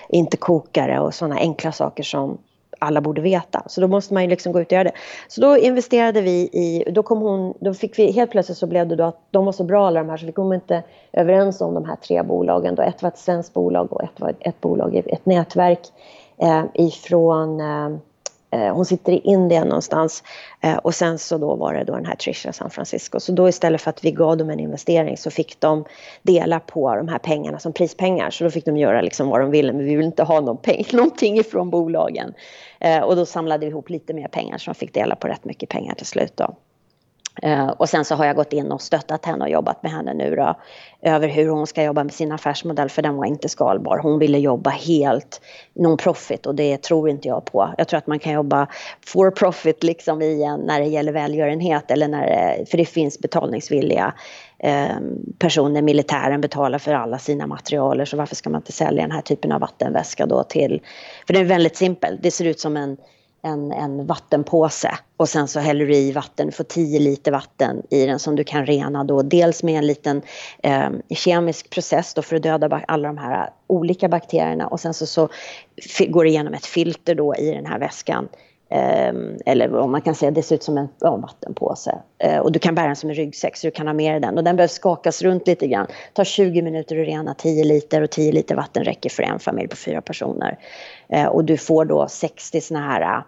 inte 0.10 0.38
kokare 0.38 1.00
och 1.00 1.14
sådana 1.14 1.36
enkla 1.36 1.72
saker 1.72 2.04
som 2.04 2.38
alla 2.84 3.02
borde 3.02 3.22
veta. 3.22 3.64
Så 3.68 3.82
då 3.82 3.88
måste 3.88 4.14
man 4.14 4.24
ju 4.24 4.30
liksom 4.30 4.54
gå 4.54 4.62
ut 4.62 4.68
och 4.68 4.72
göra 4.72 4.84
det. 4.84 4.92
Så 5.28 5.42
då 5.42 5.58
investerade 5.58 6.22
vi 6.22 6.50
i, 6.54 6.84
då 6.92 7.04
kom 7.04 7.22
hon, 7.22 7.54
då 7.60 7.74
fick 7.74 8.00
vi, 8.00 8.12
helt 8.12 8.32
plötsligt 8.32 8.58
så 8.58 8.68
blev 8.68 8.88
det 8.88 8.96
då 8.96 9.04
att 9.04 9.20
de 9.32 9.46
var 9.46 9.52
så 9.52 9.64
bra 9.64 9.88
alla 9.88 10.00
de 10.00 10.10
här 10.10 10.18
så 10.18 10.26
vi 10.26 10.32
kom 10.32 10.54
inte 10.54 10.84
överens 11.14 11.62
om 11.62 11.74
de 11.74 11.86
här 11.86 11.96
tre 11.96 12.24
bolagen. 12.24 12.76
Då. 12.76 12.82
Ett 12.82 13.02
var 13.02 13.10
ett 13.10 13.18
svenskt 13.18 13.54
bolag 13.54 13.94
och 13.94 14.04
ett 14.04 14.20
var 14.20 14.34
ett 14.40 14.62
bolag, 14.62 14.96
ett 14.96 15.26
nätverk 15.26 15.82
eh, 16.38 16.64
ifrån 16.74 17.60
eh, 17.60 17.90
Eh, 17.90 18.13
Eh, 18.54 18.76
hon 18.76 18.86
sitter 18.86 19.12
i 19.14 19.18
Indien 19.18 19.68
någonstans 19.68 20.24
eh, 20.62 20.78
och 20.78 20.96
sen 20.96 21.20
så 21.20 21.38
då 21.38 21.56
var 21.56 21.74
det 21.74 21.84
då 21.84 21.96
den 21.96 22.06
här 22.06 22.16
Trisha 22.16 22.54
San 22.54 22.70
Francisco. 22.70 23.20
Så 23.20 23.32
då 23.32 23.50
istället 23.50 23.82
för 23.82 23.90
att 23.90 24.06
vi 24.06 24.12
gav 24.12 24.38
dem 24.38 24.50
en 24.50 24.60
investering 24.60 25.18
så 25.18 25.32
fick 25.32 25.60
de 25.60 25.86
dela 26.22 26.60
på 26.60 26.96
de 26.96 27.08
här 27.08 27.18
pengarna 27.18 27.60
som 27.60 27.74
prispengar. 27.74 28.30
Så 28.30 28.44
då 28.44 28.50
fick 28.50 28.66
de 28.66 28.78
göra 28.78 29.02
liksom 29.02 29.30
vad 29.30 29.40
de 29.40 29.52
ville 29.52 29.74
men 29.74 29.86
vi 29.86 29.96
vill 29.96 30.06
inte 30.06 30.24
ha 30.24 30.40
någon 30.40 30.58
peng, 30.58 30.84
någonting 30.94 31.38
ifrån 31.38 31.70
bolagen. 31.70 32.34
Eh, 32.80 33.00
och 33.00 33.16
då 33.16 33.26
samlade 33.26 33.66
vi 33.66 33.72
ihop 33.72 33.90
lite 33.90 34.14
mer 34.14 34.28
pengar 34.28 34.58
så 34.58 34.72
de 34.72 34.76
fick 34.76 34.94
dela 34.94 35.16
på 35.16 35.28
rätt 35.28 35.46
mycket 35.46 35.70
pengar 35.70 35.96
till 35.96 36.08
slut 36.08 36.34
då. 36.36 36.56
Uh, 37.46 37.68
och 37.68 37.90
sen 37.90 38.06
så 38.06 38.16
har 38.16 38.26
jag 38.26 38.36
gått 38.36 38.54
in 38.54 38.72
och 38.72 38.82
stöttat 38.82 39.26
henne 39.26 39.46
och 39.46 39.52
jobbat 39.52 39.84
med 39.84 39.92
henne 39.92 40.14
nu 40.14 40.36
då 40.36 40.56
över 41.02 41.28
hur 41.28 41.50
hon 41.50 41.68
ska 41.68 41.84
jobba 41.84 42.04
med 42.04 42.14
sin 42.14 42.32
affärsmodell 42.32 42.90
för 42.90 43.02
den 43.02 43.16
var 43.16 43.26
inte 43.26 43.50
skalbar. 43.50 43.98
Hon 43.98 44.20
ville 44.20 44.38
jobba 44.38 44.70
helt 44.70 45.42
non-profit 45.74 46.46
och 46.46 46.56
det 46.56 46.82
tror 46.82 47.10
inte 47.10 47.28
jag 47.28 47.46
på. 47.46 47.74
Jag 47.78 47.88
tror 47.88 47.98
att 47.98 48.08
man 48.08 48.20
kan 48.20 48.34
jobba 48.34 48.68
for 49.06 49.32
profit 49.32 49.84
liksom 49.84 50.22
i 50.22 50.44
en, 50.44 50.60
när 50.60 50.80
det 50.80 50.86
gäller 50.86 51.12
välgörenhet 51.12 51.92
eller 51.92 52.08
när 52.08 52.26
det, 52.26 52.66
för 52.70 52.78
det 52.78 52.86
finns 52.86 53.20
betalningsvilliga 53.20 54.14
ehm, 54.60 55.34
personer. 55.40 55.82
Militären 55.82 56.42
betalar 56.42 56.80
för 56.80 56.94
alla 56.94 57.20
sina 57.20 57.48
materialer 57.48 58.06
så 58.06 58.18
varför 58.18 58.36
ska 58.36 58.50
man 58.50 58.60
inte 58.60 58.72
sälja 58.72 59.02
den 59.02 59.12
här 59.12 59.22
typen 59.22 59.52
av 59.52 59.62
vattenväska 59.62 60.26
då 60.26 60.44
till, 60.44 60.82
för 61.28 61.34
den 61.34 61.42
är 61.42 61.48
väldigt 61.48 61.78
simpel. 61.78 62.20
Det 62.22 62.32
ser 62.32 62.46
ut 62.46 62.60
som 62.60 62.78
en 62.78 62.98
en, 63.44 63.72
en 63.72 64.06
vattenpåse 64.06 64.92
och 65.18 65.30
sen 65.30 65.48
så 65.48 65.60
häller 65.60 65.86
du 65.86 65.96
i 65.96 66.12
vatten, 66.12 66.46
du 66.46 66.52
får 66.52 66.64
10 66.64 67.00
liter 67.00 67.32
vatten 67.32 67.82
i 67.90 68.06
den 68.06 68.20
som 68.20 68.36
du 68.36 68.44
kan 68.44 68.66
rena 68.66 69.04
då 69.04 69.22
dels 69.22 69.64
med 69.64 69.78
en 69.78 69.88
liten 69.88 70.22
eh, 70.64 70.90
kemisk 71.10 71.70
process 71.70 72.14
då 72.14 72.22
för 72.22 72.36
att 72.36 72.44
döda 72.44 72.82
alla 72.88 73.08
de 73.08 73.18
här 73.18 73.50
olika 73.68 74.10
bakterierna 74.10 74.68
och 74.68 74.80
sen 74.80 74.94
så, 74.94 75.06
så 75.06 75.30
går 76.08 76.24
det 76.24 76.30
igenom 76.30 76.54
ett 76.54 76.66
filter 76.66 77.16
då 77.16 77.36
i 77.36 77.52
den 77.54 77.66
här 77.66 77.80
väskan 77.80 78.28
ehm, 78.70 79.38
eller 79.46 79.76
om 79.76 79.92
man 79.92 80.02
kan 80.02 80.16
säga 80.16 80.32
det 80.32 80.44
ser 80.44 80.56
ut 80.56 80.64
som 80.64 80.78
en 80.78 80.88
ja, 81.00 81.16
vattenpåse. 81.16 82.02
Eh, 82.18 82.40
och 82.40 82.52
du 82.52 82.60
kan 82.60 82.76
bära 82.76 82.88
den 82.88 82.96
som 82.96 83.10
en 83.10 83.16
ryggsäck 83.16 83.58
så 83.58 83.68
du 83.68 83.72
kan 83.72 83.88
ha 83.88 83.94
med 83.94 84.14
dig 84.14 84.22
den. 84.22 84.38
Och 84.38 84.44
den 84.44 84.56
behöver 84.56 84.74
skakas 84.74 85.22
runt 85.22 85.48
lite 85.48 85.68
grann. 85.68 85.86
Det 85.86 86.14
tar 86.14 86.24
20 86.24 86.62
minuter 86.62 87.02
att 87.02 87.08
rena 87.08 87.34
10 87.34 87.64
liter 87.64 88.02
och 88.02 88.10
10 88.10 88.32
liter 88.32 88.56
vatten 88.56 88.84
räcker 88.84 89.10
för 89.10 89.24
en 89.24 89.40
familj 89.40 89.68
på 89.68 89.76
fyra 89.76 90.02
personer. 90.02 90.60
Eh, 91.10 91.26
och 91.26 91.46
du 91.46 91.58
får 91.58 91.86
då 91.86 92.08
60 92.08 92.62
såna 92.62 92.80
här 92.80 93.24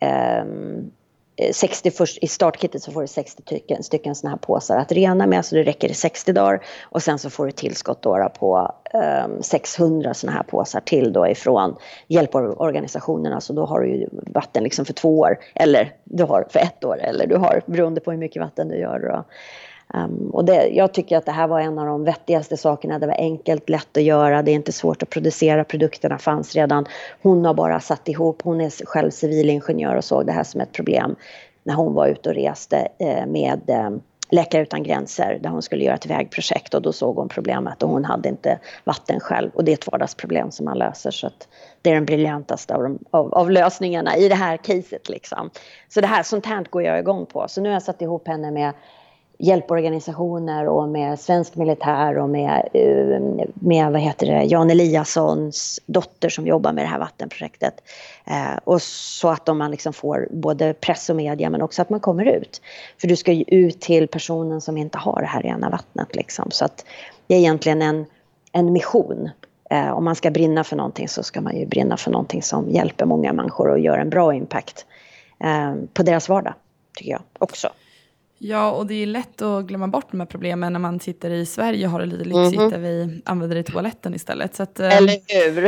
Ehm, 0.00 0.90
eh, 1.36 1.52
60 1.52 1.90
först, 1.90 2.18
I 2.22 2.26
startkittet 2.26 2.82
så 2.82 2.92
får 2.92 3.00
du 3.00 3.06
60 3.06 3.42
stycken, 3.42 3.82
stycken 3.82 4.14
såna 4.14 4.30
här 4.30 4.38
påsar 4.38 4.76
att 4.76 4.92
rena 4.92 5.26
med 5.26 5.44
så 5.44 5.54
det 5.54 5.62
räcker 5.62 5.88
i 5.88 5.94
60 5.94 6.32
dagar. 6.32 6.64
Och 6.82 7.02
sen 7.02 7.18
så 7.18 7.30
får 7.30 7.46
du 7.46 7.52
tillskott 7.52 8.02
då 8.02 8.28
på 8.38 8.72
ehm, 8.94 9.30
um, 9.30 9.42
600 9.42 10.14
såna 10.14 10.32
här 10.32 10.42
påsar 10.42 10.80
till 10.80 11.12
då 11.12 11.28
ifrån 11.28 11.76
hjälporganisationerna. 12.08 13.40
Så 13.40 13.52
då 13.52 13.64
har 13.64 13.80
du 13.80 13.88
ju 13.88 14.08
vatten 14.12 14.64
liksom 14.64 14.84
för 14.84 14.92
två 14.92 15.18
år 15.18 15.38
eller 15.54 15.94
du 16.04 16.24
har 16.24 16.46
för 16.50 16.60
ett 16.60 16.84
år 16.84 17.00
eller 17.00 17.26
du 17.26 17.36
har 17.36 17.62
beroende 17.66 18.00
på 18.00 18.10
hur 18.10 18.18
mycket 18.18 18.42
vatten 18.42 18.68
du 18.68 18.76
gör. 18.76 18.98
Då. 18.98 19.24
Um, 19.94 20.30
och 20.32 20.44
det, 20.44 20.66
jag 20.66 20.94
tycker 20.94 21.16
att 21.16 21.26
det 21.26 21.32
här 21.32 21.46
var 21.46 21.60
en 21.60 21.78
av 21.78 21.86
de 21.86 22.04
vettigaste 22.04 22.56
sakerna. 22.56 22.98
Det 22.98 23.06
var 23.06 23.14
enkelt, 23.18 23.68
lätt 23.68 23.96
att 23.96 24.02
göra, 24.02 24.42
det 24.42 24.50
är 24.50 24.54
inte 24.54 24.72
svårt 24.72 25.02
att 25.02 25.10
producera. 25.10 25.64
Produkterna 25.64 26.18
fanns 26.18 26.54
redan. 26.54 26.86
Hon 27.22 27.44
har 27.44 27.54
bara 27.54 27.80
satt 27.80 28.08
ihop, 28.08 28.42
hon 28.42 28.60
är 28.60 28.86
själv 28.86 29.10
civilingenjör 29.10 29.94
och 29.94 30.04
såg 30.04 30.26
det 30.26 30.32
här 30.32 30.44
som 30.44 30.60
ett 30.60 30.72
problem 30.72 31.16
när 31.62 31.74
hon 31.74 31.94
var 31.94 32.06
ute 32.06 32.28
och 32.28 32.34
reste 32.34 32.88
eh, 32.98 33.26
med 33.26 33.70
eh, 33.70 33.90
Läkare 34.30 34.62
utan 34.62 34.82
gränser 34.82 35.38
där 35.42 35.50
hon 35.50 35.62
skulle 35.62 35.84
göra 35.84 35.94
ett 35.94 36.06
vägprojekt 36.06 36.74
och 36.74 36.82
då 36.82 36.92
såg 36.92 37.16
hon 37.16 37.28
problemet 37.28 37.82
och 37.82 37.88
hon 37.88 38.04
hade 38.04 38.28
inte 38.28 38.58
vatten 38.84 39.20
själv 39.20 39.50
och 39.54 39.64
det 39.64 39.72
är 39.72 39.74
ett 39.74 39.92
vardagsproblem 39.92 40.50
som 40.50 40.64
man 40.64 40.78
löser 40.78 41.10
så 41.10 41.26
att 41.26 41.48
det 41.82 41.90
är 41.90 41.94
den 41.94 42.04
briljantaste 42.04 42.74
av, 42.74 42.82
de, 42.82 42.98
av, 43.10 43.34
av, 43.34 43.50
lösningarna 43.50 44.16
i 44.16 44.28
det 44.28 44.34
här 44.34 44.56
caset 44.56 45.08
liksom. 45.08 45.50
Så 45.88 46.00
det 46.00 46.06
här, 46.06 46.22
sånt 46.22 46.46
här 46.46 46.66
går 46.70 46.82
jag 46.82 46.98
igång 46.98 47.26
på. 47.26 47.44
Så 47.48 47.60
nu 47.60 47.68
har 47.68 47.74
jag 47.74 47.82
satt 47.82 48.02
ihop 48.02 48.28
henne 48.28 48.50
med 48.50 48.72
hjälporganisationer 49.38 50.68
och 50.68 50.88
med 50.88 51.20
svensk 51.20 51.56
militär 51.56 52.18
och 52.18 52.28
med, 52.28 52.68
eh, 52.72 53.46
med 53.54 53.92
vad 53.92 54.00
heter 54.00 54.26
det, 54.26 54.44
Jan 54.44 54.70
Eliassons 54.70 55.80
dotter 55.86 56.28
som 56.28 56.46
jobbar 56.46 56.72
med 56.72 56.84
det 56.84 56.88
här 56.88 56.98
vattenprojektet. 56.98 57.74
Eh, 58.26 58.58
och 58.64 58.82
så 58.82 59.28
att 59.28 59.56
man 59.56 59.70
liksom 59.70 59.92
får 59.92 60.28
både 60.30 60.74
press 60.74 61.10
och 61.10 61.16
media 61.16 61.50
men 61.50 61.62
också 61.62 61.82
att 61.82 61.90
man 61.90 62.00
kommer 62.00 62.24
ut. 62.24 62.60
För 63.00 63.08
du 63.08 63.16
ska 63.16 63.32
ju 63.32 63.44
ut 63.46 63.80
till 63.80 64.08
personen 64.08 64.60
som 64.60 64.76
inte 64.76 64.98
har 64.98 65.20
det 65.20 65.26
här 65.26 65.42
rena 65.42 65.70
vattnet 65.70 66.16
liksom. 66.16 66.50
Så 66.50 66.64
att 66.64 66.84
det 67.26 67.34
är 67.34 67.38
egentligen 67.38 67.82
en, 67.82 68.06
en 68.52 68.72
mission. 68.72 69.30
Eh, 69.70 69.90
om 69.90 70.04
man 70.04 70.14
ska 70.14 70.30
brinna 70.30 70.64
för 70.64 70.76
någonting 70.76 71.08
så 71.08 71.22
ska 71.22 71.40
man 71.40 71.56
ju 71.56 71.66
brinna 71.66 71.96
för 71.96 72.10
någonting 72.10 72.42
som 72.42 72.70
hjälper 72.70 73.06
många 73.06 73.32
människor 73.32 73.68
och 73.68 73.78
gör 73.78 73.98
en 73.98 74.10
bra 74.10 74.34
impact 74.34 74.86
eh, 75.44 75.74
på 75.94 76.02
deras 76.02 76.28
vardag, 76.28 76.54
tycker 76.96 77.10
jag 77.10 77.20
också. 77.38 77.68
Ja, 78.38 78.70
och 78.70 78.86
det 78.86 78.94
är 78.94 79.06
lätt 79.06 79.42
att 79.42 79.64
glömma 79.64 79.88
bort 79.88 80.06
de 80.10 80.20
här 80.20 80.26
problemen 80.26 80.72
när 80.72 80.80
man 80.80 81.00
sitter 81.00 81.30
i 81.30 81.46
Sverige 81.46 81.86
och 81.86 81.92
har 81.92 82.00
det 82.00 82.06
lite 82.06 82.24
lyxigt 82.24 82.60
mm 82.60 82.68
-hmm. 82.68 82.70
där 82.70 82.78
vi 82.78 83.22
använder 83.24 83.54
det 83.54 83.60
i 83.60 83.64
toaletten 83.64 84.14
istället. 84.14 84.54
Så 84.54 84.62
att, 84.62 84.80
eh, 84.80 84.96
Eller 84.96 85.18
hur? 85.26 85.64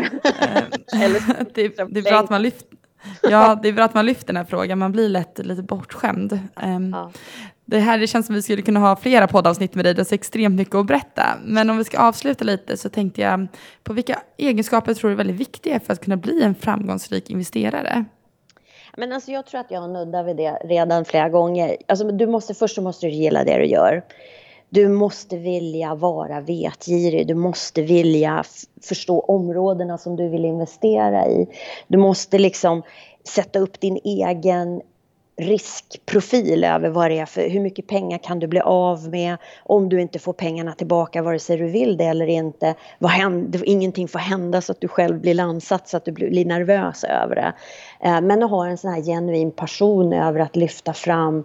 Eller, 1.03 1.21
det, 1.55 1.69
det, 1.91 2.01
är 2.01 2.11
bra 2.11 2.19
att 2.19 2.31
man 2.31 2.43
lyfter 2.43 2.77
Ja, 3.23 3.59
det 3.63 3.69
är 3.69 3.73
bra 3.73 3.85
att 3.85 3.95
man 3.95 4.07
lyfter 4.07 4.27
den 4.27 4.37
här 4.37 4.45
frågan. 4.45 4.79
Man 4.79 4.93
blir 4.93 5.09
lätt 5.09 5.39
lite 5.39 5.63
bortskämd. 5.63 6.33
Um, 6.63 6.91
ja. 6.91 7.11
Det 7.65 7.79
här 7.79 7.99
det 7.99 8.07
känns 8.07 8.27
som 8.27 8.35
att 8.35 8.39
vi 8.39 8.43
skulle 8.43 8.63
kunna 8.63 8.81
ha 8.81 8.97
flera 8.97 9.27
poddavsnitt 9.27 9.75
med 9.75 9.85
dig. 9.85 9.95
Det 9.95 10.03
är 10.03 10.05
så 10.05 10.15
extremt 10.15 10.55
mycket 10.55 10.75
att 10.75 10.87
berätta. 10.87 11.25
Men 11.45 11.71
om 11.71 11.79
vi 11.79 11.85
ska 11.85 11.99
avsluta 11.99 12.45
lite 12.45 12.77
så 12.77 12.89
tänkte 12.89 13.21
jag 13.21 13.47
på 13.83 13.93
vilka 13.93 14.19
egenskaper 14.39 14.95
tror 14.95 15.09
du 15.09 15.13
är 15.13 15.17
väldigt 15.17 15.37
viktiga 15.37 15.81
för 15.81 15.93
att 15.93 16.05
kunna 16.05 16.17
bli 16.17 16.43
en 16.43 16.55
framgångsrik 16.55 17.31
investerare? 17.31 18.05
Men 19.01 19.13
alltså 19.13 19.33
jag 19.33 19.47
tror 19.47 19.61
att 19.61 19.71
jag 19.71 19.81
har 19.81 19.89
nuddat 19.89 20.27
vid 20.27 20.37
det 20.37 20.53
redan 20.65 21.05
flera 21.05 21.29
gånger. 21.29 21.77
Alltså 21.89 22.13
du 22.13 22.27
måste, 22.27 22.55
först 22.55 22.75
så 22.75 22.83
måste 22.83 23.07
du 23.07 23.13
gilla 23.13 23.45
det 23.45 23.59
du 23.59 23.67
gör. 23.67 24.03
Du 24.69 24.89
måste 24.89 25.37
vilja 25.37 25.95
vara 25.95 26.41
vetgirig. 26.41 27.27
Du 27.27 27.35
måste 27.35 27.83
vilja 27.83 28.45
förstå 28.83 29.21
områdena 29.21 29.99
som 29.99 30.17
du 30.17 30.29
vill 30.29 30.45
investera 30.45 31.27
i. 31.27 31.47
Du 31.89 31.99
måste 31.99 32.39
liksom 32.39 32.83
sätta 33.29 33.59
upp 33.59 33.81
din 33.81 34.01
egen 34.05 34.81
riskprofil 35.41 36.65
över 36.65 36.91
vad 36.91 37.11
det 37.11 37.19
är 37.19 37.27
för, 37.27 37.49
hur 37.49 37.61
mycket 37.61 37.87
pengar 37.87 38.19
kan 38.19 38.39
du 38.39 38.47
bli 38.47 38.61
av 38.61 39.09
med 39.09 39.37
om 39.63 39.89
du 39.89 40.01
inte 40.01 40.19
får 40.19 40.33
pengarna 40.33 40.73
tillbaka 40.73 41.23
vare 41.23 41.39
sig 41.39 41.57
du 41.57 41.67
vill 41.67 41.97
det 41.97 42.05
eller 42.05 42.27
inte. 42.27 42.75
Vad 42.99 43.11
händer, 43.11 43.63
ingenting 43.65 44.09
får 44.09 44.19
hända 44.19 44.61
så 44.61 44.73
att 44.73 44.81
du 44.81 44.89
själv 44.89 45.21
blir 45.21 45.35
landsatt 45.35 45.89
så 45.89 45.97
att 45.97 46.05
du 46.05 46.13
blir 46.13 46.45
nervös 46.45 47.05
över 47.05 47.35
det. 47.35 47.53
Eh, 48.01 48.21
men 48.21 48.43
att 48.43 48.51
ha 48.51 48.67
en 48.67 48.79
sån 48.79 48.91
här 48.93 49.03
genuin 49.03 49.51
passion 49.51 50.13
över 50.13 50.41
att 50.41 50.57
lyfta 50.57 50.93
fram 50.93 51.45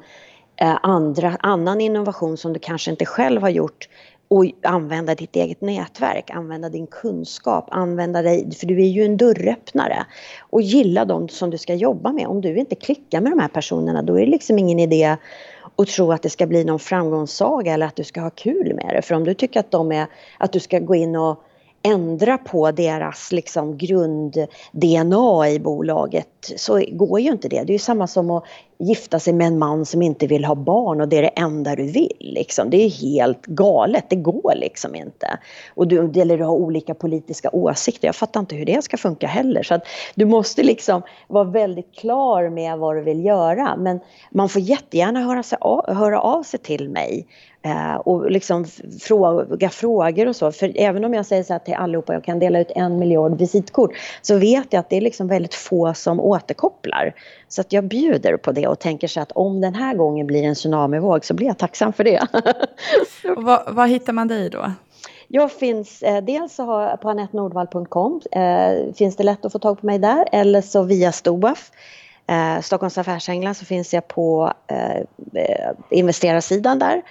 eh, 0.62 0.78
andra, 0.84 1.38
annan 1.40 1.82
innovation 1.82 2.38
som 2.38 2.54
du 2.54 2.60
kanske 2.60 2.92
inte 2.92 3.06
själv 3.06 3.42
har 3.42 3.50
gjort 3.50 3.88
och 4.36 4.46
använda 4.64 5.16
ditt 5.16 5.36
eget 5.36 5.62
nätverk, 5.62 6.30
använda 6.30 6.70
din 6.70 6.88
kunskap, 6.88 7.68
använda 7.72 8.22
dig, 8.22 8.52
för 8.52 8.68
du 8.68 8.82
är 8.82 8.88
ju 8.88 9.06
en 9.06 9.18
dörröppnare. 9.18 10.06
Och 10.40 10.62
gilla 10.62 11.06
dem 11.06 11.30
som 11.30 11.50
du 11.50 11.58
ska 11.58 11.74
jobba 11.74 12.12
med. 12.12 12.28
Om 12.28 12.42
du 12.42 12.58
inte 12.58 12.76
klickar 12.76 13.22
med 13.22 13.32
de 13.32 13.40
här 13.40 13.48
personerna 13.48 14.02
då 14.02 14.16
är 14.20 14.26
det 14.26 14.32
liksom 14.32 14.60
ingen 14.60 14.80
idé 14.80 15.18
att 15.76 15.88
tro 15.88 16.12
att 16.12 16.22
det 16.22 16.30
ska 16.30 16.48
bli 16.48 16.64
någon 16.64 16.80
framgångssaga 16.80 17.74
eller 17.74 17.86
att 17.86 17.96
du 17.96 18.04
ska 18.04 18.22
ha 18.22 18.30
kul 18.30 18.74
med 18.74 18.96
det. 18.96 19.02
För 19.02 19.16
om 19.16 19.24
du 19.24 19.34
tycker 19.34 19.60
att 19.60 19.72
de 19.72 19.92
är, 19.92 20.08
att 20.38 20.52
du 20.52 20.60
ska 20.60 20.80
gå 20.80 20.96
in 20.96 21.16
och 21.16 21.44
ändra 21.86 22.38
på 22.38 22.72
deras 22.72 23.32
liksom 23.32 23.78
grund-DNA 23.78 25.50
i 25.50 25.60
bolaget 25.60 26.28
så 26.56 26.82
går 26.92 27.20
ju 27.20 27.32
inte 27.32 27.50
det. 27.50 27.64
Det 27.64 27.72
är 27.72 27.76
ju 27.76 27.80
samma 27.80 28.08
som 28.08 28.30
att 28.30 28.44
gifta 28.78 29.20
sig 29.20 29.34
med 29.34 29.48
en 29.48 29.60
man 29.60 29.86
som 29.86 30.02
inte 30.02 30.28
vill 30.28 30.46
ha 30.46 30.56
barn 30.56 31.02
och 31.02 31.08
det 31.08 31.18
är 31.18 31.22
det 31.22 31.28
enda 31.28 31.76
du 31.76 31.92
vill. 31.92 32.18
Liksom. 32.20 32.70
Det 32.70 32.78
är 32.78 32.90
helt 32.90 33.46
galet, 33.46 34.06
det 34.10 34.16
går 34.16 34.54
liksom 34.56 34.96
inte. 34.96 35.40
Och 35.76 35.88
du, 35.88 36.22
eller 36.22 36.38
du 36.38 36.44
har 36.44 36.54
olika 36.54 36.94
politiska 36.94 37.50
åsikter, 37.50 38.08
jag 38.08 38.16
fattar 38.16 38.40
inte 38.40 38.56
hur 38.56 38.66
det 38.66 38.84
ska 38.84 38.98
funka 38.98 39.28
heller. 39.28 39.64
Så 39.64 39.74
att 39.74 39.88
du 40.16 40.26
måste 40.26 40.64
liksom 40.64 41.02
vara 41.28 41.44
väldigt 41.44 41.96
klar 41.96 42.50
med 42.50 42.78
vad 42.78 42.96
du 42.96 43.02
vill 43.02 43.26
göra. 43.26 43.76
Men 43.78 44.00
man 44.30 44.50
får 44.50 44.62
jättegärna 44.62 45.20
höra, 45.20 45.44
sig 45.44 45.58
av, 45.62 45.94
höra 45.96 46.22
av 46.22 46.44
sig 46.44 46.60
till 46.60 46.90
mig 46.90 47.28
Eh, 47.66 47.96
och 47.96 48.32
liksom 48.32 48.66
fråga 49.02 49.70
frågor 49.70 50.28
och 50.28 50.36
så. 50.36 50.52
För 50.52 50.72
även 50.76 51.06
om 51.06 51.14
jag 51.14 51.26
säger 51.26 51.44
så 51.44 51.54
här 51.54 51.60
till 51.60 51.74
allihopa, 51.74 52.14
jag 52.14 52.24
kan 52.24 52.40
dela 52.40 52.60
ut 52.60 52.72
en 52.76 53.00
miljard 53.00 53.38
visitkort, 53.38 53.92
så 54.22 54.38
vet 54.38 54.74
jag 54.74 54.80
att 54.80 54.90
det 54.90 54.98
är 54.98 55.02
liksom 55.02 55.28
väldigt 55.28 55.54
få 55.54 55.94
som 55.94 56.20
återkopplar. 56.20 57.14
Så 57.48 57.62
att 57.62 57.74
jag 57.74 57.84
bjuder 57.84 58.38
på 58.38 58.52
det 58.52 58.68
och 58.68 58.80
tänker 58.80 59.08
så 59.08 59.22
att 59.22 59.32
om 59.32 59.62
den 59.62 59.76
här 59.76 59.96
gången 59.96 60.28
blir 60.28 60.44
en 60.44 60.56
tsunamivåg 60.56 61.26
så 61.26 61.34
blir 61.34 61.48
jag 61.48 61.58
tacksam 61.58 61.94
för 61.94 62.04
det. 62.04 62.28
vad, 63.38 63.76
vad 63.76 63.90
hittar 63.90 64.14
man 64.14 64.28
dig 64.28 64.50
då? 64.50 64.72
Jag 65.28 65.52
finns 65.52 66.04
eh, 66.04 66.24
dels 66.24 66.58
har, 66.58 66.98
på 66.98 67.10
anettenordvall.com 67.10 68.22
eh, 68.32 68.94
finns 68.94 69.16
det 69.16 69.24
lätt 69.24 69.46
att 69.46 69.52
få 69.52 69.60
tag 69.60 69.80
på 69.82 69.86
mig 69.86 70.00
där 70.00 70.26
eller 70.32 70.62
så 70.62 70.84
via 70.84 71.12
Stobaf. 71.12 71.72
Eh, 72.28 72.62
Stockholms 72.62 72.98
affärsänglar 72.98 73.54
så 73.54 73.66
finns 73.66 73.94
jag 73.94 74.08
på 74.08 74.54
eh, 74.68 74.96
eh 74.96 75.72
investerarsidan 75.90 76.80
där. 76.80 77.02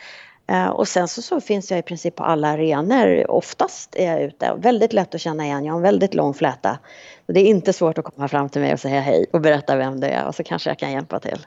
Eh, 0.47 0.69
och 0.69 0.89
sen 0.89 1.09
så, 1.09 1.23
så, 1.23 1.41
finns 1.41 1.71
jag 1.71 1.79
i 1.79 1.83
princip 1.83 2.17
på 2.17 2.25
alla 2.25 2.49
arenor. 2.49 3.31
Oftast 3.31 3.97
är 3.97 4.13
jag 4.13 4.23
ute. 4.23 4.55
Väldigt 4.57 4.93
lätt 4.93 5.15
att 5.15 5.21
känna 5.21 5.45
igen. 5.45 5.65
Jag 5.65 5.73
har 5.73 5.79
en 5.79 5.83
väldigt 5.83 6.15
lång 6.15 6.35
fläta. 6.35 6.79
Det 7.27 7.41
är 7.41 7.45
inte 7.45 7.73
svårt 7.73 7.99
att 7.99 8.05
komma 8.05 8.29
fram 8.29 8.49
till 8.49 8.61
mig 8.61 8.73
och 8.73 8.81
säga 8.81 9.01
hej 9.01 9.27
och 9.33 9.41
berätta 9.41 9.77
vem 9.77 10.01
det 10.01 10.09
är 10.09 10.27
och 10.27 10.35
så 10.35 10.45
kanske 10.45 10.71
jag 10.71 10.79
kan 10.79 10.93
hjälpa 10.93 11.21
till. 11.21 11.47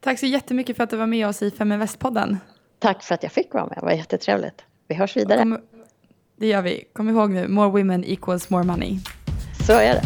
Tack 0.00 0.18
så 0.18 0.26
jättemycket 0.26 0.76
för 0.76 0.84
att 0.84 0.90
du 0.90 0.96
var 0.96 1.06
med 1.06 1.28
oss 1.28 1.42
i 1.42 1.50
Fem 1.50 1.78
Västpodden. 1.78 2.38
Tack 2.78 3.02
för 3.02 3.14
att 3.14 3.22
jag 3.22 3.32
fick 3.32 3.54
vara 3.54 3.66
med. 3.66 3.78
Det 3.80 3.84
var 3.84 3.92
jättetrevligt. 3.92 4.64
Vi 4.88 4.94
hörs 4.94 5.16
vidare. 5.16 5.38
Kom, 5.38 5.58
det 6.36 6.46
gör 6.46 6.62
vi. 6.62 6.84
Kom 6.92 7.08
ihåg 7.08 7.30
nu, 7.30 7.48
more 7.48 7.70
women 7.70 8.04
equals 8.04 8.50
more 8.50 8.64
money. 8.64 8.98
Så 9.66 9.72
är 9.72 9.94
det. 9.94 10.02